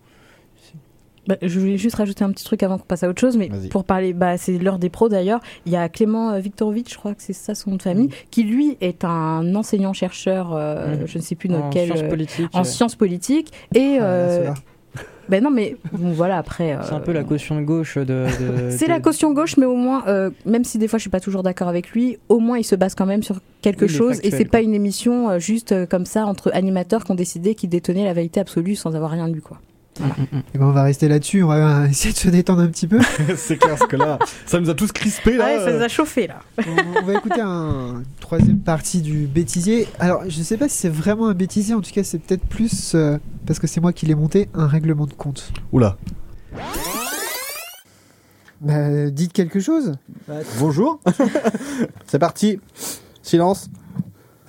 [1.30, 3.48] Bah, je voulais juste rajouter un petit truc avant qu'on passe à autre chose, mais
[3.70, 5.40] pour parler, bah, c'est l'heure des pros d'ailleurs.
[5.66, 8.10] Il y a Clément euh, Viktorovitch, je crois que c'est ça son nom de famille,
[8.30, 11.06] qui lui est un enseignant-chercheur, euh, Mhm.
[11.06, 12.50] je ne sais plus En dans quel, sciences euh, politiques.
[12.52, 13.52] en sciences politiques.
[13.74, 14.50] Et Ah, euh,
[15.28, 16.76] ben non, mais bon, voilà après.
[16.82, 18.04] C'est un peu la caution de gauche de.
[18.04, 18.26] de-
[18.70, 21.10] C'est de- la caution gauche, mais au moins, euh, même si des fois je suis
[21.10, 23.88] pas toujours d'accord avec lui, au moins il se base quand même sur quelque Oui,
[23.88, 27.12] chose et factuel, c'est pas une émission euh, juste euh, comme ça entre animateurs qui
[27.12, 29.58] ont décidé qu'ils détenaient la vérité absolue sans avoir rien lu quoi.
[30.54, 32.86] Eh ben, on va rester là-dessus, on va euh, essayer de se détendre un petit
[32.86, 32.98] peu.
[33.36, 35.44] c'est clair, parce que là, ça nous a tous crispés là.
[35.44, 36.40] Ouais, ça nous a chauffé là.
[36.58, 39.86] on, on va écouter un troisième partie du bêtisier.
[39.98, 42.94] Alors, je sais pas si c'est vraiment un bêtisier, en tout cas, c'est peut-être plus,
[42.94, 45.52] euh, parce que c'est moi qui l'ai monté, un règlement de compte.
[45.72, 45.96] Oula.
[48.60, 49.94] Bah, dites quelque chose.
[50.58, 51.00] Bonjour.
[52.06, 52.60] C'est parti.
[53.22, 53.70] Silence.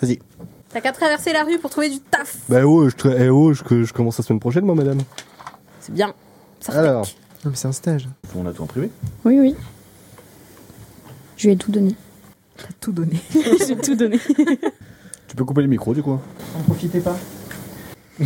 [0.02, 0.20] Vas-y.
[0.70, 2.38] T'as qu'à traverser la rue pour trouver du taf.
[2.50, 5.00] Bah oh, je, tra- eh oh, je commence la semaine prochaine, moi, madame.
[5.82, 6.14] C'est bien.
[6.60, 7.06] Ça Alors.
[7.44, 8.08] Non, mais c'est un stage.
[8.36, 8.92] On a tout en privé.
[9.26, 9.56] Oui, oui.
[11.38, 11.96] Je lui ai tout donné.
[12.58, 13.20] T'as tout donné.
[13.68, 14.20] J'ai tout donné.
[15.28, 16.20] Tu peux couper le micro, du coup.
[16.58, 17.16] En profitez pas.
[18.20, 18.26] Je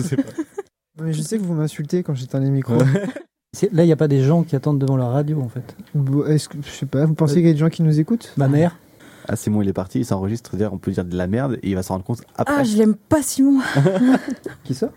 [0.00, 0.22] sais pas.
[0.98, 2.76] Non, mais je sais que vous m'insultez quand j'éteins les micros.
[3.56, 5.74] C'est- Là, il n'y a pas des gens qui attendent devant la radio, en fait.
[5.94, 7.98] Bon, Est-ce que, je sais pas, vous pensez qu'il y a des gens qui nous
[7.98, 8.34] écoutent?
[8.36, 8.76] Ma mère.
[9.28, 11.70] Ah, Simon, il est parti, il s'enregistre, c'est-à-dire on peut dire de la merde et
[11.70, 12.54] il va s'en rendre compte après.
[12.58, 13.60] Ah, je l'aime pas Simon.
[14.64, 14.90] Qui ça?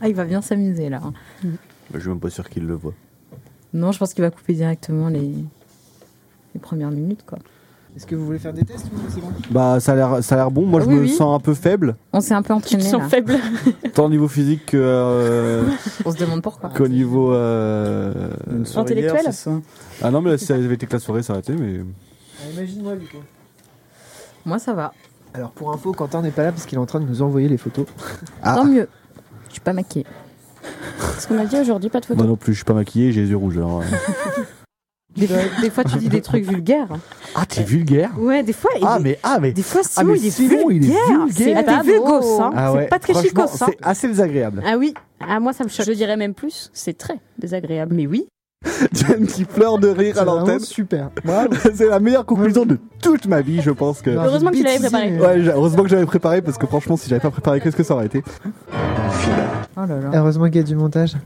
[0.00, 1.00] Ah, il va bien s'amuser là.
[1.42, 1.50] Bah,
[1.94, 2.94] je suis même pas sûr qu'il le voit.
[3.74, 5.44] Non, je pense qu'il va couper directement les
[6.54, 7.38] les premières minutes quoi.
[7.96, 9.28] Est-ce que vous voulez faire des tests ou c'est bon?
[9.50, 10.64] Bah, ça a l'air, ça a l'air bon.
[10.64, 11.08] Moi, je Oui, me oui.
[11.10, 13.08] sens un peu faible, On s'est un peu entraîné sont là.
[13.08, 13.36] faibles.
[13.94, 15.64] tant au niveau physique que, euh,
[16.04, 16.70] On se demande pourquoi.
[16.70, 17.34] qu'au niveau.
[17.34, 18.12] euh,
[18.48, 19.50] hier, Intellectuel ça?
[20.02, 21.80] Ah non, mais là, si ça avait été que la soirée, ça aurait été, mais.
[22.42, 23.18] Ah, Imagine-moi du coup.
[24.46, 24.94] Moi ça va.
[25.34, 27.48] Alors pour info, Quentin n'est pas là parce qu'il est en train de nous envoyer
[27.48, 27.86] les photos.
[28.42, 28.54] Ah.
[28.54, 28.88] Tant mieux.
[29.48, 30.06] Je suis pas maquillée.
[31.18, 32.18] Ce qu'on a dit aujourd'hui, pas de photo.
[32.18, 33.58] Moi non plus, je suis pas maquillé, j'ai les yeux rouges.
[33.58, 33.84] Alors, euh.
[35.16, 35.26] Des,
[35.60, 36.88] des fois tu dis des trucs vulgaires.
[37.34, 38.70] Ah, t'es vulgaire Ouais, des fois.
[38.78, 39.18] il Ah, est- mais.
[39.22, 39.52] Ah, mais.
[39.52, 41.26] Des fois, Ah, Simon, mais il est Simon, il est vulgaire.
[41.32, 42.52] C'est- Ah, vulgos, hein.
[42.56, 43.66] Ah ouais, C'est pas très franchement, chicos, hein.
[43.70, 44.62] C'est assez désagréable.
[44.64, 44.94] Ah oui.
[45.20, 45.86] Ah, moi, ça me choque.
[45.86, 47.94] Je dirais même plus, c'est très désagréable.
[47.94, 48.26] Mais oui.
[48.92, 50.60] Diane qui pleure de rire à l'antenne.
[50.60, 51.08] super.
[51.74, 54.10] C'est la meilleure conclusion de toute ma vie, je pense que.
[54.10, 55.18] Heureusement que tu l'avais préparé.
[55.18, 57.94] Ouais, heureusement que j'avais préparé parce que franchement, si j'avais pas préparé, qu'est-ce que ça
[57.94, 58.22] aurait été?
[59.76, 60.10] Oh là là.
[60.14, 61.16] Heureusement qu'il y a du montage.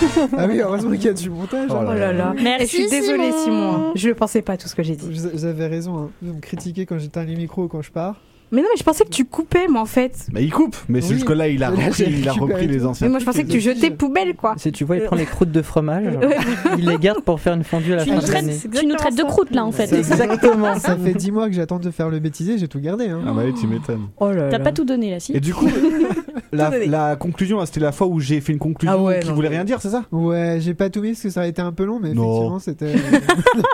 [0.36, 1.68] ah oui, heureusement qu'il y a du montage.
[1.70, 1.86] Oh hein.
[1.88, 2.34] Oh là là.
[2.40, 3.72] Merci, Et je suis désolée, Simon.
[3.72, 3.92] Simon.
[3.94, 5.06] Je ne pensais pas à tout ce que j'ai dit.
[5.06, 6.10] Vous vous avez raison, hein.
[6.22, 8.20] vous me critiquez quand j'éteins les micros ou quand je pars.
[8.52, 10.26] Mais non, mais je pensais que tu coupais, moi, en fait.
[10.32, 11.14] Bah, il coupe, mais c'est Oui.
[11.14, 13.06] juste que là, il a Là, repris, j'ai il a récupéré repris les anciens.
[13.06, 14.54] Mais moi, je pensais que tu jetais poubelle, quoi.
[14.56, 16.14] Si tu vois, il prend les croûtes de fromage,
[16.78, 18.58] il les garde pour faire une fondue à la Tu fin nous de traites, l'année.
[18.80, 19.86] tu nous traites de croûte là en fait.
[19.86, 23.08] C'est exactement Ça fait 10 mois que j'attends de faire le bêtisier, j'ai tout gardé.
[23.08, 23.20] Hein.
[23.26, 24.08] Ah bah oui, tu m'étonnes.
[24.18, 24.64] Oh là T'as là.
[24.64, 25.68] pas tout donné là, si Et du coup,
[26.52, 29.34] la, la conclusion, c'était la fois où j'ai fait une conclusion Ah ouais, qui non,
[29.34, 30.04] voulait mais- rien dire, c'est ça?
[30.10, 32.24] Ouais, j'ai pas tout mis parce que ça aurait été un peu long, mais Non.
[32.24, 32.94] effectivement, c'était.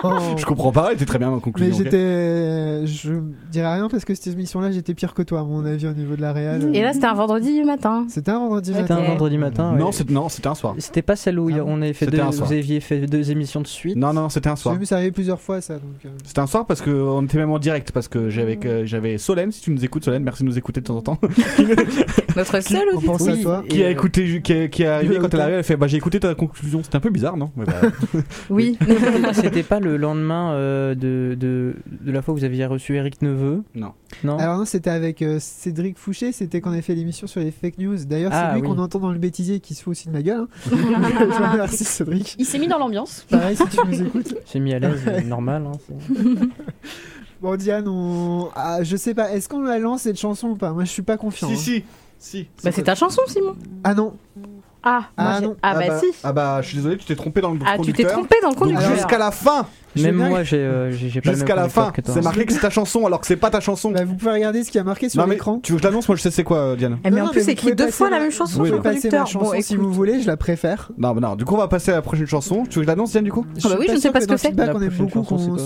[0.03, 0.37] Non.
[0.37, 1.75] Je comprends pas, elle était très bien en Mais conclusion.
[1.75, 1.83] ok.
[1.83, 2.85] j'étais.
[2.87, 3.13] Je
[3.51, 6.15] dirais rien parce que cette émission-là, j'étais pire que toi, à mon avis, au niveau
[6.15, 6.75] de la réal.
[6.75, 8.05] Et là, c'était un vendredi matin.
[8.09, 8.97] C'était un vendredi C'était matin.
[8.97, 9.73] un vendredi matin.
[10.09, 10.75] Non, c'était un soir.
[10.77, 13.31] C'était pas celle où il y a- on avait fait deux, vous aviez fait deux
[13.31, 13.95] émissions de suite.
[13.95, 14.75] Non, non, c'était un soir.
[14.75, 15.73] J'ai vu ça arriver plusieurs fois, ça.
[15.73, 19.61] Euh, C'était un soir parce qu'on était même en direct parce que j'avais Solène si
[19.61, 21.19] tu nous écoutes Solène merci de nous écouter de temps en temps
[22.35, 23.63] Notre seul on à toi.
[23.67, 25.97] qui a écouté qui, a- qui est arrivé quand elle arrive elle fait bah j'ai
[25.97, 27.51] écouté ta conclusion c'était un peu bizarre non?
[27.55, 27.65] Bah,
[28.49, 28.77] Oui.
[29.33, 33.21] C'était pas le lendemain euh, de, de, de la fois où vous aviez reçu Eric
[33.21, 33.63] Neveu?
[33.75, 33.93] Non
[34.23, 34.37] Non?
[34.37, 37.77] Alors c'était avec euh, Cédric Fouché, c'était quand on avait fait l'émission sur les fake
[37.77, 37.97] news.
[38.05, 38.75] D'ailleurs, Ah, c'est lui oui.
[38.75, 40.41] qu'on entend dans le bêtisier qui se fout aussi de ma gueule.
[40.41, 40.47] hein.
[40.71, 42.35] Je vous remercie Cédric.
[42.39, 43.25] Il s'est mis dans l'ambiance.
[43.29, 44.35] Pareil, si tu nous écoutes.
[44.45, 45.65] C'est mis à l'aise, euh, normal.
[45.67, 46.13] hein, c'est-
[47.41, 48.49] Bon, Diane, on...
[48.55, 50.71] ah, je sais pas, est-ce qu'on la lance cette chanson ou pas?
[50.71, 51.49] Moi, je suis pas confiant.
[51.49, 51.57] si hein.
[51.57, 51.83] si
[52.19, 53.55] si Bah, c'est ta chanson, Simon.
[53.83, 54.13] Ah non,
[54.81, 55.55] Ah, Ah, j'ai- non.
[55.61, 56.05] ah, bah, bah, si.
[56.23, 58.11] ah bah je suis désolé tu t'es trompé dans le Ah, tu t'es conducteur.
[58.13, 58.91] trompé dans le donc conducteur.
[58.95, 60.91] jusqu'à la fin Même moi, j'ai euh,
[61.23, 63.59] pas jusqu'à la fin c'est marqué que c'est ta chanson alors que c'est pas ta
[63.59, 65.59] chanson bah, vous pouvez regarder ce qui a marqué sur l'écran.
[65.63, 66.07] tu veux que je l'annonce?
[66.07, 67.89] Moi je sais c'est quoi euh, Diane Eh, mais Non, en plus, c'est écrit deux
[67.89, 69.27] fois la même chanson Oui, le pouvez passer ma conducteur.
[69.27, 70.91] chanson Bon, si vous voulez, je la préfère.
[70.97, 72.87] non non du coup on va passer à la prochaine chanson tu veux que je
[72.87, 73.45] l'annonce Diane du coup?
[73.63, 74.53] Ah bah oui, je ne sais pas ce que c'est.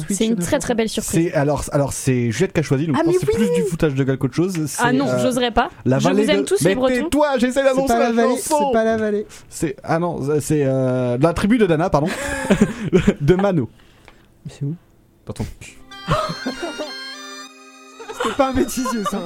[0.10, 1.32] C'est une très très belle surprise.
[1.34, 4.04] alors alors c'est Juliette qui a choisi donc Ah, je c'est plus du foutage de
[4.04, 5.70] gueule qu'autre chose Ah non, euh, j'oserais pas.
[5.86, 7.10] la Je vallée vous aime tous les Bretons.
[7.10, 9.26] toi j'essaie C'est d'annoncer pas la chanson c'est pas la vallée.
[9.50, 12.08] C'est ah non, c'est euh, la tribu de Dana, pardon,
[13.22, 13.70] de Mano.
[14.50, 14.76] C'est où?
[15.26, 15.46] Dans ton-
[18.14, 19.22] C'était pas un bêtisier, ça.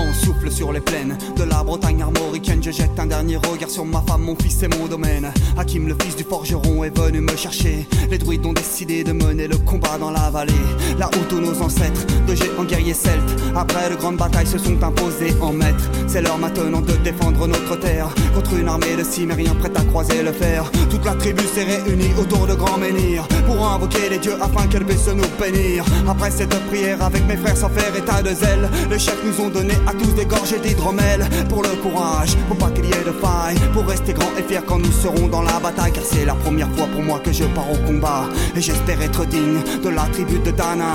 [0.00, 2.62] Vent souffle sur les plaines de la Bretagne armoricaine.
[2.62, 5.30] Je jette un dernier regard sur ma femme, mon fils et mon domaine.
[5.56, 7.86] Hakim, le fils du forgeron, est venu me chercher.
[8.10, 10.52] Les druides ont décidé de mener le combat dans la vallée.
[10.98, 14.82] Là où tous nos ancêtres, de géants guerriers celtes, après de grandes batailles, se sont
[14.82, 15.90] imposés en maîtres.
[16.06, 20.22] C'est l'heure maintenant de défendre notre terre contre une armée de cimériens prête à croiser
[20.22, 20.70] le fer.
[20.90, 24.84] Toute la tribu s'est réunie autour de grands menhirs pour invoquer les dieux afin qu'elle
[24.84, 25.84] puisse nous bénir.
[26.08, 29.50] Après cette prière, avec mes frères sans faire état de zèle, les chefs nous ont
[29.50, 33.10] donné à tous des gorgées d'hydromel pour le courage, pour pas qu'il y ait de
[33.10, 35.92] faille, pour rester grand et fier quand nous serons dans la bataille.
[35.92, 38.24] Car c'est la première fois pour moi que je pars au combat.
[38.54, 40.94] Et j'espère être digne de la tribu de Dana,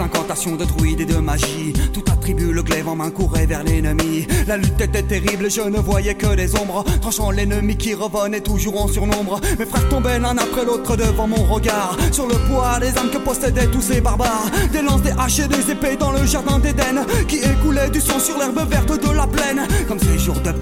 [0.00, 3.64] incantations de druides et de magie, toute la tribu, le glaive en main, courait vers
[3.64, 4.26] l'ennemi.
[4.46, 8.82] La lutte était terrible, je ne voyais que des ombres, tranchant l'ennemi qui revenait toujours
[8.82, 9.40] en surnombre.
[9.58, 13.18] Mes frères tombaient l'un après l'autre devant mon regard, sur le poids des âmes que
[13.18, 14.50] possédaient tous ces barbares.
[14.72, 18.18] Des lances, des haches et des épées dans le jardin d'Éden, qui écoulaient du sang
[18.18, 19.66] sur l'herbe verte de la plaine.
[19.86, 20.52] Comme ces jours de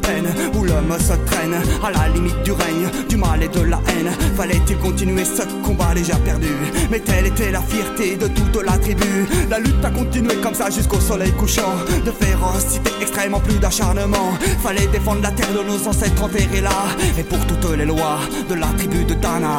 [0.76, 4.10] l'homme se traîne, à la limite du règne, du mal et de la haine.
[4.36, 6.48] Fallait-il continuer ce combat déjà perdu?
[6.90, 9.26] Mais telle était la fierté de toute la tribu.
[9.50, 11.74] La lutte a continué comme ça jusqu'au soleil couchant.
[12.04, 14.32] De férocité extrêmement plus d'acharnement.
[14.62, 16.70] Fallait défendre la terre de nos ancêtres enterrés là.
[17.18, 19.58] Et pour toutes les lois de la tribu de Dana,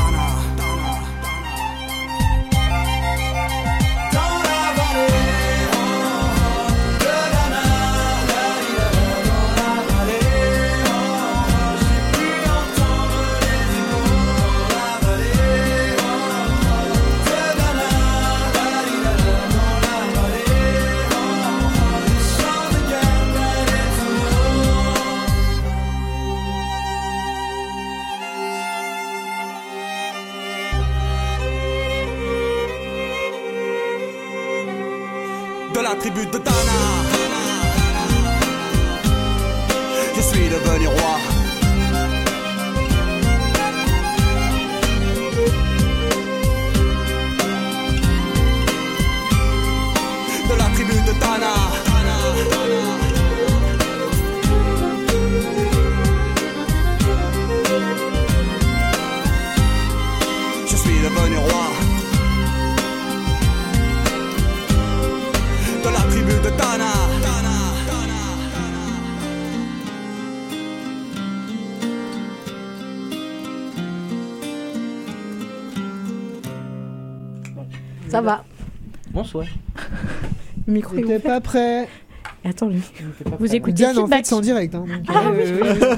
[36.01, 36.79] Tribu de Dana.
[40.15, 41.20] Je suis devenu roi.
[78.11, 78.43] Ça va.
[79.11, 79.45] Bonsoir.
[80.67, 81.21] Le micro est T'es ouvert.
[81.21, 81.87] pas prêt
[82.43, 82.81] Attends, lui.
[83.39, 84.73] Vous écoutez Diane, en fait, Feedback c'est en direct.
[84.73, 85.95] hein, donc, Ah euh, oui, euh,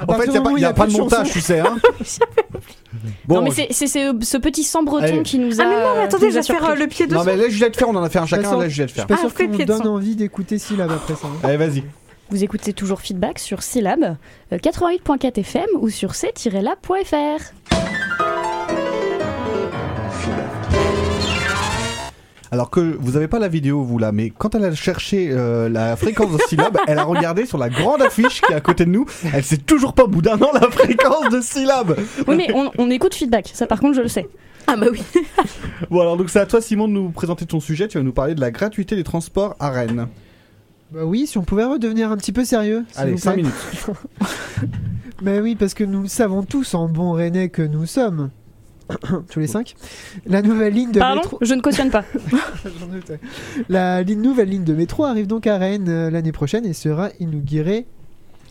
[0.00, 1.40] à En partir fait, du il moment où n'y a, pas de montage, chanson- tu
[1.42, 1.60] sais.
[1.60, 1.76] Hein
[3.28, 5.22] non, mais c'est c'est ce, ce petit sang breton Allez.
[5.22, 5.64] qui nous a.
[5.64, 7.24] Ah mais non, mais attendez, je nous a vais faire euh, le pied de non,
[7.24, 9.04] mais laisse Juliette faire, on en a fait un chacun, façon, laisse Juliette Je faire.
[9.04, 11.26] suis pas Ah, sûr fais qu'on pied de donne envie d'écouter Syllab après ça.
[11.26, 11.36] hein.
[11.42, 11.84] Allez, vas-y.
[12.30, 14.16] Vous écoutez toujours Feedback sur Syllab,
[14.52, 17.52] euh, 88.4 FM ou sur c-lab.fr.
[22.52, 25.70] Alors que vous avez pas la vidéo, vous là, mais quand elle a cherché euh,
[25.70, 28.84] la fréquence de syllabes, elle a regardé sur la grande affiche qui est à côté
[28.84, 29.06] de nous.
[29.32, 31.96] Elle sait toujours pas au bout d'un an la fréquence de syllabes.
[32.28, 34.28] Oui, mais on, on écoute Feedback, ça par contre je le sais.
[34.66, 35.02] Ah bah oui.
[35.90, 37.88] Bon, alors donc c'est à toi, Simon, de nous présenter ton sujet.
[37.88, 40.08] Tu vas nous parler de la gratuité des transports à Rennes.
[40.90, 42.84] Bah oui, si on pouvait redevenir un petit peu sérieux.
[42.96, 43.42] Allez, vous 5 plaît.
[43.44, 43.96] minutes.
[45.22, 48.28] Mais oui, parce que nous le savons tous en bons rennais que nous sommes.
[49.30, 49.74] Tous les cinq.
[50.26, 51.38] La nouvelle ligne de Pardon métro.
[51.40, 52.04] Je ne cautionne pas.
[53.68, 57.08] La ligne- nouvelle ligne de métro arrive donc à Rennes euh, l'année prochaine et sera
[57.20, 57.86] inaugurée.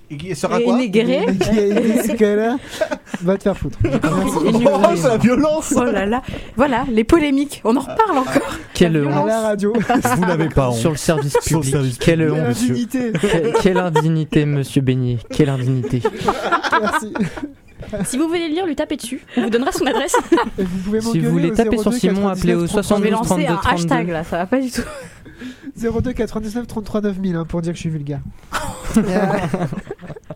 [0.10, 0.74] Et qui sera Et quoi.
[0.78, 1.26] Inaugurée.
[3.22, 3.78] Va te faire foutre.
[4.64, 6.22] Oh, c'est la violence Oh là là.
[6.58, 7.62] Voilà, les polémiques.
[7.64, 8.58] On en reparle encore.
[8.74, 9.28] Quelle À honte.
[9.28, 9.74] la radio.
[10.16, 10.76] Vous n'avez pas honte.
[10.78, 11.72] Sur le service Sur le public.
[11.74, 12.40] service Quelle honte.
[12.40, 13.12] Indignité.
[13.14, 15.18] Que- Quelle indignité, monsieur Beignet.
[15.30, 16.02] Quelle indignité.
[16.82, 17.14] Merci.
[18.06, 19.22] si vous voulez le lire, lui tapez dessus.
[19.38, 20.16] On vous donnera son adresse.
[20.58, 22.84] Et vous pouvez Si vous voulez taper sur 02 Simon, appelez au 99 On va
[22.84, 23.76] 72 lancer 32 un 32.
[23.76, 24.82] hashtag là, ça va pas du tout.
[25.76, 28.22] 02 99 33 9000 hein, pour dire que je suis vulgaire.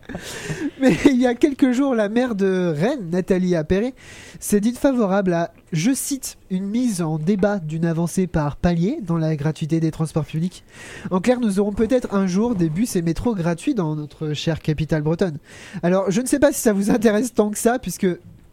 [0.80, 3.94] Mais il y a quelques jours, la maire de Rennes, Nathalie Appéré,
[4.40, 9.16] s'est dite favorable à, je cite, une mise en débat d'une avancée par palier dans
[9.16, 10.64] la gratuité des transports publics.
[11.10, 14.60] En clair, nous aurons peut-être un jour des bus et métros gratuits dans notre chère
[14.60, 15.38] capitale bretonne.
[15.82, 18.06] Alors, je ne sais pas si ça vous intéresse tant que ça, puisque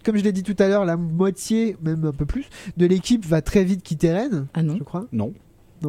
[0.03, 3.25] comme je l'ai dit tout à l'heure, la moitié, même un peu plus, de l'équipe
[3.25, 4.75] va très vite quitter Rennes, Ah non.
[4.77, 5.05] je crois.
[5.13, 5.34] Non.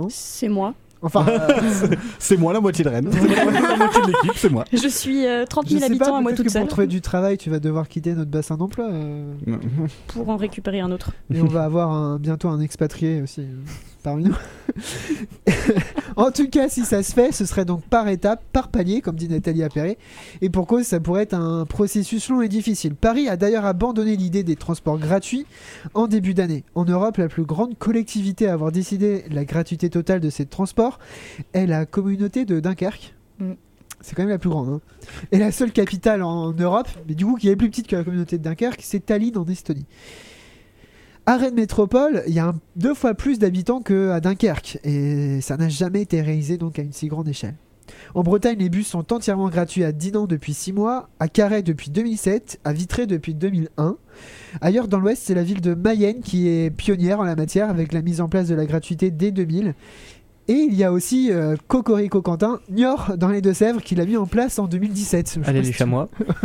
[0.09, 0.74] C'est moi.
[1.05, 3.10] Enfin, euh, C'est moi la moitié de Rennes.
[3.10, 4.64] la moitié de l'équipe, c'est moi.
[4.72, 6.86] Je suis euh, 30 Je 000 sais habitants pas, à moi toute seule pour trouver
[6.86, 8.86] du travail, tu vas devoir quitter notre bassin d'emploi.
[8.90, 9.35] euh,
[10.09, 11.12] pour en récupérer un autre.
[11.32, 13.44] et on va avoir un- bientôt un expatrié aussi euh,
[14.05, 14.36] parmi nous.
[16.16, 19.16] en tout cas, si ça se fait, ce serait donc par étape, par palier, comme
[19.16, 19.98] dit Nathalie Appéré.
[20.43, 22.94] Et pour cause, ça pourrait être un processus long et difficile.
[22.94, 25.47] Paris a d'ailleurs abandonné l'idée des transports gratuits
[25.94, 26.64] en début d'année.
[26.76, 30.98] En Europe, la plus grande collectivité à avoir décidé la gratuité totale de ces transports
[31.55, 33.14] est la communauté de Dunkerque.
[33.39, 33.52] Mm.
[34.02, 34.68] C'est quand même la plus grande.
[34.68, 34.81] hein.
[35.32, 38.05] Et la seule capitale en Europe, mais du coup qui est plus petite que la
[38.05, 39.86] communauté de Dunkerque, c'est Tallinn en Estonie.
[41.27, 45.71] À Rennes Métropole, il y a deux fois plus d'habitants qu'à Dunkerque, et ça n'a
[45.71, 47.55] jamais été réalisé donc à une si grande échelle.
[48.15, 51.91] En Bretagne, les bus sont entièrement gratuits à Dinan depuis 6 mois, à Carhaix depuis
[51.91, 53.97] 2007, à Vitré depuis 2001.
[54.61, 57.95] Ailleurs dans l'Ouest, c'est la ville de Mayenne qui est pionnière en la matière avec
[57.95, 59.75] la mise en place de la gratuité dès 2000.
[60.47, 64.19] Et il y a aussi euh, Cocorico Quentin, Niort dans les Deux-Sèvres, qui l'a mis
[64.19, 65.39] en place en 2017.
[65.39, 66.09] Je sais Allez les chamois.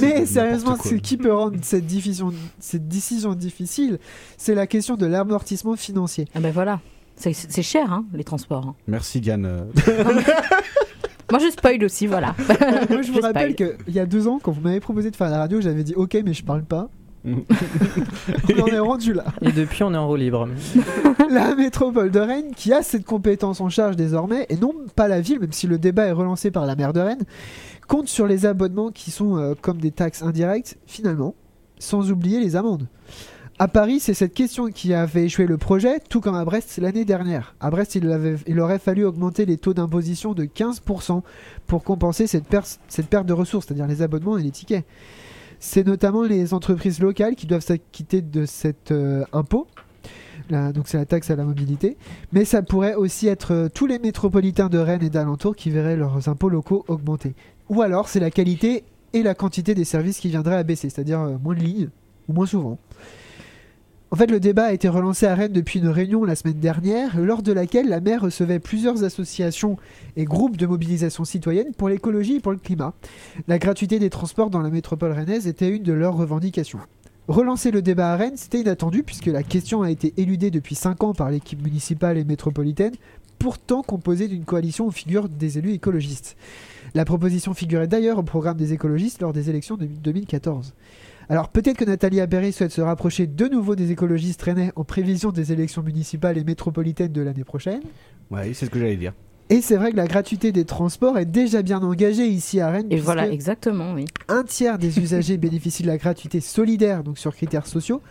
[0.00, 3.98] Mais sérieusement, ce qui peut rendre cette, diffusion- cette décision difficile,
[4.36, 6.26] c'est la question de l'amortissement financier.
[6.34, 6.80] Ah ben voilà,
[7.16, 8.64] c'est cher hein, les transports.
[8.66, 8.74] hein.
[8.86, 9.44] Merci Diane.
[9.46, 9.64] euh.
[11.30, 12.34] Moi je spoil aussi, voilà.
[12.88, 15.16] Moi, je vous Je rappelle qu'il y a deux ans, quand vous m'avez proposé de
[15.16, 16.88] faire la radio, j'avais dit ok, mais je parle pas.
[17.24, 19.24] on en est rendu là.
[19.42, 20.48] Et depuis, on est en roue libre.
[21.30, 25.20] La métropole de Rennes, qui a cette compétence en charge désormais, et non pas la
[25.20, 27.24] ville, même si le débat est relancé par la maire de Rennes,
[27.86, 31.34] compte sur les abonnements qui sont euh, comme des taxes indirectes, finalement,
[31.78, 32.86] sans oublier les amendes.
[33.60, 36.78] À Paris, c'est cette question qui a fait échouer le projet, tout comme à Brest
[36.80, 37.56] l'année dernière.
[37.58, 41.22] À Brest, il, avait- il aurait fallu augmenter les taux d'imposition de 15%
[41.66, 44.84] pour compenser cette, per- cette perte de ressources, c'est-à-dire les abonnements et les tickets.
[45.60, 49.66] C'est notamment les entreprises locales qui doivent s'acquitter de cet euh, impôt.
[50.50, 51.96] Donc c'est la taxe à la mobilité.
[52.32, 55.96] Mais ça pourrait aussi être euh, tous les métropolitains de Rennes et d'alentours qui verraient
[55.96, 57.34] leurs impôts locaux augmenter.
[57.68, 61.20] Ou alors c'est la qualité et la quantité des services qui viendraient à baisser, c'est-à-dire
[61.20, 61.88] euh, moins de lignes
[62.28, 62.78] ou moins souvent.
[64.10, 67.20] En fait, le débat a été relancé à Rennes depuis une réunion la semaine dernière,
[67.20, 69.76] lors de laquelle la maire recevait plusieurs associations
[70.16, 72.94] et groupes de mobilisation citoyenne pour l'écologie et pour le climat.
[73.48, 76.78] La gratuité des transports dans la métropole rennaise était une de leurs revendications.
[77.28, 81.04] Relancer le débat à Rennes, c'était inattendu puisque la question a été éludée depuis 5
[81.04, 82.94] ans par l'équipe municipale et métropolitaine,
[83.38, 86.38] pourtant composée d'une coalition aux figures des élus écologistes.
[86.94, 90.72] La proposition figurait d'ailleurs au programme des écologistes lors des élections de 2014.
[91.30, 95.30] Alors peut-être que Nathalie Aberry souhaite se rapprocher de nouveau des écologistes rennais en prévision
[95.30, 97.82] des élections municipales et métropolitaines de l'année prochaine.
[98.30, 99.12] Ouais, c'est ce que j'allais dire.
[99.50, 102.88] Et c'est vrai que la gratuité des transports est déjà bien engagée ici à Rennes.
[102.90, 104.04] Et voilà, exactement, oui.
[104.28, 108.02] Un tiers des usagers bénéficient de la gratuité solidaire, donc sur critères sociaux,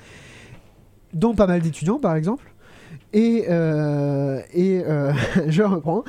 [1.14, 2.52] dont pas mal d'étudiants par exemple.
[3.14, 5.14] Et, euh, et euh,
[5.48, 6.04] je reprends.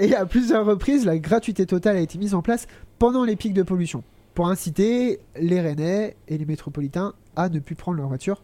[0.00, 2.66] Et à plusieurs reprises, la gratuité totale a été mise en place
[2.98, 4.02] pendant les pics de pollution,
[4.40, 8.42] pour inciter les Rennais et les métropolitains à ne plus prendre leur voiture,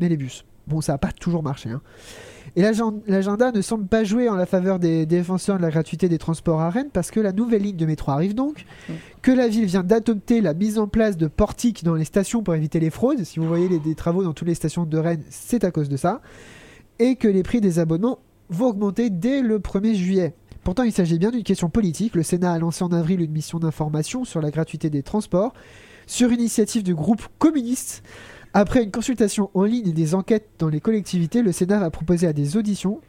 [0.00, 0.44] mais les bus.
[0.66, 1.70] Bon, ça n'a pas toujours marché.
[1.70, 1.80] hein.
[2.56, 6.08] Et l'agen- l'agenda ne semble pas jouer en la faveur des défenseurs de la gratuité
[6.08, 8.64] des transports à Rennes, parce que la nouvelle ligne de métro arrive donc,
[9.22, 12.56] que la ville vient d'adopter la mise en place de portiques dans les stations pour
[12.56, 13.22] éviter les fraudes.
[13.22, 15.88] Si vous voyez les, des travaux dans toutes les stations de Rennes, c'est à cause
[15.88, 16.22] de ça.
[16.98, 18.18] Et que les prix des abonnements
[18.48, 20.34] vont augmenter dès le 1er juillet.
[20.66, 22.16] Pourtant, il s'agit bien d'une question politique.
[22.16, 25.54] Le Sénat a lancé en avril une mission d'information sur la gratuité des transports,
[26.08, 28.02] sur initiative du groupe communiste.
[28.52, 32.26] Après une consultation en ligne et des enquêtes dans les collectivités, le Sénat va proposer
[32.26, 33.00] à des auditions,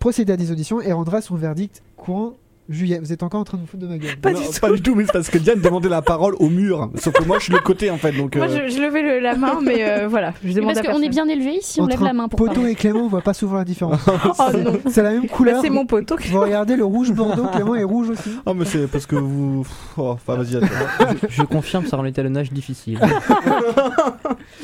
[0.00, 2.32] procéder à des auditions et rendra son verdict courant
[2.68, 2.98] juillet.
[3.00, 4.10] Vous êtes encore en train de vous foutre de ma gueule.
[4.24, 6.90] Non, pas du tout, mais c'est parce que Diane demandait la parole au mur.
[6.96, 8.12] Sauf que moi, je suis de côté en fait.
[8.12, 10.86] Donc, Moi, euh, je, je levais le- la main, mais euh, voilà, je demande parce
[10.86, 12.70] qu'on est bien élevé ici, on Entre lève la main pour Poteau parler.
[12.72, 14.00] et Clément, on voit pas souvent la différence.
[14.40, 14.52] Oh
[14.90, 15.56] c'est la même couleur.
[15.56, 16.16] Bah, c'est mon poteau.
[16.30, 18.30] Vous regardez le rouge bordeaux, Clément est rouge aussi.
[18.46, 19.66] Ah, mais c'est parce que vous.
[19.96, 20.66] Oh, enfin, vas-y, attends.
[21.28, 22.98] je, je confirme, ça rend l'étalonnage difficile.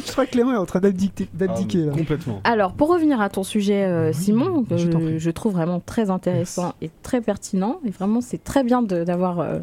[0.06, 1.28] Je crois que Clément est en train d'abdiquer.
[1.38, 1.92] là.
[1.92, 2.40] Complètement.
[2.44, 5.80] Alors, pour revenir à ton sujet, euh, Simon, que je t'en je, je trouve vraiment
[5.84, 9.58] très intéressant et très pertinent, et vraiment, c'est très bien d'avoir euh,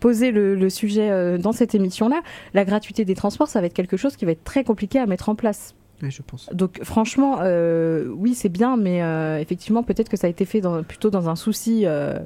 [0.00, 2.20] posé le, le sujet euh, dans cette émission-là.
[2.54, 5.06] La gratuité des transports, ça va être quelque chose qui va être très compliqué à
[5.06, 5.74] mettre en place.
[6.02, 6.48] Ouais, je pense.
[6.52, 10.60] Donc, franchement, euh, oui, c'est bien, mais euh, effectivement, peut-être que ça a été fait
[10.60, 12.18] dans- plutôt dans un souci euh,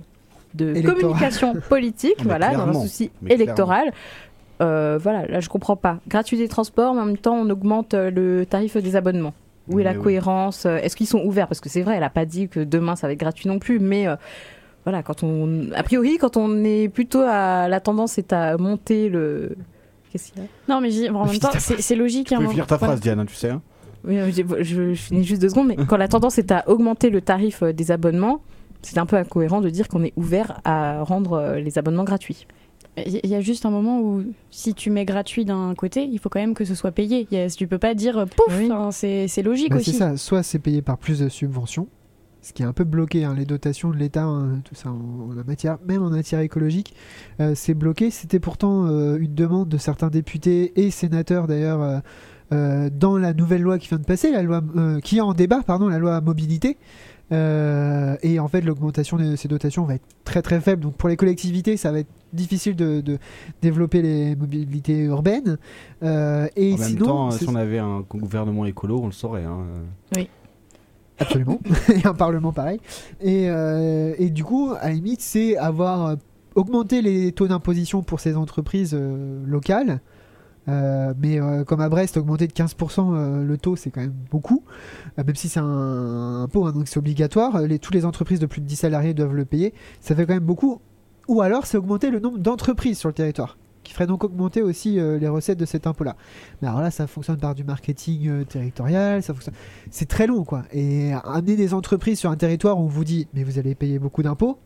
[0.55, 1.01] de Électoral.
[1.01, 3.91] communication politique, Ah, voilà, dans un souci Mais électoral.
[4.63, 5.99] Euh, voilà, là je comprends pas.
[6.09, 9.35] Gratuité des transports, mais en même temps on augmente euh, le tarif des abonnements.
[9.69, 9.99] Où est la oui.
[10.03, 11.47] cohérence euh, Est-ce qu'ils sont ouverts?
[11.49, 13.59] Parce que c'est vrai, elle a pas dit que demain ça va être gratuit non
[13.59, 14.17] plus, mais euh,
[14.85, 19.09] voilà, quand on, a priori, quand on est plutôt à la tendance est à monter
[19.09, 19.57] le.
[20.11, 20.49] Qu'est-ce qu'il y a?
[20.69, 22.29] Non, mais en même temps, c'est c'est logique.
[22.29, 22.93] Tu un peux finir ta voilà.
[22.95, 23.51] phrase, Diane, hein, tu sais.
[23.51, 23.63] hein.
[24.05, 27.09] Oui, j'ai- je, je finis juste deux secondes, mais quand la tendance est à augmenter
[27.09, 28.41] le tarif des abonnements,
[28.83, 32.49] c'est un peu incohérent de dire qu'on est ouvert à rendre les abonnements gratuits.
[32.99, 36.29] Il y a juste un moment où, si tu mets gratuit d'un côté, il faut
[36.29, 37.27] quand même que ce soit payé.
[37.31, 39.93] Il y a- Tu peux pas dire euh, pouf, hein, c'est logique Bah, aussi.
[39.93, 41.89] c'est ça, soit c'est payé par plus de subventions,
[42.43, 45.29] ce qui est un peu bloqué, hein, les dotations de l'État, hein, tout ça en,
[45.47, 46.95] matière, même en matière écologique,
[47.41, 48.11] euh, c'est bloqué.
[48.11, 52.03] C'était pourtant euh, une demande de certains députés et sénateurs d'ailleurs
[52.53, 54.63] euh, dans la nouvelle loi qui vient de passer, la loi
[55.03, 56.77] qui est en débat, pardon, la loi mobilité.
[57.33, 60.83] Euh, et en fait, l'augmentation de ces dotations va être très très faible.
[60.83, 63.19] Donc pour les collectivités, ça va être difficile de, de
[63.63, 65.59] développer les mobilités urbaines.
[66.03, 69.45] Euh, et En même sinon, temps, si on avait un gouvernement écolo, on le saurait.
[69.45, 69.65] hein.
[70.17, 70.29] Oui.
[71.19, 71.61] Absolument.
[71.95, 72.81] et un parlement pareil.
[73.21, 76.17] Et, euh, et du coup, à la limite, c'est avoir
[76.55, 80.01] augmenté les taux d'imposition pour ces entreprises euh, locales.
[80.69, 84.15] Euh, mais euh, comme à Brest, augmenter de 15% euh, le taux, c'est quand même
[84.31, 84.65] beaucoup.
[85.17, 87.63] Même si c'est un impôt, hein, donc c'est obligatoire.
[87.63, 89.75] Les, toutes les entreprises de plus de 10 salariés doivent le payer.
[90.01, 90.81] Ça fait quand même beaucoup.
[91.29, 94.93] Ou alors, c'est augmenter le nombre d'entreprises sur le territoire qui ferait donc augmenter aussi
[94.93, 96.15] les recettes de cet impôt-là.
[96.61, 99.57] Mais alors là, ça fonctionne par du marketing territorial, ça fonctionne...
[99.91, 100.63] c'est très long quoi.
[100.73, 103.99] Et amener des entreprises sur un territoire où on vous dit mais vous allez payer
[103.99, 104.57] beaucoup d'impôts,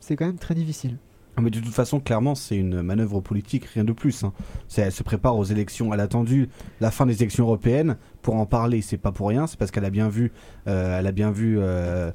[0.00, 0.96] c'est quand même très difficile.
[1.36, 4.24] Ah, Mais de toute façon, clairement, c'est une manœuvre politique, rien de plus.
[4.24, 4.32] hein.
[4.76, 5.94] Elle se prépare aux élections.
[5.94, 6.48] Elle a attendu
[6.80, 8.82] la fin des élections européennes pour en parler.
[8.82, 9.46] C'est pas pour rien.
[9.46, 10.32] C'est parce qu'elle a bien vu,
[10.66, 12.10] euh, elle a bien vu euh,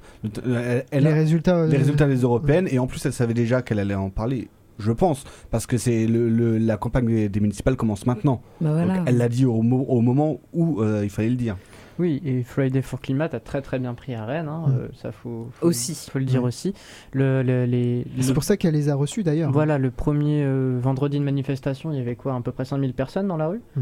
[0.45, 2.67] elle- elle les a- résultats, euh, les résultats des européennes.
[2.69, 4.49] Et en plus, elle savait déjà qu'elle allait en parler.
[4.77, 8.41] Je pense, parce que c'est le, le- la campagne des, des municipales commence maintenant.
[8.59, 8.97] Bah voilà.
[8.97, 11.55] Donc, elle l'a dit au, mo- au moment où euh, il fallait le dire.
[11.97, 14.71] Oui, et Friday for Climate a très très bien pris à Rennes, hein, Mm.
[14.75, 16.09] euh, ça faut, faut Aussi.
[16.11, 16.47] faut le dire Ouais.
[16.49, 16.73] aussi.
[17.13, 19.51] Le, le- les, C'est pour ça qu'elle les a reçus d'ailleurs.
[19.51, 22.93] Voilà, le premier euh, vendredi de manifestation, il y avait quoi À peu près 5000
[22.93, 23.61] personnes dans la rue?
[23.77, 23.81] Mm.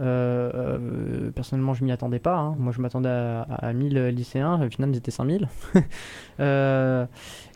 [0.00, 2.36] Euh, euh, personnellement, je m'y attendais pas.
[2.36, 2.56] hein.
[2.58, 4.60] Moi, je m'attendais à, à 1000 lycéens.
[4.64, 5.48] Au final, ils étaient 5000.
[6.40, 7.06] Euh,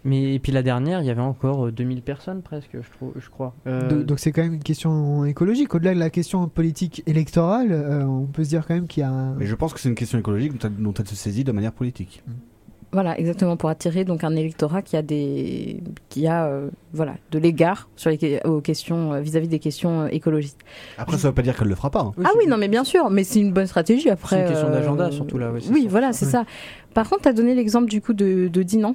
[0.05, 3.13] mais et puis la dernière, il y avait encore euh, 2000 personnes presque, je, trouve,
[3.17, 3.53] je crois.
[3.67, 5.75] Euh, Do- Donc c'est quand même une question écologique.
[5.75, 9.05] Au-delà de la question politique électorale, euh, on peut se dire quand même qu'il y
[9.05, 9.35] a un...
[9.35, 11.51] Mais je pense que c'est une question écologique dont elle, dont elle se saisit de
[11.51, 12.23] manière politique.
[12.91, 17.39] Voilà, exactement, pour attirer donc un électorat qui a des, qui a euh, voilà de
[17.39, 20.57] l'égard sur les que- aux questions euh, vis-à-vis des questions euh, écologiques.
[20.97, 22.01] Après, ça veut pas dire qu'elle le fera pas.
[22.01, 22.13] hein.
[22.25, 24.37] ah oui, non, mais bien sûr, mais c'est une bonne stratégie après.
[24.37, 25.89] C'est une question euh, d'agenda, surtout, là, ouais, oui, ça.
[25.91, 26.33] voilà, c'est Ouais.
[26.33, 26.45] ça.
[26.95, 28.95] Par contre, tu as donné l'exemple du coup de, de Dinan.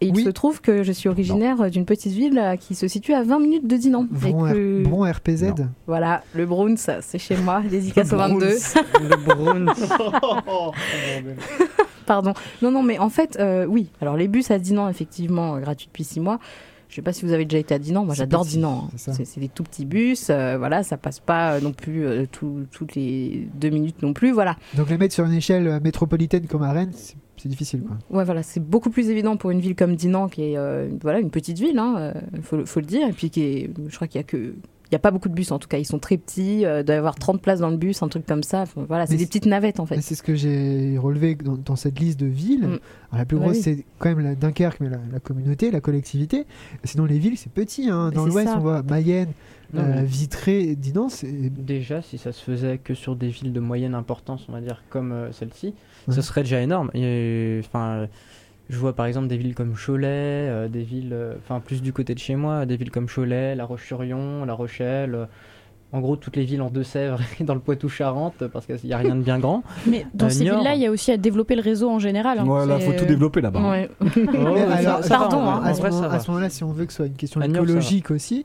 [0.00, 3.22] Et il se trouve que je suis originaire d'une petite ville qui se situe à
[3.22, 4.06] 20 minutes de Dinan.
[4.26, 5.54] Et Bron, que- RPZ.
[5.86, 8.46] Voilà, le Bruns, c'est chez moi, dédicace au 22.
[8.46, 9.66] le Bruns.
[12.06, 12.32] Pardon.
[12.62, 13.88] Non, non, mais en fait, euh, oui.
[14.00, 16.38] Alors, les bus à Dinan, effectivement, euh, gratuits depuis six mois.
[16.90, 18.04] Je sais pas si vous avez déjà été à Dinan.
[18.04, 18.88] Moi, j'adore Dinan.
[18.94, 19.12] hein.
[19.24, 20.28] c'est des tout petits bus.
[20.30, 24.30] euh, voilà, ça passe pas non plus euh, tout- toutes les deux minutes non plus.
[24.30, 24.56] Voilà.
[24.76, 27.16] Donc les mettre sur une échelle métropolitaine comme à Rennes, c'est-
[27.46, 27.96] difficile quoi.
[28.08, 31.18] Ouais, voilà, c'est beaucoup plus évident pour une ville comme Dinan, qui est euh, voilà
[31.18, 32.12] une petite ville, hein, euh,
[32.42, 34.54] faut, le- faut le dire, et puis qui est, je crois qu'il y a que,
[34.90, 36.80] il y a pas beaucoup de bus en tout cas, ils sont très petits, euh,
[36.80, 38.62] il doit y avoir 30 places dans le bus, un truc comme ça.
[38.62, 40.00] Enfin, voilà, c'est des petites navettes en fait.
[40.00, 42.60] C'est ce que j'ai relevé dans, dans cette liste de villes.
[42.66, 42.78] Mm.
[43.10, 43.62] Alors, la plus Ouais, grosse, oui.
[43.62, 46.46] c'est quand même la Dunkerque, mais la, la communauté, la collectivité.
[46.84, 47.88] Sinon, les villes, c'est petit.
[47.90, 48.10] hein.
[48.14, 49.28] Dans l'ouest, on voit Mayenne,
[49.72, 51.08] Non, euh, mais- Vitré, Dinan.
[51.22, 54.82] Déjà, si ça se faisait que sur des villes de moyenne importance, on va dire
[54.90, 55.74] comme euh, celle-ci,
[56.06, 56.14] Ouais.
[56.14, 56.90] ce serait déjà énorme.
[56.94, 58.06] Et, Enfin, euh,
[58.70, 61.92] je vois par exemple des villes comme Cholet, euh, des villes, euh, enfin plus du
[61.92, 65.14] côté de chez moi, des villes comme Cholet, La Roche-sur-Yon, La Rochelle.
[65.14, 65.26] euh,
[65.92, 68.98] en gros, toutes les villes en Deux-Sèvres et dans le Poitou-Charentes, parce qu'il n'y a
[68.98, 69.62] rien de bien grand.
[69.86, 70.56] Mais dans ces Niort.
[70.56, 72.40] villes-là, il y a aussi à développer le réseau en général.
[72.40, 72.44] hein.
[72.44, 73.60] Voilà, C'est- faut tout développer là-bas.
[73.70, 73.88] Ouais.
[74.16, 76.14] Oh, va, pardon, hein, à ce vrai, moment- ça va.
[76.16, 78.44] à ce moment-là, si on veut que ce soit une question À Niort, écologique aussi,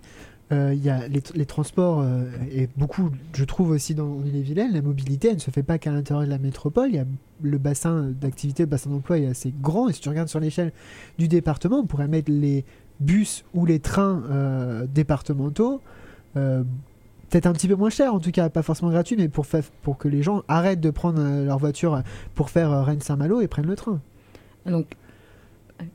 [0.52, 5.28] il y a les, transports euh, et beaucoup, je trouve aussi dans l'île-et-Vilaine, la mobilité,
[5.30, 6.90] elle ne se fait pas qu'à l'intérieur de la métropole.
[6.90, 7.06] Il y a
[7.42, 9.90] le bassin d'activité, le bassin d'emploi est assez grand.
[9.90, 10.72] Et si tu regardes sur l'échelle
[11.18, 12.66] du département, on pourrait mettre les
[13.00, 15.82] bus ou les trains euh, départementaux.
[16.36, 16.64] euh,
[17.30, 19.46] Peut-être un petit peu moins cher, en tout cas pas forcément gratuit, mais pour,
[19.84, 22.02] pour que les gens arrêtent de prendre euh, leur voiture
[22.34, 24.02] pour faire euh, Rennes-Saint-Malo et prennent le train.
[24.66, 24.99] Donc, euh,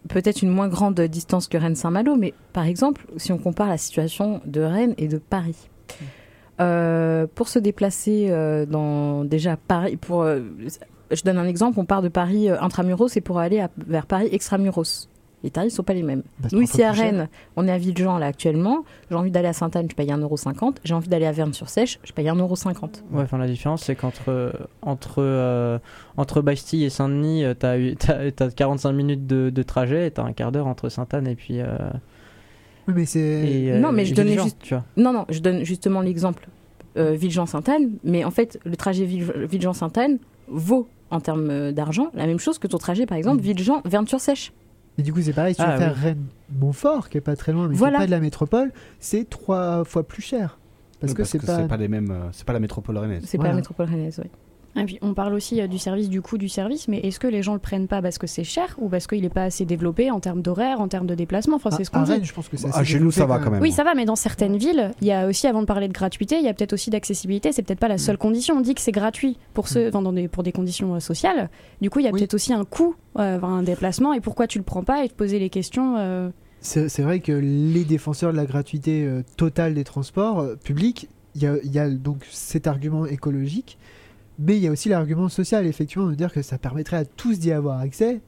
[0.09, 4.41] peut-être une moins grande distance que Rennes-Saint-Malo, mais par exemple, si on compare la situation
[4.47, 5.69] de Rennes et de Paris.
[6.61, 10.41] Euh, pour se déplacer euh, dans déjà Paris, pour, euh,
[11.11, 14.29] je donne un exemple, on part de Paris intramuros et pour aller à- vers Paris
[14.31, 15.09] extramuros.
[15.45, 16.23] Les tarifs sont pas les mêmes.
[16.41, 16.91] Bah, Nous ici à.
[16.91, 18.85] Rennes, on est à Villejean là actuellement.
[19.11, 20.77] J'ai envie d'aller à Sainte-Anne, je paye 1,50€.
[20.83, 23.03] J'ai envie d'aller à Verne-sur-Sèche, je paye 1,50€.
[23.13, 24.51] Ouais, enfin la différence c'est qu'entre euh,
[24.83, 25.79] entre euh,
[26.17, 30.25] entre Bastille et Saint-Denis, t'as eu t'as, t'as 45 minutes de, de trajet, et t'as
[30.25, 31.61] un quart d'heure entre Sainte-Anne et puis.
[31.61, 31.77] euh,
[32.89, 33.21] Oui, mais c'est.
[33.21, 34.59] et, euh, non, mais je donnais Villejean, juste.
[34.63, 34.85] tu vois.
[34.97, 36.49] Non, non, je donne justement l'exemple
[36.97, 40.19] euh, Villejean-Sainte-Anne, mais en fait, le trajet Ville- Villejean-Sainte-Anne
[40.49, 44.53] vaut en termes d'argent la même chose que ton trajet, par exemple, Villejean-Verne-sur-Sèche.
[44.99, 46.03] Et du coup, c'est pareil, si tu Ah, veux faire oui.
[46.03, 47.99] Rennes-Montfort, qui est pas très loin, mais Voilà.
[47.99, 50.59] qui est pas de la métropole, c'est trois fois plus cher.
[51.01, 51.77] Parce Oui, que c'est pas.
[51.77, 53.25] les mêmes, euh, c'est pas la métropole rennaise.
[53.27, 54.31] C'est pas la métropole rennaise, oui.
[54.77, 57.27] Et puis, on parle aussi euh, du service, du coût du service, mais est-ce que
[57.29, 59.65] les gens le prennent pas parce que c'est cher ou parce qu'il n'est pas assez
[59.65, 61.57] développé en termes d'horaire, en termes de déplacement?
[61.57, 62.11] Enfin, À- c'est ce qu'on dit.
[62.13, 63.63] Rennes, je pense que c'est Ah, assez chez nous, ça va quand même.
[63.63, 65.93] Oui, ça va, mais dans certaines villes, il y a aussi, avant de parler de
[65.93, 67.53] gratuité, il y a peut-être aussi d'accessibilité.
[67.53, 68.57] C'est peut-être pas la seule condition.
[68.57, 71.51] On dit que c'est gratuit pour ceux, enfin, dans des, pour des conditions euh, sociales.
[71.81, 72.19] Du coup, il y a Oui.
[72.19, 74.13] peut-être aussi un coût, euh, un déplacement.
[74.13, 75.95] Et pourquoi tu le prends pas et te poser les questions.
[75.99, 76.31] euh,
[76.61, 81.09] C'est c'est vrai que les défenseurs de la gratuité euh, totale des transports euh, publics,
[81.37, 83.77] il y a, il y a donc cet argument écologique,
[84.39, 87.39] Mais il y a aussi l'argument social, effectivement, de dire que ça permettrait à tous
[87.39, 88.21] d'y avoir accès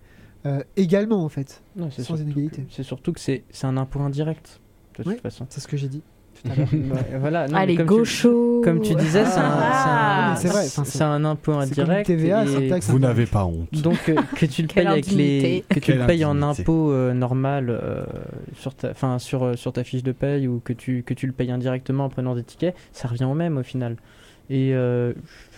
[0.45, 2.63] euh, également, en fait, Non, sans surtout inégalité.
[2.63, 4.61] que- C'est surtout que c'est c'est un impôt indirect,
[4.99, 5.19] de toute Oui.
[5.21, 5.47] façon.
[5.49, 6.03] C'est ce que j'ai dit.
[6.45, 6.55] tout à.
[6.55, 8.61] Ouais, voilà, non, Ah, les comme tu- gauchos.
[8.63, 12.07] Comme tu disais, c'est un, Ah, c'est un- c'est c'est un impôt indirect.
[12.07, 13.73] TVA, et- c'est un taxe Vous n'avez pas honte.
[13.73, 17.13] Donc euh, que tu le payes avec les que tu le payes en impôt euh,
[17.15, 18.05] normal euh,
[18.55, 21.33] sur ta enfin sur sur ta fiche de paye ou que tu que tu le
[21.33, 23.97] payes indirectement en prenant des tickets, ça revient au même au final.
[24.51, 25.13] Et euh,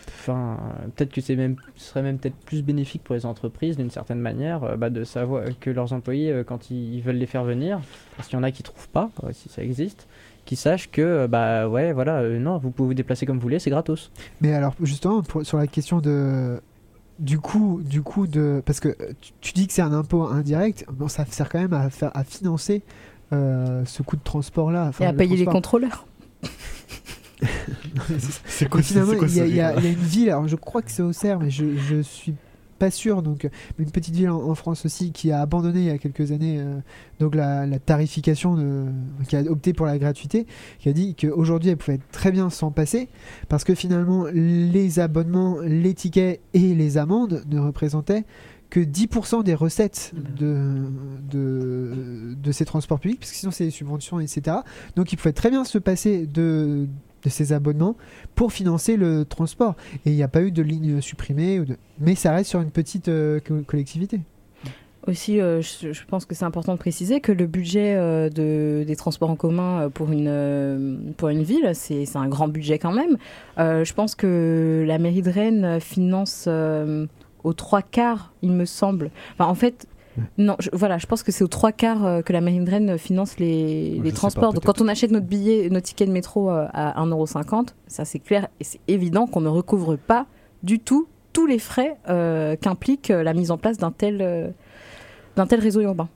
[0.08, 0.58] enfin
[0.96, 4.20] peut-être que c'est même ce serait même peut-être plus bénéfique pour les entreprises d'une certaine
[4.20, 7.44] manière euh, bah, de savoir que leurs employés euh, quand ils, ils veulent les faire
[7.44, 7.80] venir
[8.16, 10.06] parce qu'il y en a qui trouvent pas euh, si ça existe
[10.44, 13.42] qui sachent que euh, bah ouais voilà euh, non vous pouvez vous déplacer comme vous
[13.42, 14.10] voulez c'est gratos
[14.40, 16.60] Mais alors, justement, pour- sur la question de.
[17.18, 18.62] Du coup, du coup de.
[18.64, 21.58] Parce que euh, tu, tu dis que c'est un impôt indirect, bon, ça sert quand
[21.58, 22.82] même à, faire, à financer
[23.32, 24.86] euh, ce coût de transport-là.
[24.88, 25.52] enfin, Et à le payer les transport.
[25.54, 26.06] contrôleurs.
[28.46, 29.90] C'est finalement, c'est quoi il y, a- ce il y a rire il y a
[29.92, 32.34] une ville, alors je crois que c'est Auxerre, mais je, je suis
[32.78, 33.22] pas sûr.
[33.22, 33.48] Donc,
[33.78, 36.58] une petite ville en, en France aussi qui a abandonné il y a quelques années
[36.60, 36.78] euh,
[37.18, 38.84] donc la, la tarification, de,
[39.28, 40.46] qui a opté pour la gratuité,
[40.78, 43.08] qui a dit qu'aujourd'hui elle pouvait très bien s'en passer
[43.48, 48.24] parce que finalement les abonnements, les tickets et les amendes ne représentaient
[48.70, 50.84] que 10% des recettes de,
[51.32, 54.58] de, de ces transports publics, parce que sinon c'est des subventions, etc.
[54.94, 56.86] Donc ils pouvaient très bien se passer de,
[57.22, 57.96] de ces abonnements
[58.34, 59.74] pour financer le transport.
[60.06, 61.76] Et il n'y a pas eu de ligne supprimée, ou de...
[62.00, 64.20] mais ça reste sur une petite euh, co- collectivité.
[65.06, 68.96] Aussi, euh, je, pense que c'est important de préciser que le budget euh, de, des
[68.96, 73.16] transports en commun pour une, pour une ville, c'est un grand budget quand même.
[73.56, 76.46] Je pense que la mairie de Rennes finance
[77.44, 79.10] aux trois quarts, il me semble.
[79.38, 79.86] En fait,
[80.38, 82.70] non, je- voilà, je pense que c'est aux trois quarts euh, que la mairie de
[82.70, 84.50] Rennes finance les, transports.
[84.50, 88.04] pas, Donc, quand on achète notre billet, notre ticket de métro euh, à 1,50€, ça
[88.04, 90.26] c'est clair et c'est évident qu'on ne recouvre pas
[90.62, 94.48] du tout tous les frais euh, qu'implique euh, la mise en place d'un tel, euh,
[95.36, 96.08] d'un tel réseau urbain.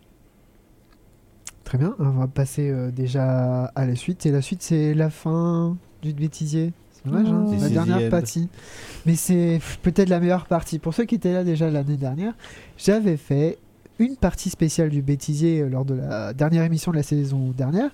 [1.64, 4.26] Très bien, on va passer euh, déjà à la suite.
[4.26, 6.72] Et la suite, c'est la fin du bêtisier.
[6.90, 7.54] C'est dommage, hein, Oh.
[7.60, 8.48] la dernière partie.
[9.06, 10.78] Mais c'est peut-être la meilleure partie.
[10.78, 12.34] Pour ceux qui étaient là déjà l'année dernière,
[12.76, 13.58] j'avais fait
[13.98, 17.90] une partie spéciale du bêtisier euh, lors de la dernière émission de la saison dernière.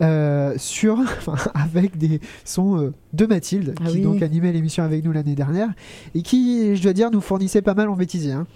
[0.00, 4.00] euh, sur, enfin, avec des sons euh, de Mathilde, Ah qui oui.
[4.02, 5.68] donc animait l'émission avec nous l'année dernière,
[6.14, 8.32] et qui, je dois dire, nous fournissait pas mal en bêtisier.
[8.32, 8.46] hein.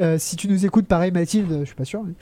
[0.00, 2.02] Euh, si tu nous écoutes, pareil Mathilde, je suis pas sûr.
[2.04, 2.12] mais,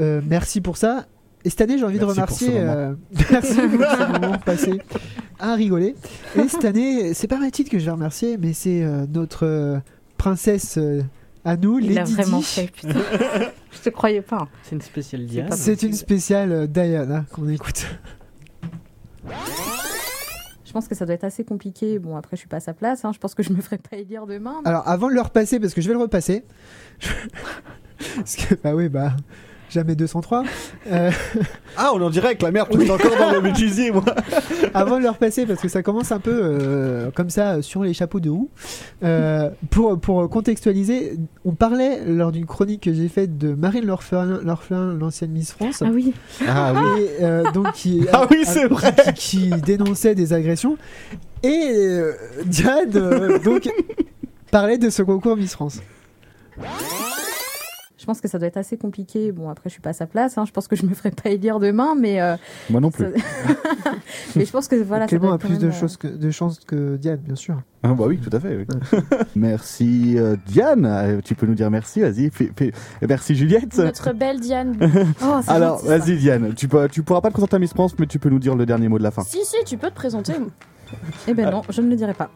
[0.00, 1.06] euh, merci pour ça.
[1.44, 2.60] Et cette année, j'ai envie de Merci pour remercier.
[2.60, 2.94] euh,
[3.32, 4.72] merci pour ce moment passé
[5.40, 5.94] à rigoler.
[6.38, 9.78] Et cette année, c'est pas Mathilde que je vais remercier, mais c'est euh, notre euh,
[10.16, 11.02] princesse euh,
[11.44, 12.44] à nous, Il l'a Lady vraiment Di.
[12.44, 12.88] fait, putain.
[13.72, 14.48] je te croyais pas.
[14.62, 15.52] c'est une spéciale Diane.
[15.52, 17.86] C'est une spéciale euh, Diana qu'on écoute.
[20.64, 21.98] Je pense que ça doit être assez compliqué.
[22.00, 23.04] Bon, après, je suis pas à sa place.
[23.04, 23.12] hein.
[23.12, 24.56] Je pense que je me ferai pas élire demain.
[24.64, 26.44] mais- Alors, avant de le repasser, parce que je vais le repasser.
[28.16, 29.12] parce que, bah oui, bah.
[29.74, 30.44] Jamais 203.
[30.92, 31.10] Euh,
[31.76, 34.04] Ah, on est en direct, la merde, tu es encore dans le bêtisier, moi.
[34.74, 37.92] avant de le repasser, parce que ça commence un peu euh, comme ça sur les
[37.92, 38.48] chapeaux de roue.
[39.02, 44.38] Euh, pour, pour contextualiser, on parlait lors d'une chronique que j'ai faite de Marine L'Orphelin,
[44.44, 45.82] L'Orphelin, l'ancienne Miss France.
[45.84, 46.14] Ah oui.
[46.46, 47.02] Ah oui.
[47.18, 48.94] Et euh, donc qui, Ah oui, c'est vrai.
[49.16, 50.78] qui, qui dénonçait des agressions.
[51.42, 52.12] Et euh,
[52.46, 53.68] Diane euh, donc
[54.52, 55.80] parlait de ce concours Miss France.
[58.04, 59.32] Je pense que ça doit être assez compliqué.
[59.32, 60.36] Bon, après, je suis pas à sa place.
[60.36, 60.44] hein.
[60.44, 62.20] Je pense que je me ferai pas élire demain, mais.
[62.20, 62.36] euh,
[62.68, 63.06] Moi non plus.
[63.06, 63.90] ça-
[64.36, 65.04] mais je pense que voilà.
[65.04, 67.62] ça Clément a plus de, euh, choses que, de chances que Diane, bien sûr.
[67.82, 68.56] Ah bah oui, tout à fait.
[68.58, 68.66] oui.
[69.36, 70.84] merci euh, Diane.
[70.84, 72.30] Euh, Tu peux nous dire merci, vas-y.
[73.08, 73.78] Merci Juliette.
[73.78, 74.76] Notre belle Diane.
[75.24, 76.52] Oh, Alors, vas-y Diane.
[76.54, 78.54] Tu, peux, tu pourras pas te présenter à Miss France, mais tu peux nous dire
[78.54, 79.22] le dernier mot de la fin.
[79.22, 80.34] si, si, tu peux te présenter.
[81.26, 82.30] Eh ben non, je ne le dirai pas.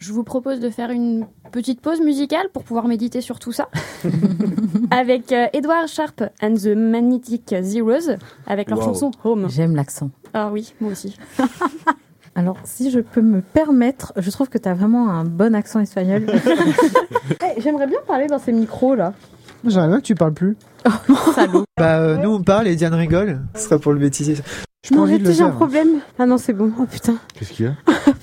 [0.00, 3.68] Je vous propose de faire une petite pause musicale pour pouvoir méditer sur tout ça.
[4.90, 8.16] avec euh, Edward Sharp and the Magnetic Zeros,
[8.46, 8.84] avec leur Wow.
[8.86, 9.46] chanson Home.
[9.50, 10.10] J'aime l'accent.
[10.32, 11.18] Ah oui, moi aussi.
[12.34, 15.80] Alors, si je peux me permettre, je trouve que tu as vraiment un bon accent
[15.80, 16.24] espagnol.
[17.42, 19.12] Eh, J'aimerais bien parler dans ces micros là.
[19.64, 20.56] J'aimerais bien que tu parles plus.
[21.34, 21.64] Salaud.
[21.78, 23.40] Bah, euh, nous on parle et Diane rigole.
[23.54, 24.36] Ce sera pour le bêtisier.
[24.88, 26.00] Je Non, j'ai un problème.
[26.18, 26.72] Ah non, c'est bon.
[26.78, 27.16] Oh putain.
[27.34, 27.74] Qu'est-ce qu'il y a?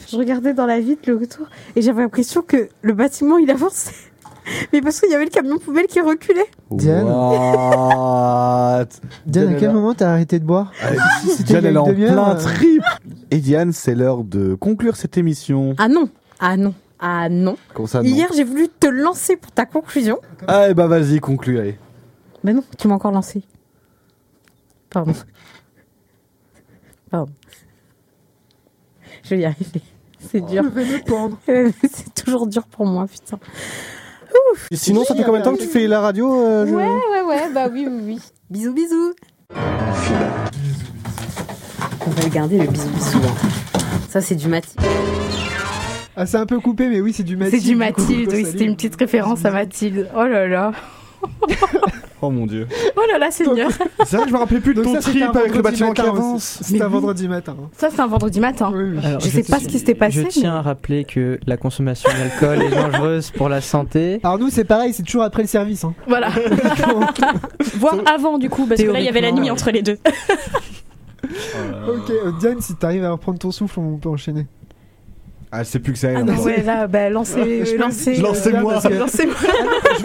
[0.09, 3.93] Je regardais dans la vitre le retour et j'avais l'impression que le bâtiment il avançait.
[4.71, 6.45] Mais parce qu'il y avait le camion poubelle qui reculait.
[6.71, 7.05] Diane.
[7.05, 8.87] What?
[9.25, 10.71] Diane, à quel moment t'as arrêté de boire
[11.21, 12.81] Si c'était Diane, elle est en plein euh, trip.
[13.31, 15.75] Et Diane, c'est l'heure de conclure cette émission.
[15.77, 16.09] Ah non.
[16.39, 16.73] Ah non.
[16.99, 17.57] Ah non.
[17.73, 20.19] Comment ça, non Hier, j'ai voulu te lancer pour ta conclusion.
[20.47, 21.77] Ah, bah vas-y, conclue, allez.
[22.43, 23.43] Mais non, tu m'as encore lancé.
[24.89, 25.13] Pardon.
[27.09, 27.33] Pardon.
[29.23, 29.81] Je vais y arriver.
[30.31, 30.63] C'est dur.
[30.63, 31.37] Je vais me pendre.
[31.47, 33.39] c'est toujours dur pour moi, putain.
[34.71, 36.83] Et sinon, ça fait combien de temps que tu fais la radio euh, je- Ouais,
[36.85, 38.19] ouais, ouais, bah oui, oui, oui.
[38.49, 39.13] Bisous, bisous.
[42.05, 43.17] On va le garder, le bisou, bisou.
[43.19, 43.79] hein.
[44.09, 44.79] Ça, c'est du Mathilde.
[46.15, 47.61] Ah, c'est un peu coupé, mais oui, c'est du Mathilde.
[47.61, 47.75] C'est du.
[47.75, 50.09] Mathilde, oui, c'était une petite référence à Mathilde.
[50.15, 50.71] Oh là là.
[52.27, 52.67] Oh mon dieu.
[52.97, 53.69] Oh là là, Seigneur.
[54.05, 55.93] C'est vrai que je me rappelais plus de ton trip un avec le vendredi bâtiment
[55.93, 56.21] qui matin aussi.
[56.21, 56.59] avance.
[56.61, 57.55] C'était un vendredi matin.
[57.57, 57.69] hein.
[57.77, 58.65] Ça, c'est un vendredi matin.
[59.01, 61.55] Alors, Je sais pas ce qui s'était passé, Je tiens mais- à rappeler que la
[61.55, 64.19] consommation d'alcool est dangereuse pour la santé.
[64.23, 65.85] Alors nous, c'est pareil, c'est toujours après le service.
[65.85, 65.93] hein.
[66.05, 66.29] Voilà.
[67.75, 69.97] Voire avant du coup, parce que là il y avait la nuit entre les deux.
[71.23, 74.45] Ok, euh, Diane, si t'arrives à reprendre ton souffle, on peut enchaîner.
[75.51, 76.09] Ah, je sais plus que ça.
[76.15, 78.15] Ah non, ouais, là, bah, lancez, Je lancez.
[78.17, 78.73] Lancez-moi.
[78.73, 79.35] Parce que- Lancez-moi.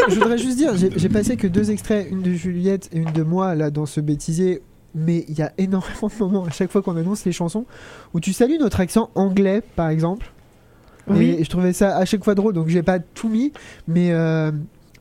[0.09, 2.99] je, je voudrais juste dire, j'ai j'ai passé que deux extraits, une de Juliette et
[2.99, 4.63] une de moi là dans ce bêtisier,
[4.95, 7.65] mais il y a énormément de moments à chaque fois qu'on annonce les chansons
[8.15, 10.31] où tu salues notre accent anglais par exemple.
[11.09, 11.35] Oui.
[11.41, 13.53] Et je trouvais ça à chaque fois drôle, donc j'ai pas tout mis,
[13.89, 14.53] mais euh,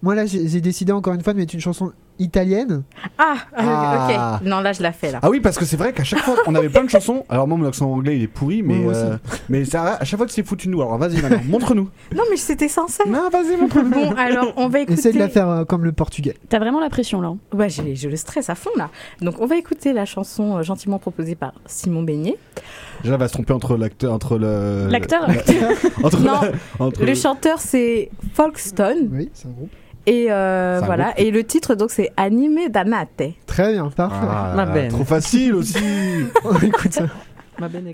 [0.02, 2.84] moi là j'ai décidé encore une fois de mettre une chanson italienne.
[3.18, 4.38] Ah, Ah.
[4.42, 4.48] ok.
[4.48, 5.20] Non, là, je la fais, là.
[5.24, 7.26] Ah oui, parce que c'est vrai qu'à chaque fois, on avait plein de chansons.
[7.30, 9.18] Alors, moi, mon accent anglais, il est pourri, mais, euh,
[9.50, 10.82] mais ça, à chaque fois, tu t'es foutu de nous.
[10.84, 11.90] Alors, vas-y, maintenant, montre-nous.
[12.16, 13.08] Non, mais c'était sincère.
[13.08, 13.90] Non, vas-y, montre-nous.
[13.90, 15.00] Bon, alors, on va écouter.
[15.00, 16.36] Essaye de la faire euh, comme le portugais.
[16.48, 17.34] T'as vraiment la pression là.
[17.54, 18.92] Ouais, j'ai le stress à fond, là.
[19.22, 22.36] Donc, on va écouter la chanson euh, gentiment proposée par Simon Beignet.
[23.02, 24.88] Déjà, elle va se tromper entre l'acteur, entre le.
[24.92, 25.28] L'acteur
[26.04, 29.10] Entre Non, la- entre Le chanteur, c'est Folkstone.
[29.12, 29.70] Oui, c'est un groupe.
[30.06, 31.18] Et euh, voilà.
[31.20, 33.24] Et le titre, donc, c'est Anime Danate.
[33.46, 34.28] Très bien, parfait.
[34.30, 34.88] Ah.
[34.90, 35.78] Trop facile aussi.
[36.44, 37.06] On écoute ça.
[37.60, 37.92] Ma benne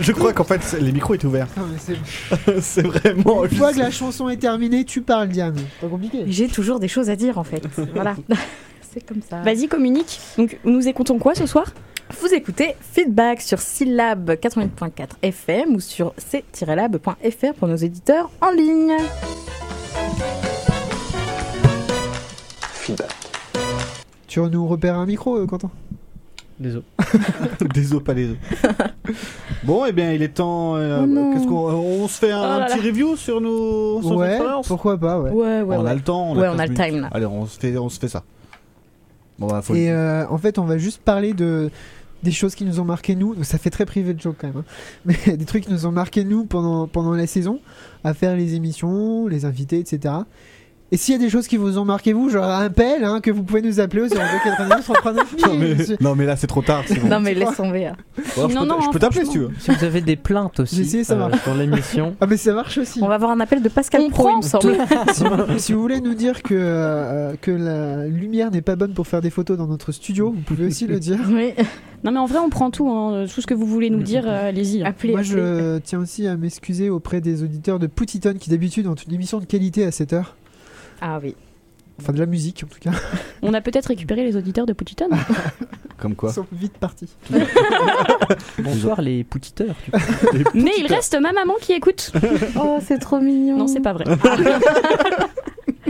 [0.00, 1.48] je crois qu'en fait les micros étaient ouverts.
[2.60, 3.44] C'est- vraiment.
[3.44, 5.56] Une fois que la chanson est terminée, tu parles, Diane.
[5.80, 6.24] Pas compliqué.
[6.26, 7.62] J'ai toujours des choses à dire en fait.
[7.94, 8.16] voilà.
[8.92, 9.40] C'est comme ça.
[9.42, 10.20] Vas-y, communique.
[10.38, 11.72] Donc, nous écoutons quoi ce soir?
[12.20, 14.90] Vous écoutez Feedback sur syllab 88.4
[15.22, 18.92] FM ou sur c-lab.fr pour nos éditeurs en ligne.
[22.72, 23.10] Feedback.
[24.28, 25.46] Tu nous repères un micro, euh,
[26.62, 26.82] Quentin
[27.64, 27.70] Désolé.
[27.74, 28.36] des os, pas des os.
[29.64, 30.76] bon, et bien, il est temps.
[30.76, 32.84] euh, Oh qu'est-ce qu'on, on se fait un, Oh là petit là.
[32.84, 35.30] review sur nos, sur Ouais, expériences pourquoi pas, ouais.
[35.30, 35.90] Ouais, ouais, on ouais.
[35.90, 36.30] a le temps.
[36.30, 37.08] On Ouais, a, on a 15 le time, là.
[37.12, 38.22] Allez, on se fait, on se fait ça.
[39.38, 41.70] Bon, bah, faut Et euh, en fait, on va juste parler de
[42.22, 43.34] des choses qui nous ont marqué nous.
[43.44, 44.64] Ça fait très privé de joke quand même, hein.
[45.26, 47.60] mais des trucs qui nous ont marqué nous pendant pendant la saison,
[48.04, 50.14] à faire les émissions, les invités, etc.
[50.94, 53.20] Et s'il y a des choses qui vous ont marqué vous, genre un appel hein,
[53.20, 56.62] que vous pouvez nous appeler au 0299 139 non, mais, non, mais là, c'est trop
[56.62, 56.84] tard.
[57.10, 57.86] Non mais laisse tomber.
[57.86, 57.96] hein.
[58.16, 59.50] Je Non, peux, non, je peux t'appeler si tu veux.
[59.58, 61.40] Si vous avez des plaintes aussi essayé, ça euh, marche.
[61.58, 63.00] l'émission, Ah mais ça marche aussi.
[63.02, 64.76] On va avoir un appel de Pascal On Pro, il me semble.
[65.12, 68.94] si, vous, si vous voulez nous dire que, euh, que la lumière n'est pas bonne
[68.94, 71.18] pour faire des photos dans notre studio, vous pouvez aussi le dire.
[71.28, 71.54] Oui.
[72.04, 72.88] Non, mais en vrai, on prend tout.
[72.88, 73.24] hein.
[73.34, 74.82] Tout ce que vous voulez nous dire, euh, allez-y.
[74.82, 74.86] hein.
[74.86, 75.34] Appelez, Moi, appelez.
[75.42, 79.40] je tiens aussi à m'excuser auprès des auditeurs de Poutiton qui d'habitude ont une émission
[79.40, 80.36] de qualité à cette heure.
[81.00, 81.34] Ah oui.
[82.00, 82.90] Enfin, de la musique en tout cas.
[83.42, 85.08] On a peut-être récupéré les auditeurs de Poutiton.
[85.96, 86.30] Comme quoi.
[86.30, 87.08] Ils sont vite partis.
[88.58, 89.76] bonsoir les poutiteurs.
[89.84, 92.12] tu mais il reste ma maman qui écoute.
[92.56, 93.58] Oh, c'est trop mignon.
[93.58, 94.04] Non, c'est pas vrai.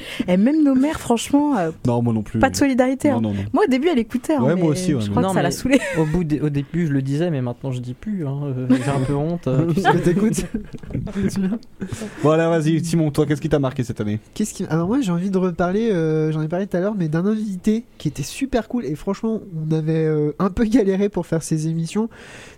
[0.29, 2.39] Et même nos mères, franchement, euh, Non, moi non plus.
[2.39, 3.11] pas de solidarité.
[3.11, 3.21] Non, hein.
[3.21, 3.43] non, non.
[3.53, 4.35] Moi, au début, elle écoutait.
[4.35, 5.81] hein, Ouais, moi aussi, ouais, je crois Non, que ça l'a mais- saoulé.
[5.99, 8.27] Au, bout au début, je le disais, mais maintenant je dis plus.
[8.27, 9.47] hein, euh, J'ai un peu honte.
[9.49, 9.89] euh, tu sais.
[9.95, 10.45] Je t'écoute.
[12.23, 14.21] Bon, alors vas-y, Simon, toi, qu'est-ce qui t'a marqué cette année?
[14.35, 14.65] Qu'est-ce qui...
[14.67, 17.27] Alors moi j'ai envie de reparler, euh, j'en ai parlé tout à l'heure, mais d'un
[17.27, 21.43] invité qui était super cool et franchement on avait euh, un peu galéré pour faire
[21.43, 22.09] ces émissions.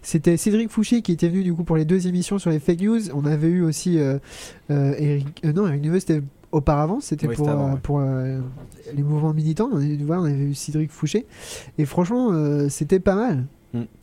[0.02, 2.80] C'était Cédric Fouché qui était venu du coup pour les deux émissions sur les fake
[2.80, 3.00] news.
[3.14, 4.18] On avait eu aussi euh,
[4.70, 5.26] euh, Eric...
[5.44, 7.78] euh, non Eric Neveu c'était auparavant, c'était Oui, pour, avant, euh, ouais.
[7.82, 8.40] pour euh,
[8.94, 9.68] les mouvements militants.
[9.72, 11.26] On avait, on avait eu Cédric Fouché
[11.78, 13.46] et franchement euh, c'était pas mal.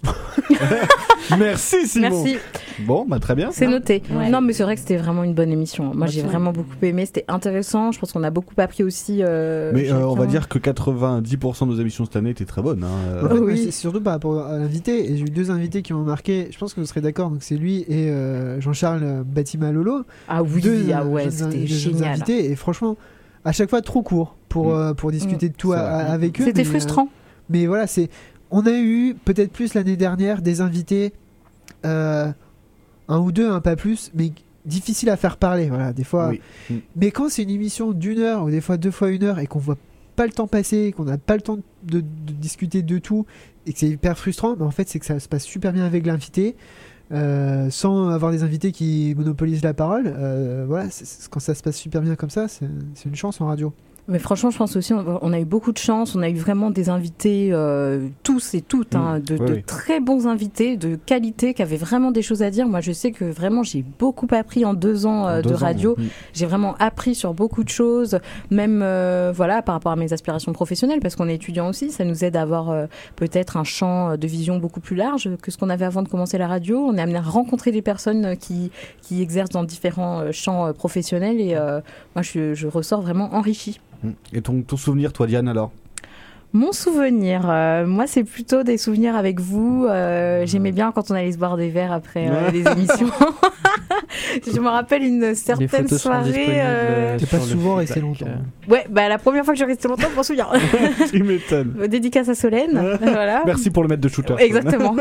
[1.37, 2.09] Merci, Simon.
[2.09, 2.37] Merci,
[2.85, 3.49] Bon, bah très bien.
[3.51, 4.01] c'est noté.
[4.11, 4.29] Ouais.
[4.29, 5.93] Non, mais c'est vrai que c'était vraiment une bonne émission.
[5.93, 7.05] Moi, j'ai vraiment beaucoup aimé.
[7.05, 7.91] C'était intéressant.
[7.91, 9.19] Je pense qu'on a beaucoup appris aussi.
[9.21, 12.61] euh, Mais euh, on va dire que 90% de nos émissions cette année étaient très
[12.61, 12.83] bonnes.
[12.83, 12.87] hein,
[13.23, 13.39] euh.
[13.39, 13.61] Oui.
[13.65, 16.57] c'est surtout par rapport à l'invité, et j'ai eu deux invités qui m'ont marqué, je
[16.57, 20.03] pense que vous serez d'accord, donc c'est lui et euh, Jean-Charles Batima Lolo.
[20.27, 22.13] Ah oui, deux, ah ouais, c'était génial.
[22.13, 22.97] invités, et franchement,
[23.45, 24.71] à chaque fois trop court pour, Mm.
[24.75, 26.45] euh, pour discuter de tout avec eux.
[26.45, 27.09] C'était euh, frustrant.
[27.49, 28.09] mais voilà, c'est.
[28.55, 31.11] On a eu peut-être plus l'année dernière des invités,
[31.85, 32.31] euh,
[33.07, 34.31] un ou deux, un pas plus, mais
[34.65, 35.69] difficile à faire parler.
[35.69, 36.30] Voilà, des fois.
[36.30, 36.39] Oui.
[36.69, 36.75] Mm.
[36.95, 39.47] Mais quand c'est une émission d'une heure ou des fois deux fois une heure et
[39.47, 39.80] qu'on voit
[40.15, 43.25] pas le temps passer, qu'on n'a pas le temps de, de discuter de tout
[43.65, 45.85] et que c'est hyper frustrant, mais en fait c'est que ça se passe super bien
[45.85, 46.55] avec l'invité.
[47.11, 50.89] euh, sans avoir des invités qui monopolisent la parole, euh, voilà,
[51.30, 52.65] quand ça se passe super bien comme ça, c'est
[53.05, 53.73] une chance en radio.
[54.07, 56.15] Mais franchement, je pense aussi, on, a eu beaucoup de chance.
[56.15, 59.63] On a eu vraiment des invités, euh, tous et toutes, hein, de, oui, de oui.
[59.63, 62.67] très bons invités, de qualité, qui avaient vraiment des choses à dire.
[62.67, 65.57] Moi, je sais que vraiment, j'ai beaucoup appris en deux ans euh, En de ans,
[65.57, 65.95] radio.
[65.97, 66.03] mm.
[66.34, 68.19] J'ai vraiment appris sur beaucoup de choses,
[68.51, 71.89] même euh, voilà par rapport à mes aspirations professionnelles, parce qu'on est étudiant aussi.
[71.89, 75.51] Ça nous aide à avoir euh, peut-être un champ de vision beaucoup plus large que
[75.51, 76.77] ce qu'on avait avant de commencer la radio.
[76.80, 78.71] On est amené à rencontrer des personnes euh, qui,
[79.01, 81.81] qui exercent dans différents euh, champs euh, professionnels et euh,
[82.15, 83.80] moi, je, je ressors vraiment enrichi.
[84.34, 85.71] Et ton, ton souvenir, toi, Diane, alors?
[86.55, 89.88] Mon souvenir, euh, moi c'est plutôt des souvenirs avec vous.
[89.89, 93.09] Euh, J'aimais bien quand on allait se boire des verres après euh, les émissions.
[94.53, 96.45] je me rappelle une certaine soirée.
[96.61, 98.31] euh, euh, T'es pas souvent resté feedback, longtemps.
[98.31, 98.71] euh.
[98.71, 100.47] Ouais, bah la première fois que je suis restée longtemps, je m'en souviens.
[101.11, 101.73] Tu m'étonnes.
[101.88, 102.97] Dédicace à Solène.
[103.01, 103.43] voilà.
[103.45, 104.35] Merci pour le maître de shooter.
[104.39, 104.95] Exactement.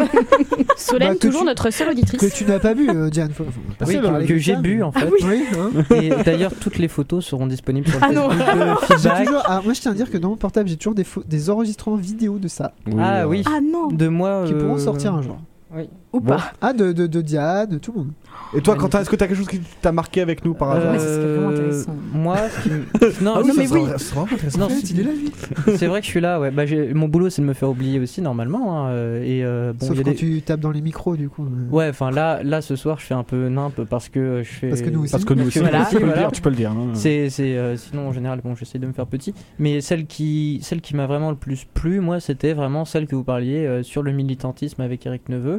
[0.76, 2.34] Solène, Bah, que toujours tu- notre seule Que auditrice.
[2.34, 3.30] tu n'as pas vu, euh, Diane.
[3.32, 3.44] faut-
[3.86, 5.08] Oui, que, que j'ai bu en fait.
[5.22, 5.96] Oui, hein.
[5.96, 8.28] Et d'ailleurs, toutes les photos seront disponibles sur le Ah non.
[8.28, 9.24] De J'ai Feedback.
[9.26, 11.96] toujours, ah, moi je tiens à dire que dans mon portable j'ai toujours des, enregistrements
[11.96, 13.88] vidéo de ça Ah euh, oui, ah non.
[13.88, 14.44] de moi.
[14.46, 15.38] qui euh, pourront sortir un jour.
[15.74, 15.88] Oui.
[16.12, 16.34] Ou Bon.
[16.36, 16.52] pas.
[16.60, 18.10] Ah de, de, de Diane, de tout le monde.
[18.54, 20.76] Et toi, Quentin, est-ce que t'as quelque chose qui t'a marqué avec nous par Euh,
[20.78, 21.96] hasard Ouais, c'est vraiment intéressant.
[22.12, 25.30] Moi, ce qui me- non, Ah oui, non, mais oui.
[25.76, 26.38] c'est vrai que je suis là.
[26.40, 26.50] Ouais.
[26.50, 28.86] Bah, j'ai- mon boulot, c'est de me faire oublier aussi normalement.
[28.86, 31.44] hein, euh, Et euh, bon, Sauf quand des- tu tapes dans les micros du coup.
[31.44, 31.70] euh.
[31.74, 34.68] Ouais, enfin là, là, ce soir, je fais un peu nimp parce que je fais.
[34.68, 35.12] Parce que nous aussi.
[35.12, 36.70] Parce que nous aussi, Voilà, tu peux le dire, tu peux le dire.
[36.72, 36.90] hein.
[36.94, 39.34] C'est, c'est, euh, sinon en général, bon, j'essaie de me faire petit.
[39.58, 43.16] Mais celle qui, celle qui m'a vraiment le plus plu, moi, c'était vraiment celle que
[43.16, 45.58] vous parliez euh, sur le militantisme avec Eric Neveu,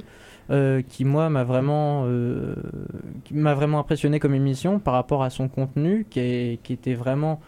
[0.49, 2.55] euh, qui moi m'a vraiment, euh,
[3.31, 7.39] m'a vraiment impressionné comme émission par rapport à son contenu, qui, était vraiment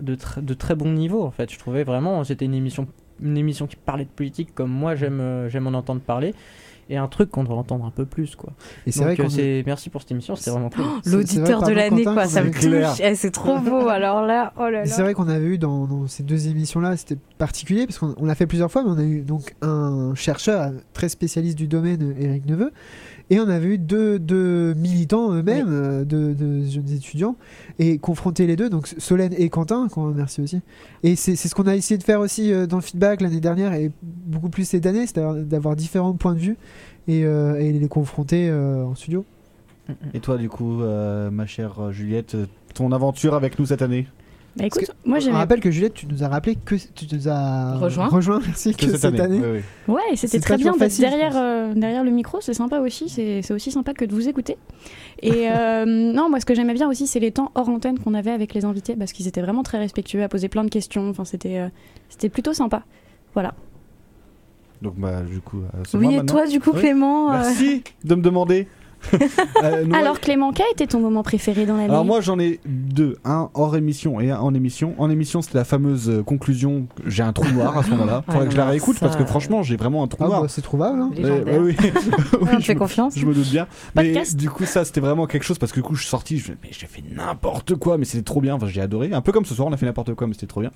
[0.00, 1.24] de, de très bon niveau.
[1.24, 2.86] En fait, je trouvais vraiment, c'était une émission,
[3.20, 6.34] une émission qui parlait de politique comme moi j'aime, euh, j'aime en entendre parler.
[6.88, 8.52] Et un truc qu'on devrait entendre un peu plus quoi.
[8.86, 10.84] Et c'est vrai euh, c'est merci pour cette émission, c'était vraiment cool.
[10.84, 13.00] vrai, L'auditeur de l'année, quoi, ça me touche.
[13.00, 13.88] Eh, c'est trop beau.
[13.96, 15.04] Alors là, oh là C'est là.
[15.04, 18.34] vrai qu'on avait eu dans, dans ces deux émissions-là, c'était particulier parce qu'on on l'a
[18.34, 22.46] fait plusieurs fois, mais on a eu donc un chercheur très spécialiste du domaine, Eric
[22.46, 22.72] Neveu,
[23.30, 27.36] et on avait eu deux, deux militants eux-mêmes, euh, de, de jeunes étudiants,
[27.78, 30.60] et confronter les deux, donc Solène et Quentin, qu'on remercie aussi.
[31.02, 33.72] Et c'est ce qu'on a essayé de faire aussi euh, dans le feedback l'année dernière
[33.74, 36.56] et beaucoup plus cette année, c'est-à-dire d'avoir différents points de vue
[37.08, 39.24] et, euh, et les confronter euh, en studio.
[40.14, 43.82] Et toi, du coup, euh, ma chère euh, Juliette, euh, ton aventure avec nous cette
[43.82, 44.08] année?
[44.56, 47.76] Bah écoute, moi j'aimais rappelle que Juliette, tu nous as rappelé que tu nous as
[47.76, 48.40] Rejoint.
[48.40, 49.38] merci, que, cette année.
[49.38, 50.16] Ouais, ouais.
[50.16, 53.70] C'était très bien d'être je derrière, euh, derrière le micro, c'est sympa aussi, c'est aussi
[53.70, 54.56] sympa que de vous écouter.
[55.20, 58.14] Et euh, non, moi ce que j'aimais bien aussi, c'est les temps hors antenne qu'on
[58.14, 61.10] avait avec les invités, parce qu'ils étaient vraiment très respectueux, à poser plein de questions,
[61.10, 61.68] enfin c'était euh,
[62.08, 62.84] c'était plutôt sympa.
[63.34, 63.54] Voilà.
[64.82, 66.80] Donc, bah, du coup, euh, Oui, moi et maintenant toi, du coup, Oui.
[66.80, 68.68] Clément euh, Merci de me demander.
[69.62, 72.60] Euh, Noël- Alors Clément, quel été ton moment préféré dans l'année Alors moi j'en ai
[72.66, 74.94] deux, un hors émission et un en émission.
[74.98, 78.22] En émission c'était la fameuse euh, conclusion, j'ai un trou noir à ce moment-là.
[78.28, 80.28] Ah, Faudrait que je la réécoute ça, parce que franchement j'ai vraiment un trou Ah
[80.28, 80.42] noir.
[80.42, 81.00] bah, c'est trouvable.
[81.00, 81.10] hein.
[81.16, 81.76] Ouais, oui.
[82.40, 83.14] Oui, on te je fait me- confiance.
[83.18, 83.66] Je me doute bien.
[83.94, 84.36] Mais Podcast.
[84.36, 86.52] du coup, ça, c'était vraiment quelque chose parce que du coup, je suis sorti, je,
[86.62, 88.54] mais j'ai fait n'importe quoi, mais c'était trop bien.
[88.54, 89.12] Enfin, j'ai adoré.
[89.12, 90.70] Un peu comme ce soir, on a fait n'importe quoi, mais c'était trop bien.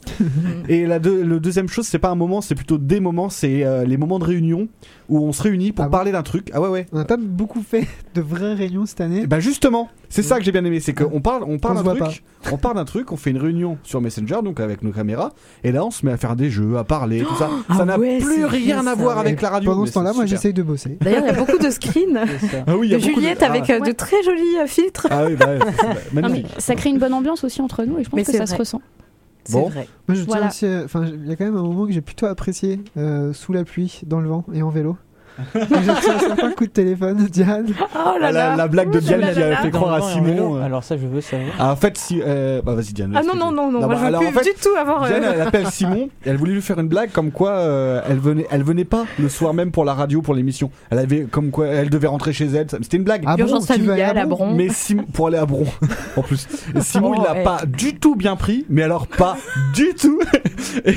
[0.68, 3.64] Et la deux- le deuxième chose, c'est pas un moment, c'est plutôt des moments, c'est
[3.64, 4.68] euh, les moments de réunion
[5.10, 6.50] où on se réunit pour Ah bon parler d'un truc.
[6.54, 6.86] Ah ouais, ouais.
[6.92, 9.26] On n'a pas beaucoup fait de vraies réunions cette année.
[9.26, 12.22] Bah justement, c'est ça que j'ai bien aimé, c'est qu'on parle, on parle d'un truc,
[12.50, 15.32] on parle d'un truc, on fait une réunion sur Messenger, donc avec nos caméras,
[15.64, 17.50] et là on se met à faire des jeux, à parler, tout ça.
[17.68, 19.70] Ah ça n'a ouais, plus rien à voir avec la radio.
[19.72, 20.96] Pendant ce temps-là, moi j'essaye de bosser.
[21.00, 22.24] D'ailleurs, il y a beaucoup de screens
[22.66, 23.44] Ah oui, il y a de Juliette de...
[23.44, 25.06] avec ah, euh, de très jolis euh, filtres.
[25.10, 26.46] Ah oui, bah, ouais, c'est- bah, Non, magnifique.
[26.56, 28.46] mais ça crée une bonne ambiance aussi entre nous et je pense Mais que ça
[28.46, 28.80] se ressent.
[29.44, 29.68] C'est Bon.
[29.68, 29.88] vrai.
[30.08, 30.46] Moi je tiens Voilà.
[30.48, 33.52] aussi, enfin il y a quand même un moment que j'ai plutôt apprécié euh, sous
[33.52, 34.96] la pluie, dans le vent et en vélo.
[35.54, 37.66] j'ai reçu un certain coup de téléphone, Diane.
[37.80, 38.56] Oh Ah, là la, là.
[38.56, 40.00] la blague de là Diane qui a fait croire à.
[40.02, 40.56] Simon.
[40.56, 41.48] euh, Alors ça, je veux savoir.
[41.58, 43.12] Ah, en fait, si, euh, bah vas-y Diane.
[43.16, 44.76] Ah non, non, non, non, moi bah, je veux alors, plus en fait, du tout
[44.78, 45.04] avoir.
[45.04, 48.00] euh, Diane, elle appelle Simon et elle voulait lui faire une blague comme quoi euh,
[48.08, 50.70] elle venait, elle venait pas le soir même pour la radio pour l'émission.
[50.90, 52.66] Elle avait comme quoi elle devait rentrer chez elle.
[52.70, 53.22] C'était une blague.
[53.26, 54.54] Ah bon, Urgence tu veux aller familiale à Bron.
[54.54, 55.64] Mais Simon, pour aller à Bron,
[56.16, 56.46] en plus.
[56.76, 57.42] Et Simon, Oh, il l'a ouais.
[57.42, 59.36] pas du tout bien pris, mais alors pas
[59.74, 60.20] du tout.
[60.84, 60.94] Et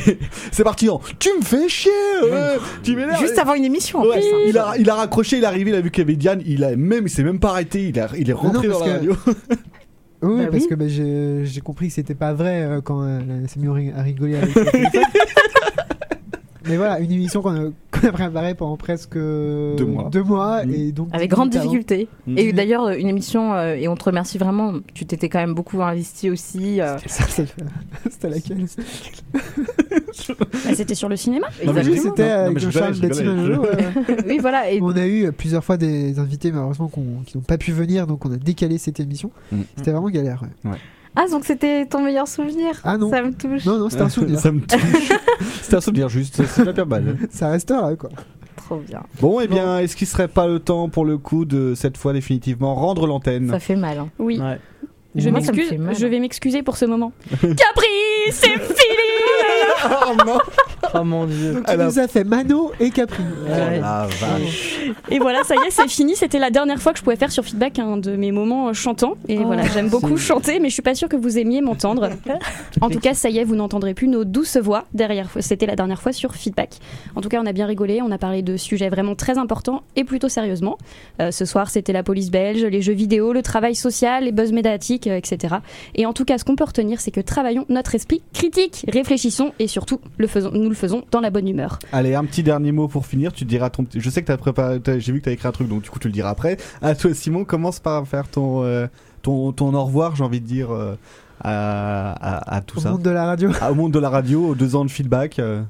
[0.51, 1.91] c'est parti en Tu me fais chier,
[2.23, 3.19] euh, tu m'énerves.
[3.19, 4.22] Juste avant une émission en Ouais, plus.
[4.47, 6.41] Il, a, il a raccroché, il est arrivé, il a vu qu'il y avait Diane,
[6.45, 8.85] il a même, il s'est même pas arrêté, il, a, il est rentré non, dans
[8.85, 9.15] la que- radio.
[10.25, 10.69] Oui, Bah parce oui.
[10.69, 13.67] que bah, j'ai j'ai compris que c'était pas vrai euh, quand euh, elle s'est mis
[13.67, 15.01] au ri- à rigoler avec le téléphone.
[16.65, 20.09] Mais voilà, une émission qu'on a, qu'on a préparée pendant presque deux mois.
[20.25, 20.73] mois Mm.
[20.73, 22.07] et donc Avec grande difficulté.
[22.25, 22.37] Mm.
[22.37, 25.83] Et d'ailleurs, une émission, euh, et on te remercie vraiment, tu t'étais quand même beaucoup
[25.83, 26.79] investi aussi.
[26.79, 28.65] euh, C'était laquelle
[30.39, 30.45] Bah,
[30.75, 31.47] C'était sur le cinéma.
[31.65, 34.71] Non, mais c'était non, avec je Jean-Charles rigolais, je euh, oui, voilà.
[34.71, 38.07] Et On a eu plusieurs fois des invités malheureusement qu'on- qui n'ont pas pu venir,
[38.07, 39.31] donc on a décalé cette émission.
[39.51, 39.61] Mm.
[39.77, 40.41] C'était vraiment galère.
[40.65, 40.71] ouais.
[41.15, 43.11] Ah, donc c'était ton meilleur souvenir Ah non.
[43.11, 43.65] Ça me touche.
[43.65, 44.39] Non, non, c'était un souvenir.
[44.39, 45.11] Ça me touche.
[45.61, 47.17] C'était un souvenir juste, c'est la pire balle.
[47.29, 48.09] Ça restera quoi.
[48.55, 49.03] Trop bien.
[49.21, 52.13] Bon, et bien, est-ce qu'il serait pas le temps pour le coup de cette fois
[52.13, 53.99] définitivement rendre l'antenne Ça fait mal.
[53.99, 54.09] hein.
[54.19, 54.39] Oui.
[54.39, 54.57] Ouais.
[55.15, 55.95] Je Moi, ça me m'excuse, fait mal.
[55.95, 57.11] je vais m'excuser pour ce moment.
[57.29, 57.85] Capri,
[58.31, 59.02] c'est fini
[59.85, 60.37] Oh non
[60.95, 61.53] Oh mon dieu.
[61.53, 63.23] Donc tu Alors- nous as fait Mano et Capri.
[63.45, 64.79] Oh la vache.
[65.09, 66.15] Et voilà, ça y est, c'est fini.
[66.15, 68.73] C'était la dernière fois que je pouvais faire sur Feedback un de mes moments euh,
[68.73, 69.15] chantants.
[69.27, 69.43] Et Oh.
[69.47, 72.09] voilà, j'aime beaucoup chanter, mais je suis pas sûre que vous aimiez m'entendre.
[72.81, 75.29] En tout cas, ça y est, vous n'entendrez plus nos douces voix derrière.
[75.39, 76.77] C'était la dernière fois sur Feedback.
[77.15, 78.01] En tout cas, on a bien rigolé.
[78.01, 80.77] On a parlé de sujets vraiment très importants et plutôt sérieusement.
[81.21, 84.51] Euh, ce soir, c'était la police belge, les jeux vidéo, le travail social, les buzz
[84.51, 85.55] médiatiques, euh, etc.
[85.95, 89.51] Et en tout cas, ce qu'on peut retenir, c'est que travaillons notre esprit critique, réfléchissons
[89.59, 91.79] et surtout, le faisons, nous le faisons dans la bonne humeur.
[91.91, 93.33] Allez, un petit dernier mot pour finir.
[93.33, 93.85] Tu diras ton.
[93.93, 94.79] Je sais que t'as préparé.
[94.79, 96.57] t'as- J'ai vu que t'as écrit un truc, donc du coup tu le diras après.
[96.81, 98.87] À toi, Simon, commence par faire ton euh,
[99.23, 100.95] ton, ton au revoir, j'ai envie de dire, euh,
[101.41, 102.91] à, à, à tout Au ça.
[102.91, 103.49] monde de la radio.
[103.61, 105.39] Ah, au monde de la radio, aux deux ans de feedback.
[105.39, 105.61] euh.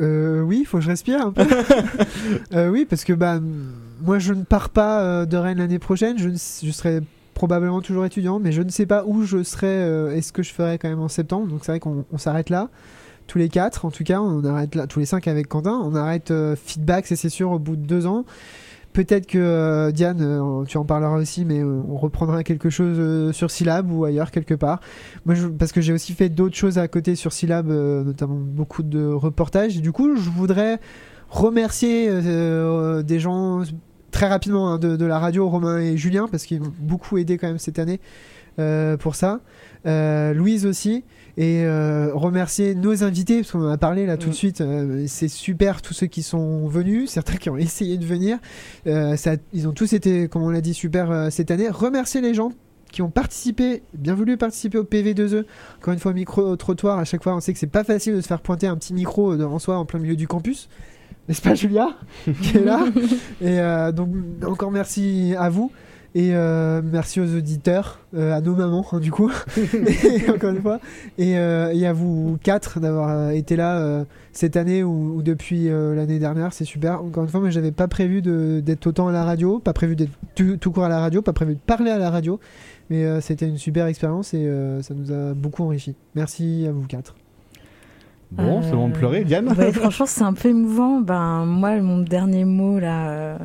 [0.00, 1.44] Euh, oui, faut que je respire un peu.
[2.54, 3.38] Euh, oui, parce que bah,
[4.02, 6.18] moi je ne pars pas euh, de Rennes l'année prochaine.
[6.18, 7.00] Je, ne je serai
[7.42, 10.44] probablement toujours étudiant, mais je ne sais pas où je serai euh, et ce que
[10.44, 11.48] je ferai quand même en septembre.
[11.48, 12.68] Donc c'est vrai qu'on on s'arrête là.
[13.26, 15.82] Tous les quatre, en tout cas, on arrête là, tous les cinq avec Quentin.
[15.84, 18.24] On arrête euh, feedback, c'est sûr, au bout de deux ans.
[18.92, 20.18] Peut-être que euh, Diane,
[20.68, 24.78] tu en parleras aussi, mais on reprendra quelque chose sur Syllab ou ailleurs quelque part.
[25.26, 28.84] Moi, je- parce que j'ai aussi fait d'autres choses à côté sur Syllab, notamment beaucoup
[28.84, 29.80] de reportages.
[29.82, 30.78] Du coup, je voudrais
[31.28, 32.08] remercier
[33.02, 33.62] des gens
[34.12, 37.38] très rapidement hein, de, de la radio, Romain et Julien, parce qu'ils m'ont beaucoup aidé
[37.38, 37.98] quand même cette année
[38.60, 39.40] euh, pour ça.
[39.86, 41.02] Euh, Louise aussi.
[41.38, 44.60] Et euh, remercier nos invités, parce qu'on en a parlé là tout de suite.
[44.60, 48.38] euh, c'est super tous ceux qui sont venus, certains qui ont essayé de venir.
[48.84, 51.68] Ça, ils ont tous été, comme on l'a dit, super cette année.
[51.68, 52.52] Remercier les gens
[52.92, 55.44] qui ont participé, bien voulu participer au PV2E.
[55.78, 56.98] Encore une fois, micro au trottoir.
[56.98, 58.92] À chaque fois, on sait que c'est pas facile de se faire pointer un petit
[58.92, 60.68] micro devant soi en plein milieu du campus.
[61.28, 61.90] N'est-ce pas, Julia
[62.42, 62.84] Qui est là.
[63.40, 64.10] Et euh, donc,
[64.46, 65.70] encore merci à vous.
[66.14, 70.60] Et euh, merci aux auditeurs, euh, à nos mamans, hein, du coup, et, encore une
[70.60, 70.78] fois.
[71.16, 76.52] Et, et à vous quatre d'avoir été là cette année ou, ou depuis l'année dernière.
[76.52, 77.02] C'est super.
[77.02, 80.12] Encore une fois, moi, j'avais pas prévu d'être autant à la radio, pas prévu d'être
[80.34, 82.40] tout, tout court à la radio, pas prévu de parler à la radio.
[82.90, 84.50] Mais c'était une super expérience et
[84.82, 85.94] ça nous a beaucoup enrichi.
[86.14, 87.14] Merci à vous quatre.
[88.36, 91.00] Bon, c'est le moment de pleurer, Diane Euh, ouais, franchement, c'est un peu émouvant.
[91.00, 93.10] Ben, moi, mon dernier mot, là.
[93.10, 93.38] euh,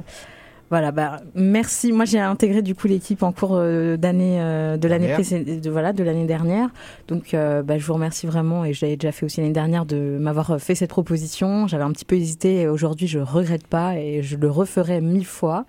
[0.69, 1.91] Voilà, bah, merci.
[1.91, 5.93] Moi, j'ai intégré du coup l'équipe en cours euh, d'année euh, de l'année de, voilà,
[5.93, 6.69] de l'année dernière.
[7.07, 9.85] Donc, euh, bah, je vous remercie vraiment et je l'avais déjà fait aussi l'année dernière
[9.85, 11.68] de m'avoir euh, fait cette proposition.
[11.68, 15.26] J'avais un petit peu hésité et aujourd'hui, je regrette pas et je le referai mille
[15.26, 15.65] fois.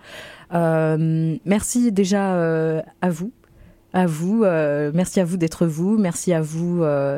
[0.53, 3.31] Euh, merci déjà euh, à vous.
[3.91, 7.17] À vous, euh, merci à vous d'être vous, merci à vous euh,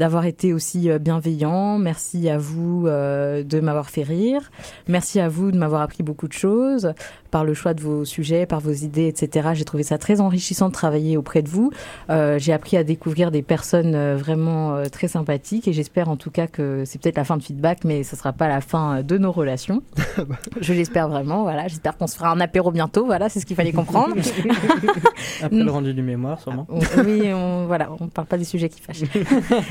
[0.00, 4.50] d'avoir été aussi euh, bienveillant, merci à vous euh, de m'avoir fait rire,
[4.88, 6.94] merci à vous de m'avoir appris beaucoup de choses
[7.30, 9.50] par le choix de vos sujets, par vos idées, etc.
[9.54, 11.70] J'ai trouvé ça très enrichissant de travailler auprès de vous.
[12.10, 16.16] Euh, J'ai appris à découvrir des personnes euh, vraiment euh, très sympathiques et j'espère en
[16.16, 19.02] tout cas que c'est peut-être la fin de feedback, mais ce sera pas la fin
[19.02, 19.82] de nos relations.
[20.60, 21.42] Je l'espère vraiment.
[21.42, 23.06] Voilà, j'espère qu'on se fera un apéro bientôt.
[23.06, 24.16] Voilà, c'est ce qu'il fallait comprendre.
[25.42, 26.66] Après le rendu du mémoire, sûrement.
[27.04, 29.02] Oui, on, voilà, on parle pas des sujets qui fâchent.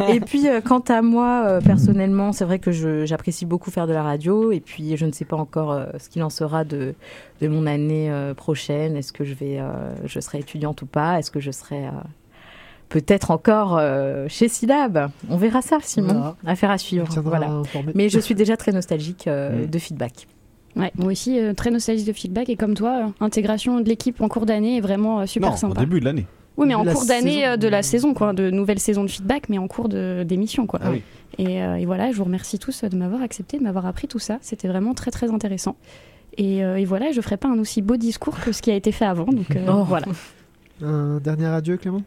[0.09, 2.71] et puis, quant à moi, personnellement, c'est vrai que
[3.05, 4.51] j'apprécie beaucoup faire de la radio.
[4.51, 6.93] Et puis, je ne sais pas encore ce qu'il en sera de,
[7.41, 8.95] de mon année euh, prochaine.
[8.95, 11.19] Est-ce que je vais, euh, je serai étudiante ou pas?
[11.19, 11.91] Est-ce que je serai euh,
[12.89, 16.35] peut-être encore euh, chez Silab On verra ça, Simon.
[16.45, 17.07] Affaire à suivre.
[17.21, 17.61] Voilà.
[17.95, 19.69] Mais je suis déjà très nostalgique euh, Mm.
[19.69, 20.27] de feedback.
[20.75, 22.47] Ouais, moi aussi, euh, très nostalgique de feedback.
[22.49, 25.55] Et comme toi, euh, intégration de l'équipe en cours d'année est vraiment euh, super non,
[25.57, 25.81] sympa.
[25.81, 26.25] au début de l'année.
[26.57, 27.57] Oui, mais en cours d'année saison.
[27.57, 30.79] de la saison, quoi, de nouvelle saison de feedback, mais en cours de- d'émission, quoi.
[30.83, 31.01] Ah oui.
[31.37, 34.19] et, euh, et voilà, je vous remercie tous de m'avoir accepté, de m'avoir appris tout
[34.19, 34.37] ça.
[34.41, 35.77] C'était vraiment très très intéressant.
[36.37, 38.75] Et, euh, et voilà, je ferai pas un aussi beau discours que ce qui a
[38.75, 39.25] été fait avant.
[39.25, 39.83] Donc euh, Oh.
[39.83, 40.07] voilà.
[40.81, 42.01] Un dernier adieu, Clément?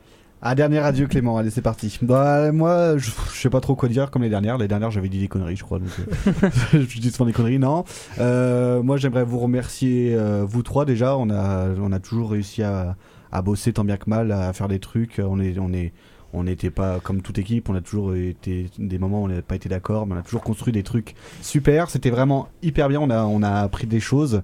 [0.44, 1.98] Ah, dernier adieu Clément, allez c'est parti.
[2.02, 4.58] Bah moi je, je sais pas trop quoi dire comme les dernières.
[4.58, 5.78] Les dernières j'avais dit des conneries je crois.
[5.78, 6.50] Donc, euh,
[6.88, 7.84] je dis souvent des conneries, non.
[8.18, 11.16] Euh, moi j'aimerais vous remercier euh, vous trois déjà.
[11.16, 12.96] On a, on a toujours réussi à,
[13.30, 15.20] à bosser tant bien que mal, à faire des trucs.
[15.24, 15.92] On est, on est,
[16.32, 17.68] on n'était pas comme toute équipe.
[17.68, 20.22] On a toujours été des moments où on n'a pas été d'accord, mais on a
[20.22, 21.90] toujours construit des trucs super.
[21.90, 23.00] C'était vraiment hyper bien.
[23.00, 24.42] On a, on a appris des choses.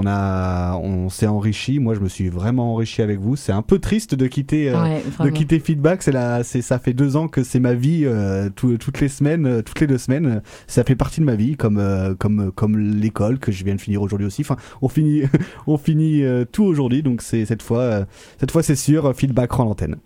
[0.00, 1.80] On a, on s'est enrichi.
[1.80, 3.34] Moi, je me suis vraiment enrichi avec vous.
[3.34, 6.02] C'est un peu triste de quitter, euh, Ouais, de quitter Feedback.
[6.04, 9.08] C'est la, c'est, ça fait deux ans que c'est ma vie, euh, tout- toutes les
[9.08, 10.40] semaines, euh, toutes les deux semaines.
[10.68, 13.80] Ça fait partie de ma vie, comme, euh, comme, comme l'école que je viens de
[13.80, 14.42] finir aujourd'hui aussi.
[14.42, 15.22] Enfin, on finit,
[15.66, 17.02] on finit tout aujourd'hui.
[17.02, 18.06] Donc c'est cette fois,
[18.38, 19.12] cette fois c'est sûr.
[19.16, 19.96] Feedback rend l'antenne.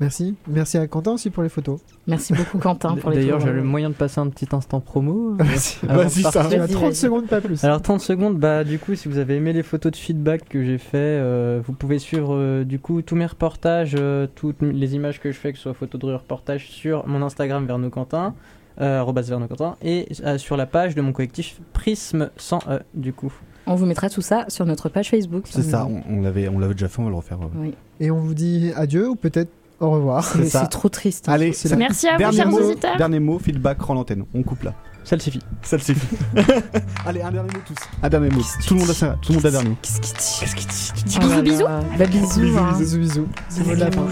[0.00, 0.34] Merci.
[0.48, 1.78] Merci à Quentin aussi pour les photos.
[2.06, 3.46] Merci beaucoup, Quentin, pour les D'ailleurs, tours.
[3.48, 5.34] j'ai le moyen de passer un petit instant promo.
[5.38, 6.32] Vas-y, de vas-y, ça.
[6.32, 6.66] partir.
[6.66, 7.62] Tu as 30 secondes, pas plus.
[7.64, 10.64] Alors 30 secondes, bah du coup, si vous avez aimé les photos de feedback que
[10.64, 14.94] j'ai fait, euh, vous pouvez suivre euh, du coup tous mes reportages, euh, toutes les
[14.94, 17.90] images que je fais, que ce soit photos de rue reportage sur mon Instagram Verno
[17.90, 18.34] Quentin,
[18.80, 23.12] euh, Verno Quentin, et euh, sur la page de mon collectif Prisme 100 E du
[23.12, 23.32] coup.
[23.66, 25.44] On vous mettra tout ça sur notre page Facebook.
[25.48, 25.86] C'est ça.
[25.86, 27.00] On, on l'avait, on l'avait déjà fait.
[27.00, 27.38] On va le refaire.
[27.42, 27.46] euh.
[27.56, 27.74] Oui.
[28.00, 29.50] Et on vous dit adieu ou peut-être
[29.80, 30.24] au revoir.
[30.24, 30.66] C'est ça.
[30.66, 31.28] triste.
[31.28, 32.96] Allez, C'est la- Merci à vous, dernier chers mot, auditeurs.
[32.96, 34.24] Dernier mot, feedback rend l'antenne.
[34.34, 34.74] On coupe là.
[35.04, 35.40] Ça le suffit.
[35.62, 36.06] Ça le suffit.
[37.06, 37.74] Allez, un dernier mot tous.
[38.02, 38.42] Un dernier mot.
[38.66, 39.16] Tout le monde a ça.
[39.22, 39.76] Tout le monde a un dernier mot.
[39.82, 41.64] Qu'est-ce qu'il dit Bisous, bisous.
[41.98, 42.40] Bah bisous.
[42.40, 42.74] Bisous, hein.
[42.78, 43.28] bisous, bisous.
[43.48, 44.06] C'est le mot de la fin.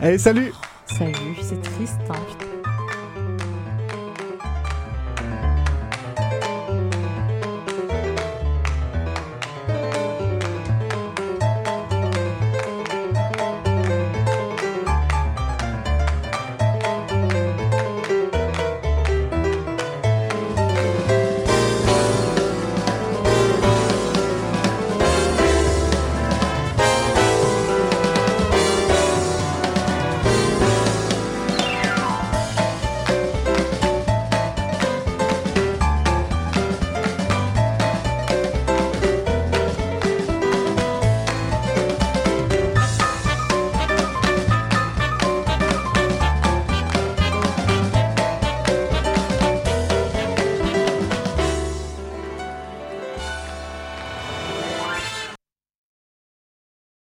[0.00, 0.52] Allez, salut
[0.86, 1.94] Salut, c'est triste.
[2.10, 2.51] hein, putain.